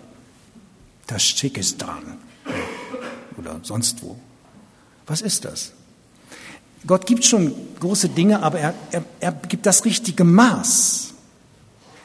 Tadschikistan 1.06 2.16
oder 3.36 3.60
sonst 3.62 4.02
wo. 4.02 4.16
Was 5.06 5.20
ist 5.20 5.44
das? 5.44 5.74
Gott 6.86 7.06
gibt 7.06 7.24
schon 7.24 7.52
große 7.80 8.08
Dinge, 8.08 8.42
aber 8.42 8.58
er, 8.58 8.74
er, 8.90 9.04
er 9.20 9.32
gibt 9.32 9.66
das 9.66 9.84
richtige 9.84 10.24
Maß. 10.24 11.14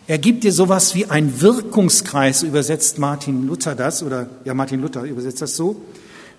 Er 0.05 0.17
gibt 0.17 0.43
dir 0.43 0.53
sowas 0.53 0.95
wie 0.95 1.07
ein 1.07 1.41
Wirkungskreis, 1.41 2.43
übersetzt 2.43 2.99
Martin 2.99 3.47
Luther 3.47 3.75
das, 3.75 4.03
oder 4.03 4.30
ja, 4.45 4.53
Martin 4.53 4.82
Luther 4.82 5.03
übersetzt 5.03 5.41
das 5.41 5.55
so. 5.55 5.82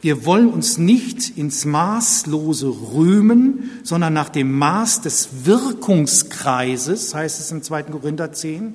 Wir 0.00 0.24
wollen 0.24 0.48
uns 0.48 0.78
nicht 0.78 1.36
ins 1.36 1.64
Maßlose 1.64 2.72
rühmen, 2.94 3.70
sondern 3.82 4.12
nach 4.12 4.28
dem 4.28 4.56
Maß 4.56 5.00
des 5.00 5.44
Wirkungskreises, 5.44 7.14
heißt 7.14 7.40
es 7.40 7.50
im 7.50 7.62
2. 7.62 7.82
Korinther 7.84 8.32
10, 8.32 8.74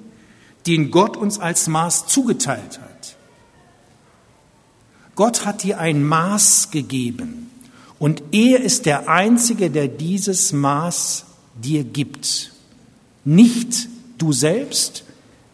den 0.68 0.91
Gott 0.91 1.16
uns 1.16 1.39
als 1.39 1.68
Maß 1.68 2.07
zugeteilt 2.07 2.82
hat. 2.82 3.16
Gott 5.16 5.45
hat 5.45 5.64
dir 5.64 5.80
ein 5.80 6.03
Maß 6.03 6.72
gegeben 6.72 7.49
und 8.04 8.22
er 8.34 8.62
ist 8.62 8.86
der 8.86 9.08
Einzige, 9.08 9.70
der 9.70 9.88
dieses 9.88 10.51
Maß 10.51 11.24
dir 11.56 11.86
gibt. 11.86 12.51
Nicht 13.24 13.88
du 14.18 14.34
selbst, 14.34 15.06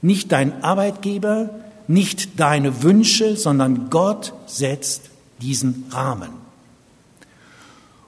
nicht 0.02 0.32
dein 0.32 0.64
Arbeitgeber, 0.64 1.52
nicht 1.88 2.40
deine 2.40 2.82
Wünsche, 2.82 3.38
sondern 3.38 3.92
Gott 3.92 4.34
setzt 4.48 5.12
diesen 5.40 5.84
Rahmen. 5.92 6.32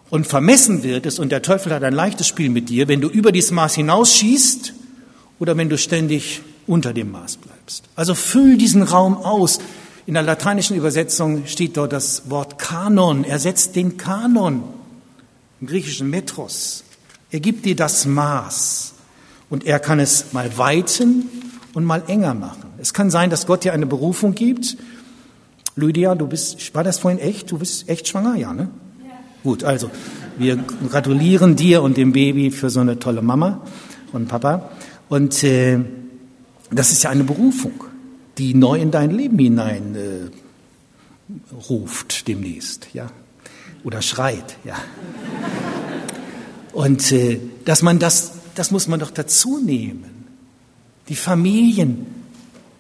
Und 0.10 0.26
vermessen 0.26 0.82
wird 0.82 1.06
es, 1.06 1.20
und 1.20 1.32
der 1.32 1.44
Teufel 1.44 1.72
hat 1.72 1.84
ein 1.84 1.94
leichtes 1.94 2.26
Spiel 2.26 2.50
mit 2.50 2.70
dir, 2.70 2.88
wenn 2.88 3.00
du 3.00 3.10
über 3.10 3.32
dieses 3.32 3.52
Maß 3.52 3.76
hinausschießt 3.76 4.74
oder 5.38 5.56
wenn 5.56 5.70
du 5.70 5.78
ständig 5.78 6.42
unter 6.66 6.94
dem 6.94 7.12
Maß 7.12 7.38
bleibst. 7.38 7.84
Also 7.96 8.16
füll 8.16 8.58
diesen 8.58 8.82
Raum 8.82 9.18
aus. 9.18 9.60
In 10.12 10.16
der 10.16 10.24
lateinischen 10.24 10.76
Übersetzung 10.76 11.46
steht 11.46 11.78
dort 11.78 11.94
das 11.94 12.30
Wort 12.30 12.60
Kanon. 12.60 13.24
Er 13.24 13.40
setzt 13.40 13.78
den 13.78 13.96
Kanon, 13.96 14.62
im 15.62 15.68
griechischen 15.68 16.10
Metros. 16.10 16.84
Er 17.30 17.40
gibt 17.40 17.64
dir 17.64 17.78
das 17.78 18.06
Maß 18.06 18.92
und 19.50 19.66
er 19.66 19.80
kann 19.80 20.02
es 20.02 20.34
mal 20.34 20.58
weiten 20.58 21.30
und 21.74 21.86
mal 21.86 22.04
enger 22.08 22.34
machen. 22.34 22.74
Es 22.78 22.94
kann 22.94 23.10
sein, 23.10 23.30
dass 23.30 23.48
Gott 23.48 23.64
dir 23.64 23.72
eine 23.72 23.86
Berufung 23.86 24.36
gibt 24.36 24.76
Lydia, 25.78 26.14
du 26.14 26.28
bist, 26.28 26.76
war 26.76 26.84
das 26.84 27.00
vorhin 27.00 27.22
echt? 27.22 27.50
Du 27.50 27.60
bist 27.60 27.88
echt 27.88 28.10
schwanger, 28.10 28.36
ja, 28.36 28.52
ne? 28.52 28.68
Ja. 29.08 29.14
Gut, 29.44 29.64
also, 29.64 29.90
wir 30.38 30.58
gratulieren 30.90 31.56
dir 31.56 31.82
und 31.84 31.96
dem 31.96 32.12
Baby 32.12 32.52
für 32.52 32.70
so 32.70 32.82
eine 32.82 33.00
tolle 33.00 33.22
Mama 33.22 33.62
und 34.12 34.28
Papa. 34.28 34.72
Und 35.08 35.42
äh, 35.46 35.80
das 36.70 36.92
ist 36.92 37.04
ja 37.04 37.12
eine 37.12 37.24
Berufung, 37.24 37.86
die 38.38 38.54
neu 38.54 38.80
in 38.80 38.92
dein 38.92 39.12
Leben 39.12 39.38
hinein 39.38 39.96
äh, 39.96 40.30
ruft 41.70 42.28
demnächst, 42.28 42.88
ja? 42.94 43.12
Oder 43.84 44.02
schreit, 44.02 44.58
ja. 44.64 44.78
Und 46.74 47.12
äh, 47.12 47.40
dass 47.66 47.82
man 47.82 48.00
das, 48.00 48.34
das 48.56 48.72
muss 48.72 48.88
man 48.88 49.00
doch 49.00 49.12
dazu 49.12 49.60
nehmen. 49.60 50.28
Die 51.10 51.16
Familien, 51.16 52.06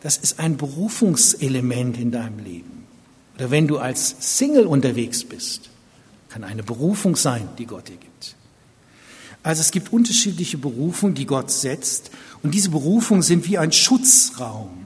das 0.02 0.18
ist 0.18 0.40
ein 0.40 0.58
Berufungselement 0.58 1.98
in 1.98 2.12
deinem 2.12 2.40
Leben. 2.40 2.86
Oder 3.36 3.52
wenn 3.52 3.68
du 3.68 3.78
als 3.80 4.16
Single 4.20 4.66
unterwegs 4.66 5.24
bist, 5.24 5.70
kann 6.30 6.44
eine 6.44 6.64
Berufung 6.64 7.16
sein, 7.16 7.50
die 7.58 7.66
Gott 7.66 7.90
dir 7.90 7.98
gibt. 7.98 8.36
Also 9.44 9.62
es 9.62 9.72
gibt 9.72 9.92
unterschiedliche 9.92 10.58
Berufungen, 10.58 11.16
die 11.16 11.26
Gott 11.26 11.52
setzt. 11.52 12.12
Und 12.44 12.54
diese 12.54 12.70
Berufungen 12.70 13.24
sind 13.24 13.48
wie 13.48 13.58
ein 13.58 13.72
Schutzraum. 13.72 14.81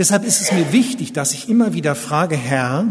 Deshalb 0.00 0.24
ist 0.24 0.40
es 0.40 0.50
mir 0.50 0.72
wichtig, 0.72 1.12
dass 1.12 1.34
ich 1.34 1.50
immer 1.50 1.74
wieder 1.74 1.94
frage, 1.94 2.34
Herr, 2.34 2.86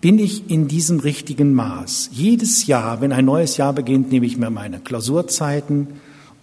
bin 0.00 0.18
ich 0.18 0.50
in 0.50 0.66
diesem 0.66 0.98
richtigen 0.98 1.54
Maß? 1.54 2.10
Jedes 2.10 2.66
Jahr, 2.66 3.00
wenn 3.00 3.12
ein 3.12 3.26
neues 3.26 3.58
Jahr 3.58 3.72
beginnt, 3.72 4.10
nehme 4.10 4.26
ich 4.26 4.36
mir 4.38 4.50
meine 4.50 4.80
Klausurzeiten 4.80 5.86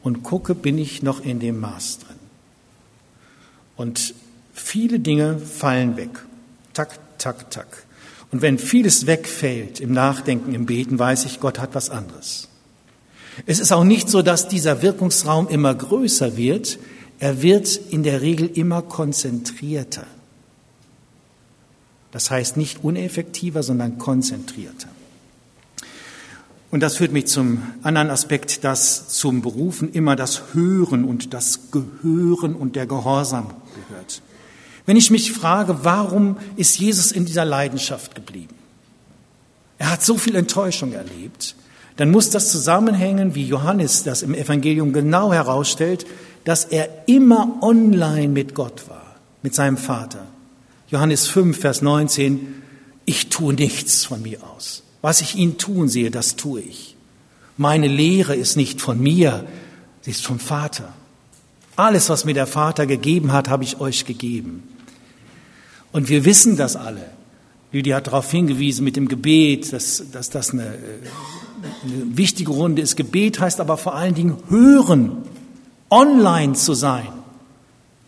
und 0.03 0.23
gucke, 0.23 0.55
bin 0.55 0.77
ich 0.77 1.03
noch 1.03 1.25
in 1.25 1.41
dem 1.41 1.59
Maß 1.59 1.99
drin. 1.99 2.15
Und 3.75 4.13
viele 4.53 5.01
Dinge 5.01 5.37
fallen 5.37 5.97
weg. 5.97 6.23
Tak, 6.71 6.97
tak, 7.17 7.51
tak. 7.51 7.83
Und 8.31 8.41
wenn 8.41 8.57
vieles 8.57 9.07
wegfällt 9.07 9.81
im 9.81 9.91
Nachdenken, 9.91 10.55
im 10.55 10.65
Beten, 10.65 10.97
weiß 10.97 11.25
ich, 11.25 11.41
Gott 11.41 11.59
hat 11.59 11.75
was 11.75 11.89
anderes. 11.89 12.47
Es 13.47 13.59
ist 13.59 13.73
auch 13.73 13.83
nicht 13.83 14.07
so, 14.07 14.21
dass 14.21 14.47
dieser 14.47 14.81
Wirkungsraum 14.81 15.49
immer 15.49 15.75
größer 15.75 16.37
wird. 16.37 16.79
Er 17.19 17.41
wird 17.41 17.75
in 17.75 18.03
der 18.03 18.21
Regel 18.21 18.49
immer 18.53 18.81
konzentrierter. 18.81 20.05
Das 22.11 22.31
heißt 22.31 22.57
nicht 22.57 22.83
uneffektiver, 22.83 23.63
sondern 23.63 23.97
konzentrierter. 23.97 24.87
Und 26.71 26.81
das 26.81 26.97
führt 26.97 27.13
mich 27.13 27.27
zum 27.27 27.61
anderen 27.83 28.09
Aspekt, 28.09 28.63
dass 28.63 29.07
zum 29.09 29.41
Berufen 29.41 29.91
immer 29.93 30.15
das 30.15 30.53
Hören 30.53 31.05
und 31.05 31.33
das 31.33 31.71
Gehören 31.71 32.55
und 32.55 32.75
der 32.75 32.85
Gehorsam 32.85 33.47
gehört. 33.75 34.21
Wenn 34.85 34.97
ich 34.97 35.09
mich 35.09 35.31
frage, 35.31 35.79
warum 35.83 36.37
ist 36.57 36.77
Jesus 36.77 37.11
in 37.11 37.25
dieser 37.25 37.45
Leidenschaft 37.45 38.13
geblieben? 38.13 38.55
Er 39.77 39.91
hat 39.91 40.03
so 40.03 40.17
viel 40.17 40.35
Enttäuschung 40.35 40.93
erlebt. 40.93 41.55
Dann 41.97 42.11
muss 42.11 42.29
das 42.29 42.51
zusammenhängen, 42.51 43.35
wie 43.35 43.47
Johannes 43.47 44.03
das 44.03 44.21
im 44.21 44.33
Evangelium 44.33 44.93
genau 44.93 45.31
herausstellt, 45.31 46.05
dass 46.45 46.63
er 46.63 46.87
immer 47.07 47.57
online 47.61 48.29
mit 48.29 48.55
Gott 48.55 48.87
war, 48.87 49.15
mit 49.41 49.53
seinem 49.53 49.77
Vater. 49.77 50.25
Johannes 50.89 51.27
5, 51.27 51.59
Vers 51.59 51.81
19, 51.81 52.61
ich 53.05 53.29
tue 53.29 53.53
nichts 53.53 54.05
von 54.05 54.21
mir 54.21 54.39
aus. 54.43 54.83
Was 55.01 55.21
ich 55.21 55.35
ihn 55.35 55.57
tun 55.57 55.89
sehe, 55.89 56.11
das 56.11 56.35
tue 56.35 56.61
ich. 56.61 56.95
Meine 57.57 57.87
Lehre 57.87 58.35
ist 58.35 58.55
nicht 58.55 58.79
von 58.79 58.99
mir, 58.99 59.45
sie 60.01 60.11
ist 60.11 60.25
vom 60.25 60.39
Vater. 60.39 60.93
Alles, 61.75 62.09
was 62.09 62.25
mir 62.25 62.33
der 62.33 62.47
Vater 62.47 62.85
gegeben 62.85 63.31
hat, 63.31 63.49
habe 63.49 63.63
ich 63.63 63.79
euch 63.79 64.05
gegeben. 64.05 64.63
Und 65.91 66.09
wir 66.09 66.25
wissen 66.25 66.57
das 66.57 66.75
alle. 66.75 67.09
Lydia 67.71 67.97
hat 67.97 68.07
darauf 68.07 68.29
hingewiesen 68.29 68.83
mit 68.83 68.95
dem 68.95 69.07
Gebet, 69.07 69.73
dass, 69.73 70.03
dass 70.11 70.29
das 70.29 70.51
eine, 70.51 70.63
eine 70.63 72.17
wichtige 72.17 72.51
Runde 72.51 72.81
ist. 72.81 72.95
Gebet 72.95 73.39
heißt 73.39 73.59
aber 73.59 73.77
vor 73.77 73.95
allen 73.95 74.13
Dingen 74.13 74.37
hören, 74.49 75.23
online 75.89 76.53
zu 76.53 76.73
sein, 76.73 77.07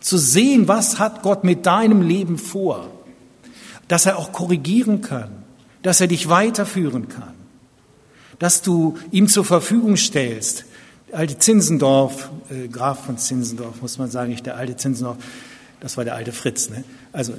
zu 0.00 0.18
sehen, 0.18 0.68
was 0.68 0.98
hat 0.98 1.22
Gott 1.22 1.44
mit 1.44 1.66
deinem 1.66 2.02
Leben 2.02 2.38
vor, 2.38 2.88
dass 3.88 4.06
er 4.06 4.18
auch 4.18 4.32
korrigieren 4.32 5.00
kann, 5.00 5.30
dass 5.82 6.00
er 6.00 6.06
dich 6.06 6.28
weiterführen 6.28 7.08
kann, 7.08 7.34
dass 8.38 8.62
du 8.62 8.96
ihm 9.10 9.28
zur 9.28 9.44
Verfügung 9.44 9.96
stellst. 9.96 10.64
Der 11.08 11.18
alte 11.18 11.38
Zinsendorf, 11.38 12.30
äh, 12.50 12.68
Graf 12.68 13.06
von 13.06 13.16
Zinsendorf, 13.16 13.80
muss 13.80 13.98
man 13.98 14.10
sagen, 14.10 14.30
nicht 14.30 14.44
der 14.44 14.56
alte 14.56 14.76
Zinsendorf, 14.76 15.16
das 15.80 15.96
war 15.96 16.04
der 16.04 16.14
alte 16.14 16.32
Fritz. 16.32 16.68
Ne? 16.68 16.84
Also 17.12 17.34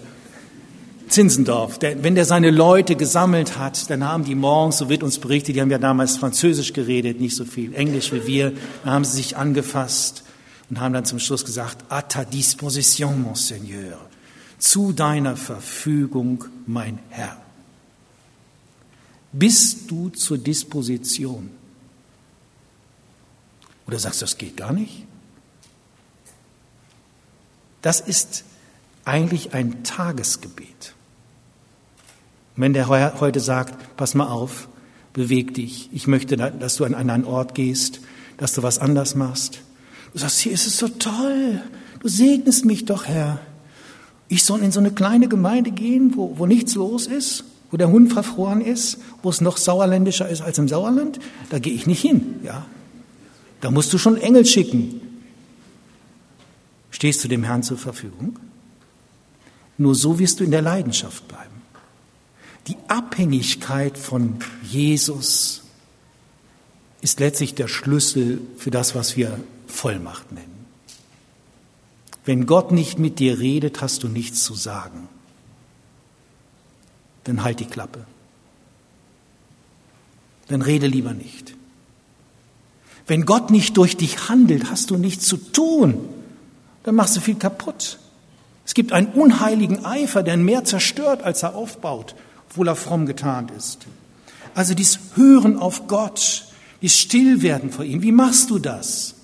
Zinsendorf, 1.10 1.80
der, 1.80 2.04
wenn 2.04 2.16
der 2.16 2.26
seine 2.26 2.52
Leute 2.52 2.96
gesammelt 2.96 3.58
hat, 3.58 3.90
dann 3.90 4.04
haben 4.04 4.24
die 4.24 4.36
morgens, 4.36 4.78
so 4.78 4.90
wird 4.90 5.04
uns 5.04 5.20
berichtet, 5.20 5.56
die 5.56 5.62
haben 5.62 5.72
ja 5.72 5.80
damals 5.80 6.18
Französisch 6.18 6.74
geredet, 6.74 7.20
nicht 7.20 7.36
so 7.36 7.46
viel 7.46 7.74
Englisch 7.74 8.12
wie 8.12 8.26
wir, 8.28 8.54
dann 8.84 8.94
haben 8.94 9.06
sie 9.06 9.18
sich 9.18 9.36
angefasst 9.36 10.24
und 10.70 10.80
haben 10.80 10.94
dann 10.94 11.06
zum 11.06 11.20
Schluss 11.20 11.46
gesagt, 11.46 11.92
à 11.92 12.02
ta 12.02 12.24
disposition, 12.24 13.24
mon 13.24 13.36
Seigneur, 13.36 14.00
zu 14.60 14.92
deiner 14.92 15.36
Verfügung, 15.36 16.46
mein 16.68 17.00
Herr. 17.10 17.38
Bist 19.32 19.90
du 19.90 20.10
zur 20.10 20.38
Disposition? 20.38 21.50
Oder 23.88 24.00
sagst 24.00 24.22
du, 24.22 24.26
das 24.26 24.38
geht 24.38 24.58
gar 24.58 24.74
nicht? 24.74 25.06
Das 27.82 28.00
ist 28.00 28.44
eigentlich 29.06 29.54
ein 29.54 29.84
Tagesgebet. 29.84 30.94
Wenn 32.60 32.74
der 32.74 32.90
heute 32.90 33.40
sagt, 33.40 33.96
pass 33.96 34.16
mal 34.16 34.28
auf, 34.28 34.68
beweg 35.14 35.54
dich, 35.54 35.90
ich 35.94 36.08
möchte, 36.08 36.36
dass 36.36 36.76
du 36.76 36.84
an 36.84 36.94
einen 36.94 37.24
Ort 37.24 37.56
gehst, 37.56 38.02
dass 38.36 38.52
du 38.52 38.64
was 38.64 38.80
anders 38.80 39.16
machst. 39.16 39.62
Du 40.12 40.20
sagst, 40.20 40.40
hier 40.40 40.52
ist 40.52 40.68
es 40.68 40.78
so 40.78 40.90
toll, 40.90 41.62
du 42.02 42.10
segnest 42.10 42.66
mich 42.66 42.84
doch, 42.84 43.06
Herr. 43.06 43.40
Ich 44.28 44.44
soll 44.44 44.62
in 44.62 44.74
so 44.74 44.82
eine 44.82 44.92
kleine 44.92 45.30
Gemeinde 45.30 45.72
gehen, 45.72 46.18
wo, 46.18 46.38
wo 46.38 46.46
nichts 46.48 46.76
los 46.76 47.08
ist, 47.08 47.46
wo 47.72 47.78
der 47.78 47.90
Hund 47.90 48.12
verfroren 48.12 48.60
ist, 48.60 48.98
wo 49.24 49.30
es 49.30 49.40
noch 49.40 49.56
sauerländischer 49.56 50.28
ist 50.28 50.42
als 50.42 50.58
im 50.58 50.68
Sauerland. 50.68 51.18
Da 51.50 51.60
gehe 51.60 51.74
ich 51.74 51.88
nicht 51.88 52.02
hin, 52.02 52.42
ja. 52.44 52.66
Da 53.62 53.72
musst 53.72 53.94
du 53.94 53.98
schon 53.98 54.18
Engel 54.18 54.46
schicken. 54.46 55.00
Stehst 56.92 57.24
du 57.24 57.30
dem 57.30 57.46
Herrn 57.46 57.64
zur 57.64 57.78
Verfügung? 57.78 58.38
Nur 59.78 59.96
so 59.96 60.20
wirst 60.20 60.42
du 60.42 60.44
in 60.44 60.52
der 60.52 60.62
Leidenschaft 60.62 61.26
bleiben. 61.30 61.49
Die 62.70 62.78
Abhängigkeit 62.88 63.98
von 63.98 64.38
Jesus 64.62 65.64
ist 67.02 67.20
letztlich 67.20 67.56
der 67.56 67.68
Schlüssel 67.68 68.42
für 68.58 68.70
das, 68.70 68.94
was 68.94 69.18
wir 69.18 69.40
Vollmacht 69.66 70.32
nennen. 70.32 70.68
Wenn 72.26 72.46
Gott 72.46 72.72
nicht 72.72 73.00
mit 73.00 73.18
dir 73.18 73.40
redet, 73.40 73.82
hast 73.82 74.04
du 74.04 74.08
nichts 74.08 74.44
zu 74.44 74.54
sagen. 74.54 75.08
Dann 77.24 77.44
halt 77.44 77.60
die 77.60 77.66
Klappe. 77.66 78.06
Dann 80.48 80.62
rede 80.62 80.86
lieber 80.86 81.16
nicht. 81.16 81.56
Wenn 83.08 83.26
Gott 83.26 83.50
nicht 83.50 83.78
durch 83.78 83.98
dich 83.98 84.30
handelt, 84.30 84.70
hast 84.70 84.92
du 84.92 84.98
nichts 84.98 85.26
zu 85.26 85.38
tun. 85.38 86.08
Dann 86.84 86.94
machst 86.94 87.18
du 87.18 87.20
viel 87.20 87.34
kaputt. 87.34 87.98
Es 88.64 88.76
gibt 88.76 88.92
einen 88.92 89.08
unheiligen 89.08 89.84
Eifer, 89.86 90.22
der 90.22 90.38
mehr 90.38 90.66
zerstört, 90.66 91.24
als 91.24 91.42
er 91.42 91.56
aufbaut, 91.56 92.14
obwohl 92.50 92.68
er 92.68 92.76
fromm 92.76 93.06
getarnt 93.06 93.52
ist. 93.52 93.86
Also 94.56 94.74
dies 94.74 95.00
Hören 95.16 95.58
auf 95.58 95.88
Gott, 95.88 96.46
dies 96.82 96.98
Stillwerden 96.98 97.72
vor 97.72 97.86
ihm. 97.86 98.02
Wie 98.02 98.12
machst 98.12 98.50
du 98.50 98.60
das? 98.60 99.16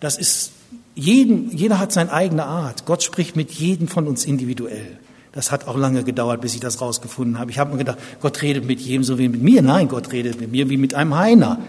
Das 0.00 0.18
ist 0.18 0.52
jeden, 0.94 1.56
jeder 1.56 1.78
hat 1.78 1.92
seine 1.92 2.12
eigene 2.12 2.44
Art. 2.44 2.84
Gott 2.84 3.02
spricht 3.02 3.36
mit 3.36 3.50
jedem 3.52 3.88
von 3.88 4.06
uns 4.06 4.24
individuell. 4.24 4.98
Das 5.32 5.50
hat 5.50 5.68
auch 5.68 5.76
lange 5.76 6.04
gedauert, 6.04 6.40
bis 6.40 6.54
ich 6.54 6.60
das 6.60 6.80
rausgefunden 6.80 7.38
habe. 7.38 7.50
Ich 7.50 7.58
habe 7.58 7.72
mir 7.72 7.78
gedacht, 7.78 7.98
Gott 8.20 8.42
redet 8.42 8.64
mit 8.64 8.80
jedem 8.80 9.04
so 9.04 9.18
wie 9.18 9.28
mit 9.28 9.42
mir. 9.42 9.62
Nein, 9.62 9.88
Gott 9.88 10.12
redet 10.12 10.40
mit 10.40 10.50
mir 10.50 10.68
wie 10.68 10.76
mit 10.76 10.94
einem 10.94 11.16
Heiner. 11.16 11.60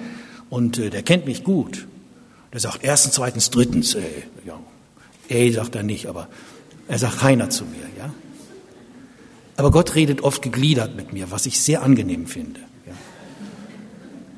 Und 0.50 0.78
äh, 0.78 0.90
der 0.90 1.04
kennt 1.04 1.26
mich 1.26 1.44
gut. 1.44 1.88
Der 2.52 2.60
sagt 2.60 2.84
erstens, 2.84 3.14
zweitens, 3.14 3.50
drittens. 3.52 3.94
Äh, 3.94 4.02
ja. 4.46 4.60
Ey, 5.28 5.52
sagt 5.52 5.76
er 5.76 5.84
nicht, 5.84 6.08
aber 6.08 6.28
er 6.88 6.98
sagt 6.98 7.22
Heiner 7.22 7.50
zu 7.50 7.66
mir. 7.66 7.86
Ja. 7.98 8.12
Aber 9.60 9.72
Gott 9.72 9.96
redet 9.96 10.22
oft 10.22 10.42
gegliedert 10.42 10.96
mit 10.96 11.12
mir, 11.12 11.32
was 11.32 11.46
ich 11.46 11.60
sehr 11.60 11.84
angenehm 11.84 12.28
finde. 12.28 12.62
Ja. 12.86 12.94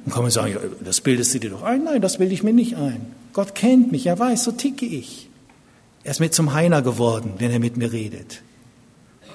Und 0.04 0.12
kann 0.12 0.24
man 0.24 0.32
sagen, 0.32 0.54
ja, 0.54 0.60
das 0.84 1.00
bildest 1.02 1.32
du 1.36 1.40
dir 1.40 1.52
doch 1.52 1.62
ein? 1.62 1.84
Nein, 1.84 2.02
das 2.02 2.18
bilde 2.18 2.34
ich 2.34 2.42
mir 2.42 2.54
nicht 2.54 2.76
ein. 2.76 3.06
Gott 3.32 3.54
kennt 3.54 3.92
mich, 3.92 4.08
er 4.08 4.18
weiß, 4.18 4.44
so 4.46 4.52
ticke 4.52 4.88
ich. 4.88 5.30
Er 6.04 6.10
ist 6.10 6.22
mir 6.22 6.32
zum 6.32 6.54
Heiner 6.54 6.82
geworden, 6.82 7.34
wenn 7.38 7.52
er 7.52 7.60
mit 7.60 7.78
mir 7.78 7.92
redet. 7.92 8.42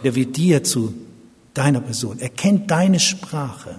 Der 0.03 0.17
wird 0.17 0.37
dir 0.37 0.65
zu 0.65 0.93
deiner 1.55 1.81
Person. 1.81 2.19
Er 2.19 2.31
kennt 2.31 2.69
deine 2.69 2.99
Sprache. 2.99 3.77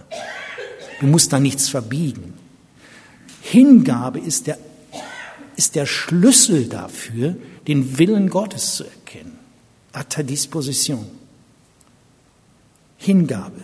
Du 1.01 1.07
musst 1.07 1.33
da 1.33 1.41
nichts 1.41 1.67
verbiegen. 1.67 2.35
Hingabe 3.41 4.19
ist 4.19 4.47
der, 4.47 4.57
ist 5.57 5.75
der 5.75 5.85
Schlüssel 5.85 6.69
dafür, 6.69 7.35
den 7.67 7.97
Willen 7.97 8.29
Gottes 8.29 8.75
zu 8.75 8.85
erkennen. 8.85 9.37
A 9.91 10.03
ta 10.03 10.23
disposition. 10.23 11.16
Hingabe. 12.97 13.63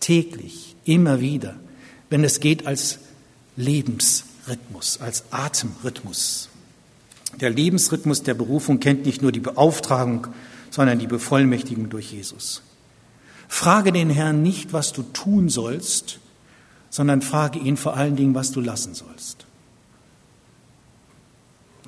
Täglich, 0.00 0.76
immer 0.84 1.20
wieder, 1.20 1.56
wenn 2.10 2.22
es 2.22 2.40
geht 2.40 2.66
als 2.66 2.98
Lebens 3.56 4.24
Rhythmus, 4.48 5.00
als 5.00 5.24
Atemrhythmus. 5.30 6.48
Der 7.40 7.50
Lebensrhythmus 7.50 8.22
der 8.22 8.34
Berufung 8.34 8.80
kennt 8.80 9.04
nicht 9.04 9.22
nur 9.22 9.32
die 9.32 9.40
Beauftragung, 9.40 10.28
sondern 10.70 10.98
die 10.98 11.06
Bevollmächtigung 11.06 11.90
durch 11.90 12.12
Jesus. 12.12 12.62
Frage 13.48 13.92
den 13.92 14.10
Herrn 14.10 14.42
nicht, 14.42 14.72
was 14.72 14.92
du 14.92 15.02
tun 15.02 15.48
sollst, 15.48 16.18
sondern 16.90 17.22
frage 17.22 17.58
ihn 17.58 17.76
vor 17.76 17.96
allen 17.96 18.16
Dingen, 18.16 18.34
was 18.34 18.52
du 18.52 18.60
lassen 18.60 18.94
sollst. 18.94 19.46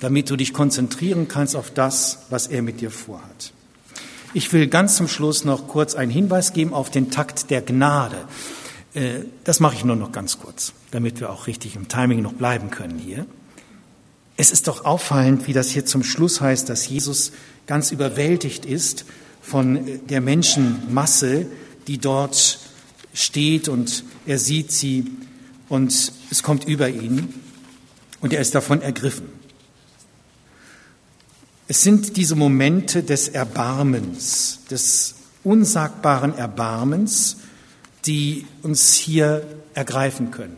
Damit 0.01 0.31
du 0.31 0.37
dich 0.37 0.53
konzentrieren 0.53 1.29
kannst 1.29 1.57
auf 1.57 1.71
das, 1.71 2.27
was 2.31 2.47
er 2.47 2.63
mit 2.63 2.81
dir 2.81 2.91
vorhat. 2.91 3.53
Ich 4.35 4.53
will 4.53 4.66
ganz 4.66 4.97
zum 4.97 5.09
Schluss 5.09 5.45
noch 5.45 5.68
kurz 5.68 5.95
einen 5.95 6.11
Hinweis 6.11 6.53
geben 6.53 6.74
auf 6.74 6.91
den 6.91 7.11
Takt 7.11 7.51
der 7.51 7.62
Gnade. 7.62 8.16
Äh, 8.93 9.20
das 9.45 9.59
mache 9.59 9.74
ich 9.74 9.85
nur 9.85 9.97
noch 9.97 10.12
ganz 10.12 10.39
kurz, 10.39 10.74
damit 10.91 11.20
wir 11.20 11.31
auch 11.31 11.47
richtig 11.47 11.76
im 11.76 11.89
Timing 11.89 12.20
noch 12.20 12.35
bleiben 12.35 12.70
können 12.70 12.99
hier. 12.99 13.26
Es 14.37 14.53
ist 14.53 14.68
doch 14.68 14.85
auffallend, 14.85 15.47
wie 15.47 15.55
das 15.55 15.70
hier 15.70 15.87
zum 15.87 16.05
Schluss 16.05 16.41
heißt, 16.41 16.68
dass 16.68 16.89
Jesus 16.89 17.33
ganz 17.66 17.91
überwältigt 17.91 18.66
ist 18.66 19.07
von 19.41 19.89
äh, 19.89 19.99
der 19.99 20.20
Menschenmasse, 20.20 21.47
die 21.87 21.99
dort 21.99 22.59
steht 23.14 23.68
und 23.68 24.05
er 24.26 24.39
sieht 24.39 24.72
sie 24.72 25.07
und 25.70 26.12
es 26.31 26.43
kommt 26.43 26.68
über 26.68 26.91
ihn 26.91 27.33
und 28.20 28.35
er 28.35 28.43
ist 28.43 28.55
davon 28.55 28.83
ergriffen. 28.83 29.38
Es 31.71 31.83
sind 31.83 32.16
diese 32.16 32.35
Momente 32.35 33.03
des 33.03 33.29
Erbarmens, 33.29 34.61
des 34.71 35.16
unsagbaren 35.45 36.35
Erbarmens, 36.35 37.37
die 38.07 38.47
uns 38.62 38.95
hier 38.95 39.47
ergreifen 39.75 40.31
können. 40.31 40.57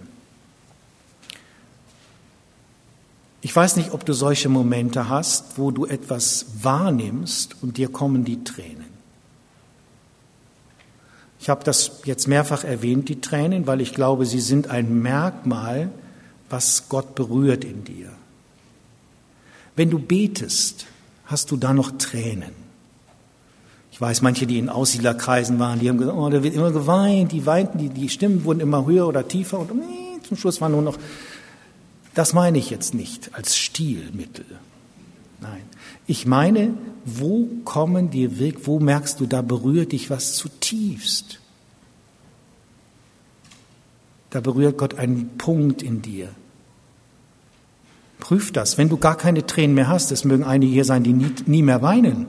Ich 3.42 3.54
weiß 3.54 3.76
nicht, 3.76 3.92
ob 3.92 4.06
du 4.06 4.12
solche 4.12 4.48
Momente 4.48 5.08
hast, 5.08 5.58
wo 5.58 5.72
du 5.72 5.84
etwas 5.84 6.46
wahrnimmst 6.60 7.56
und 7.60 7.76
dir 7.76 7.90
kommen 7.90 8.24
die 8.24 8.44
Tränen. 8.44 8.90
Ich 11.40 11.48
habe 11.48 11.64
das 11.64 12.02
jetzt 12.04 12.28
mehrfach 12.28 12.62
erwähnt, 12.62 13.08
die 13.08 13.20
Tränen, 13.20 13.66
weil 13.66 13.80
ich 13.80 13.94
glaube, 13.94 14.26
sie 14.26 14.40
sind 14.40 14.68
ein 14.68 15.02
Merkmal, 15.02 15.90
was 16.50 16.88
Gott 16.88 17.16
berührt 17.16 17.64
in 17.64 17.82
dir. 17.82 18.12
Wenn 19.74 19.90
du 19.90 19.98
betest, 19.98 20.86
hast 21.30 21.50
du 21.50 21.56
da 21.56 21.72
noch 21.72 21.92
Tränen. 21.96 22.52
Ich 23.92 24.00
weiß, 24.00 24.22
manche, 24.22 24.46
die 24.46 24.58
in 24.58 24.68
Aussiedlerkreisen 24.68 25.58
waren, 25.58 25.78
die 25.78 25.88
haben 25.88 25.98
gesagt, 25.98 26.16
oh, 26.16 26.28
da 26.28 26.42
wird 26.42 26.54
immer 26.54 26.72
geweint, 26.72 27.32
die 27.32 27.46
weinten, 27.46 27.78
die, 27.78 27.88
die 27.88 28.08
Stimmen 28.08 28.44
wurden 28.44 28.60
immer 28.60 28.86
höher 28.86 29.06
oder 29.06 29.26
tiefer 29.26 29.58
und 29.58 29.70
zum 30.26 30.36
Schluss 30.36 30.60
war 30.60 30.68
nur 30.68 30.82
noch, 30.82 30.98
das 32.14 32.32
meine 32.32 32.58
ich 32.58 32.70
jetzt 32.70 32.94
nicht 32.94 33.30
als 33.34 33.56
Stilmittel. 33.56 34.44
Nein. 35.40 35.62
Ich 36.06 36.26
meine, 36.26 36.74
wo 37.04 37.48
kommen 37.64 38.10
dir 38.10 38.38
weg, 38.38 38.66
wo 38.66 38.80
merkst 38.80 39.20
du, 39.20 39.26
da 39.26 39.42
berührt 39.42 39.92
dich 39.92 40.10
was 40.10 40.34
zutiefst? 40.34 41.40
Da 44.30 44.40
berührt 44.40 44.78
Gott 44.78 44.94
einen 44.94 45.36
Punkt 45.38 45.82
in 45.82 46.02
dir. 46.02 46.28
Prüf 48.20 48.52
das. 48.52 48.78
Wenn 48.78 48.88
du 48.88 48.96
gar 48.96 49.16
keine 49.16 49.46
Tränen 49.46 49.74
mehr 49.74 49.88
hast, 49.88 50.12
es 50.12 50.24
mögen 50.24 50.44
einige 50.44 50.72
hier 50.72 50.84
sein, 50.84 51.02
die 51.02 51.12
nie, 51.12 51.32
nie 51.46 51.62
mehr 51.62 51.82
weinen, 51.82 52.26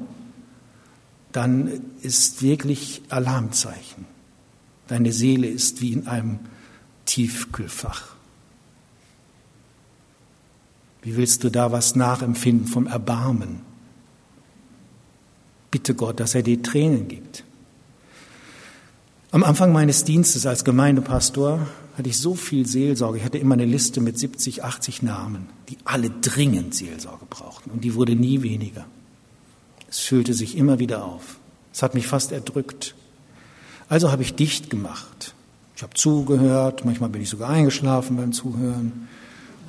dann 1.32 1.70
ist 2.02 2.42
wirklich 2.42 3.02
Alarmzeichen. 3.10 4.06
Deine 4.88 5.12
Seele 5.12 5.48
ist 5.48 5.82
wie 5.82 5.94
in 5.94 6.08
einem 6.08 6.40
Tiefkühlfach. 7.06 8.16
Wie 11.02 11.16
willst 11.16 11.44
du 11.44 11.50
da 11.50 11.72
was 11.72 11.96
nachempfinden 11.96 12.68
vom 12.68 12.88
Erbarmen? 12.88 13.62
Bitte 15.72 15.96
Gott, 15.96 16.20
dass 16.20 16.36
er 16.36 16.44
dir 16.44 16.62
Tränen 16.62 17.08
gibt. 17.08 17.44
Am 19.34 19.46
Anfang 19.46 19.72
meines 19.72 20.04
Dienstes 20.04 20.46
als 20.46 20.66
Gemeindepastor 20.66 21.66
hatte 21.98 22.10
ich 22.10 22.18
so 22.18 22.36
viel 22.36 22.68
Seelsorge. 22.68 23.20
Ich 23.20 23.24
hatte 23.24 23.38
immer 23.38 23.54
eine 23.54 23.64
Liste 23.64 24.02
mit 24.02 24.20
70, 24.20 24.66
80 24.66 25.04
Namen, 25.04 25.48
die 25.70 25.78
alle 25.86 26.10
dringend 26.10 26.76
Seelsorge 26.76 27.26
brauchten. 27.30 27.72
Und 27.72 27.86
die 27.86 27.96
wurde 27.96 28.14
nie 28.14 28.42
weniger. 28.42 28.86
Es 29.90 30.00
füllte 30.00 30.34
sich 30.34 30.58
immer 30.58 30.80
wieder 30.80 31.06
auf. 31.06 31.40
Es 31.74 31.82
hat 31.82 31.94
mich 31.94 32.08
fast 32.08 32.34
erdrückt. 32.34 32.94
Also 33.88 34.12
habe 34.12 34.22
ich 34.22 34.36
dicht 34.36 34.70
gemacht. 34.70 35.34
Ich 35.78 35.84
habe 35.84 35.94
zugehört, 35.94 36.84
manchmal 36.84 37.10
bin 37.10 37.22
ich 37.22 37.30
sogar 37.30 37.50
eingeschlafen 37.52 38.18
beim 38.18 38.34
Zuhören. 38.34 39.08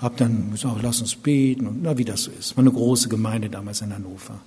Habe 0.00 0.16
dann 0.16 0.50
gesagt, 0.50 0.82
lass 0.82 1.00
uns 1.00 1.14
beten 1.14 1.68
und 1.68 1.82
na, 1.82 1.96
wie 1.96 2.04
das 2.04 2.24
so 2.24 2.32
ist. 2.32 2.56
War 2.56 2.62
eine 2.62 2.72
große 2.72 3.08
Gemeinde 3.08 3.48
damals 3.48 3.80
in 3.80 3.94
Hannover. 3.94 4.40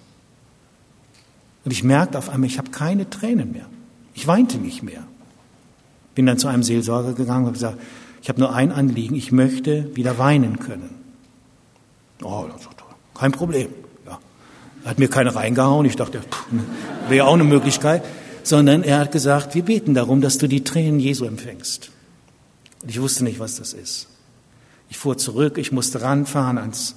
Und 1.63 1.71
ich 1.71 1.85
merkte 1.85 2.17
auf 2.17 2.27
einmal, 2.27 2.49
ich 2.49 2.57
habe 2.57 2.69
keine 2.71 3.09
Tränen 3.09 3.53
mehr. 3.53 3.67
Ich 4.15 4.25
weinte 4.25 4.57
nicht 4.57 4.81
mehr. 4.81 5.03
Bin 6.15 6.25
dann 6.25 6.39
zu 6.39 6.47
einem 6.47 6.63
Seelsorger 6.63 7.13
gegangen 7.13 7.41
und 7.41 7.47
habe 7.47 7.53
gesagt, 7.53 7.77
ich 8.23 8.29
habe 8.29 8.39
nur 8.39 8.55
ein 8.55 8.71
Anliegen, 8.71 9.13
ich 9.13 9.31
möchte 9.31 9.95
wieder 9.95 10.17
weinen 10.17 10.57
können. 10.57 10.89
Oh, 12.23 12.45
kein 13.13 13.31
Problem. 13.31 13.67
Er 14.85 14.91
hat 14.91 14.99
mir 14.99 15.09
keine 15.09 15.35
reingehauen. 15.35 15.85
Ich 15.85 15.95
dachte, 15.95 16.21
wäre 17.09 17.27
auch 17.27 17.33
eine 17.33 17.43
Möglichkeit. 17.43 18.03
Sondern 18.43 18.83
er 18.83 18.99
hat 18.99 19.11
gesagt, 19.11 19.55
wir 19.55 19.63
beten 19.63 19.95
darum, 19.95 20.21
dass 20.21 20.37
du 20.37 20.47
die 20.47 20.63
Tränen 20.63 20.99
Jesu 20.99 21.25
empfängst. 21.25 21.89
Und 22.83 22.89
ich 22.89 23.01
wusste 23.01 23.23
nicht, 23.23 23.39
was 23.39 23.55
das 23.55 23.73
ist. 23.73 24.07
Ich 24.87 24.97
fuhr 24.97 25.17
zurück, 25.17 25.57
ich 25.57 25.71
musste 25.71 26.03
ranfahren 26.03 26.59
ans, 26.59 26.95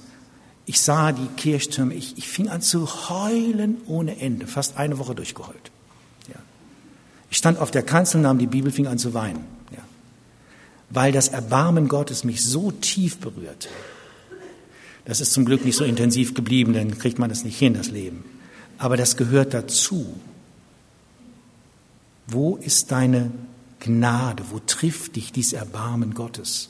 ich 0.67 0.79
sah 0.79 1.11
die 1.11 1.25
Kirchtürme, 1.37 1.95
ich, 1.95 2.19
ich 2.19 2.27
fing 2.27 2.49
an 2.49 2.61
zu 2.61 2.87
heulen 3.09 3.77
ohne 3.87 4.19
Ende, 4.21 4.45
fast 4.45 4.77
eine 4.77 4.99
Woche 4.99 5.15
durchgeheult. 5.15 5.71
Ich 7.29 7.37
stand 7.37 7.59
auf 7.59 7.71
der 7.71 7.83
Kanzel, 7.83 8.21
nahm 8.21 8.39
die 8.39 8.47
Bibel, 8.47 8.71
fing 8.71 8.87
an 8.87 8.97
zu 8.97 9.13
weinen. 9.13 9.43
Ja. 9.71 9.83
weil 10.89 11.11
das 11.11 11.27
Erbarmen 11.27 11.87
Gottes 11.87 12.23
mich 12.23 12.43
so 12.43 12.71
tief 12.71 13.19
berührte. 13.19 13.69
Das 15.05 15.21
ist 15.21 15.33
zum 15.33 15.45
Glück 15.45 15.65
nicht 15.65 15.75
so 15.75 15.83
intensiv 15.83 16.33
geblieben, 16.33 16.73
dann 16.73 16.97
kriegt 16.97 17.19
man 17.19 17.29
das 17.29 17.43
nicht 17.43 17.57
hin, 17.57 17.73
das 17.73 17.89
Leben. 17.89 18.23
Aber 18.77 18.97
das 18.97 19.17
gehört 19.17 19.53
dazu. 19.53 20.19
Wo 22.27 22.57
ist 22.57 22.91
deine 22.91 23.31
Gnade? 23.79 24.43
Wo 24.51 24.59
trifft 24.59 25.15
dich 25.15 25.31
dieses 25.31 25.53
Erbarmen 25.53 26.13
Gottes? 26.13 26.69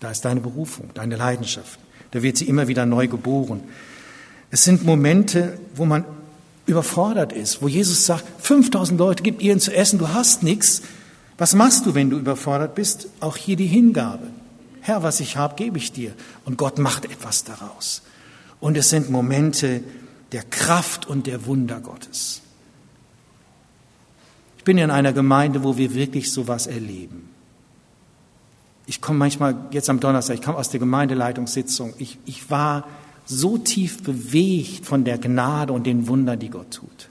Da 0.00 0.10
ist 0.10 0.24
deine 0.24 0.40
Berufung, 0.40 0.90
deine 0.94 1.16
Leidenschaft. 1.16 1.78
Da 2.10 2.22
wird 2.22 2.36
sie 2.36 2.48
immer 2.48 2.68
wieder 2.68 2.86
neu 2.86 3.08
geboren. 3.08 3.60
Es 4.50 4.64
sind 4.64 4.84
Momente, 4.84 5.58
wo 5.74 5.84
man 5.84 6.04
überfordert 6.66 7.32
ist, 7.32 7.62
wo 7.62 7.68
Jesus 7.68 8.06
sagt, 8.06 8.24
5000 8.42 8.98
Leute 8.98 9.22
gibt 9.22 9.40
ihnen 9.40 9.60
zu 9.60 9.74
essen, 9.74 9.98
du 9.98 10.08
hast 10.08 10.42
nichts. 10.42 10.82
Was 11.38 11.54
machst 11.54 11.86
du, 11.86 11.94
wenn 11.94 12.10
du 12.10 12.18
überfordert 12.18 12.74
bist? 12.74 13.08
Auch 13.20 13.36
hier 13.36 13.56
die 13.56 13.66
Hingabe. 13.66 14.28
Herr, 14.80 15.02
was 15.02 15.20
ich 15.20 15.36
habe, 15.36 15.54
gebe 15.56 15.78
ich 15.78 15.92
dir. 15.92 16.12
Und 16.44 16.58
Gott 16.58 16.78
macht 16.78 17.04
etwas 17.04 17.44
daraus. 17.44 18.02
Und 18.60 18.76
es 18.76 18.90
sind 18.90 19.10
Momente 19.10 19.82
der 20.32 20.42
Kraft 20.42 21.06
und 21.06 21.26
der 21.26 21.46
Wunder 21.46 21.80
Gottes. 21.80 22.40
Ich 24.58 24.64
bin 24.64 24.78
in 24.78 24.90
einer 24.90 25.12
Gemeinde, 25.12 25.62
wo 25.62 25.76
wir 25.76 25.94
wirklich 25.94 26.32
sowas 26.32 26.66
erleben. 26.66 27.28
Ich 28.86 29.00
komme 29.00 29.18
manchmal, 29.18 29.56
jetzt 29.70 29.90
am 29.90 30.00
Donnerstag, 30.00 30.34
ich 30.36 30.42
komme 30.42 30.58
aus 30.58 30.70
der 30.70 30.80
Gemeindeleitungssitzung. 30.80 31.94
Ich, 31.98 32.18
ich 32.24 32.50
war 32.50 32.86
so 33.26 33.58
tief 33.58 34.02
bewegt 34.02 34.86
von 34.86 35.04
der 35.04 35.18
Gnade 35.18 35.72
und 35.72 35.86
den 35.86 36.06
Wundern, 36.06 36.38
die 36.38 36.48
Gott 36.48 36.70
tut. 36.70 37.10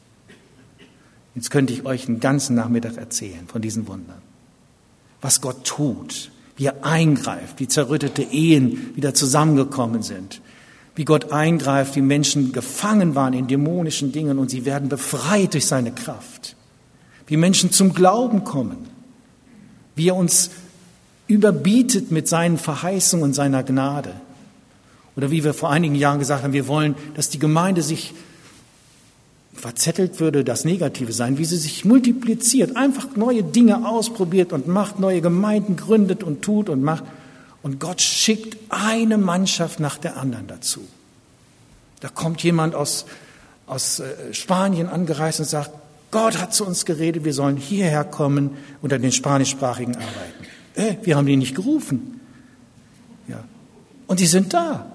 Jetzt 1.36 1.52
könnte 1.52 1.74
ich 1.74 1.86
euch 1.86 2.08
einen 2.08 2.22
ganzen 2.22 2.56
Nachmittag 2.56 2.98
erzählen 2.98 3.46
von 3.48 3.62
diesen 3.62 3.88
Wundern. 3.88 4.22
Was 5.22 5.42
Gott 5.42 5.66
tut, 5.66 6.32
wie 6.56 6.66
er 6.66 6.86
eingreift, 6.86 7.60
wie 7.60 7.68
zerrüttete 7.68 8.24
Ehen 8.24 8.96
wieder 8.96 9.14
zusammengekommen 9.14 10.02
sind, 10.02 10.42
wie 10.96 11.04
Gott 11.04 11.34
eingreift, 11.34 11.98
wie 11.98 12.02
Menschen 12.02 12.54
gefangen 12.54 13.16
waren 13.16 13.34
in 13.34 13.48
dämonischen 13.48 14.14
Dingen 14.14 14.40
und 14.40 14.50
sie 14.50 14.64
werden 14.64 14.88
befreit 14.88 15.54
durch 15.54 15.68
seine 15.68 15.92
Kraft, 15.92 16.56
wie 17.28 17.36
Menschen 17.36 17.72
zum 17.72 17.94
Glauben 17.94 18.46
kommen, 18.46 18.88
wie 19.98 20.08
er 20.08 20.16
uns 20.16 20.52
überbietet 21.28 22.12
mit 22.12 22.30
seinen 22.30 22.58
Verheißungen 22.58 23.26
und 23.26 23.34
seiner 23.34 23.64
Gnade. 23.64 24.14
Oder 25.16 25.32
wie 25.32 25.44
wir 25.44 25.54
vor 25.54 25.70
einigen 25.70 25.96
Jahren 25.96 26.20
gesagt 26.20 26.44
haben, 26.44 26.54
wir 26.54 26.68
wollen, 26.68 26.96
dass 27.16 27.30
die 27.30 27.40
Gemeinde 27.40 27.82
sich 27.82 28.14
verzettelt 29.54 30.20
würde 30.20 30.44
das 30.44 30.66
Negative 30.66 31.14
sein, 31.14 31.38
wie 31.38 31.46
sie 31.46 31.58
sich 31.58 31.86
multipliziert, 31.86 32.76
einfach 32.76 33.16
neue 33.16 33.42
Dinge 33.42 33.88
ausprobiert 33.88 34.52
und 34.52 34.68
macht, 34.68 35.00
neue 35.00 35.22
Gemeinden 35.22 35.78
gründet 35.78 36.24
und 36.24 36.42
tut 36.42 36.70
und 36.70 36.84
macht. 36.84 37.04
Und 37.64 37.80
Gott 37.80 38.02
schickt 38.02 38.58
eine 38.70 39.18
Mannschaft 39.18 39.80
nach 39.80 39.98
der 39.98 40.18
anderen 40.18 40.48
dazu. 40.48 40.82
Da 42.02 42.10
kommt 42.10 42.44
jemand 42.44 42.76
aus, 42.76 43.06
aus 43.66 44.00
äh, 44.00 44.34
Spanien 44.34 44.88
angereist 44.88 45.40
und 45.40 45.48
sagt, 45.48 45.72
Gott 46.12 46.38
hat 46.40 46.54
zu 46.54 46.66
uns 46.66 46.86
geredet, 46.86 47.24
wir 47.24 47.34
sollen 47.34 47.58
hierher 47.58 48.04
kommen 48.04 48.52
unter 48.82 49.00
den 49.00 49.12
Spanischsprachigen 49.12 49.96
arbeiten. 49.96 50.46
Äh, 50.76 51.06
wir 51.06 51.16
haben 51.16 51.26
die 51.26 51.38
nicht 51.38 51.56
gerufen. 51.56 52.20
Ja. 53.28 53.44
Und 54.06 54.20
die 54.20 54.28
sind 54.28 54.54
da 54.54 54.92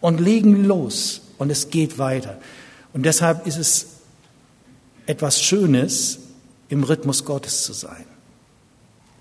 und 0.00 0.20
legen 0.20 0.64
los 0.64 1.20
und 1.38 1.50
es 1.50 1.70
geht 1.70 1.98
weiter. 1.98 2.38
Und 2.92 3.04
deshalb 3.04 3.46
ist 3.46 3.56
es 3.56 3.86
etwas 5.06 5.42
Schönes, 5.42 6.18
im 6.68 6.84
Rhythmus 6.84 7.24
Gottes 7.24 7.64
zu 7.64 7.72
sein. 7.72 8.04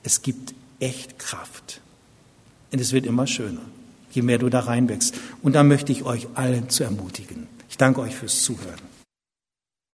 Es 0.03 0.21
gibt 0.21 0.53
echt 0.79 1.19
Kraft. 1.19 1.81
Und 2.71 2.79
es 2.79 2.93
wird 2.93 3.05
immer 3.05 3.25
schöner, 3.25 3.63
je 4.11 4.21
mehr 4.21 4.37
du 4.37 4.49
da 4.49 4.61
reinwächst. 4.61 5.15
Und 5.41 5.53
da 5.53 5.63
möchte 5.63 5.91
ich 5.91 6.03
euch 6.03 6.27
allen 6.35 6.69
zu 6.69 6.83
ermutigen. 6.83 7.47
Ich 7.69 7.77
danke 7.77 8.01
euch 8.01 8.15
fürs 8.15 8.43
Zuhören. 8.43 8.88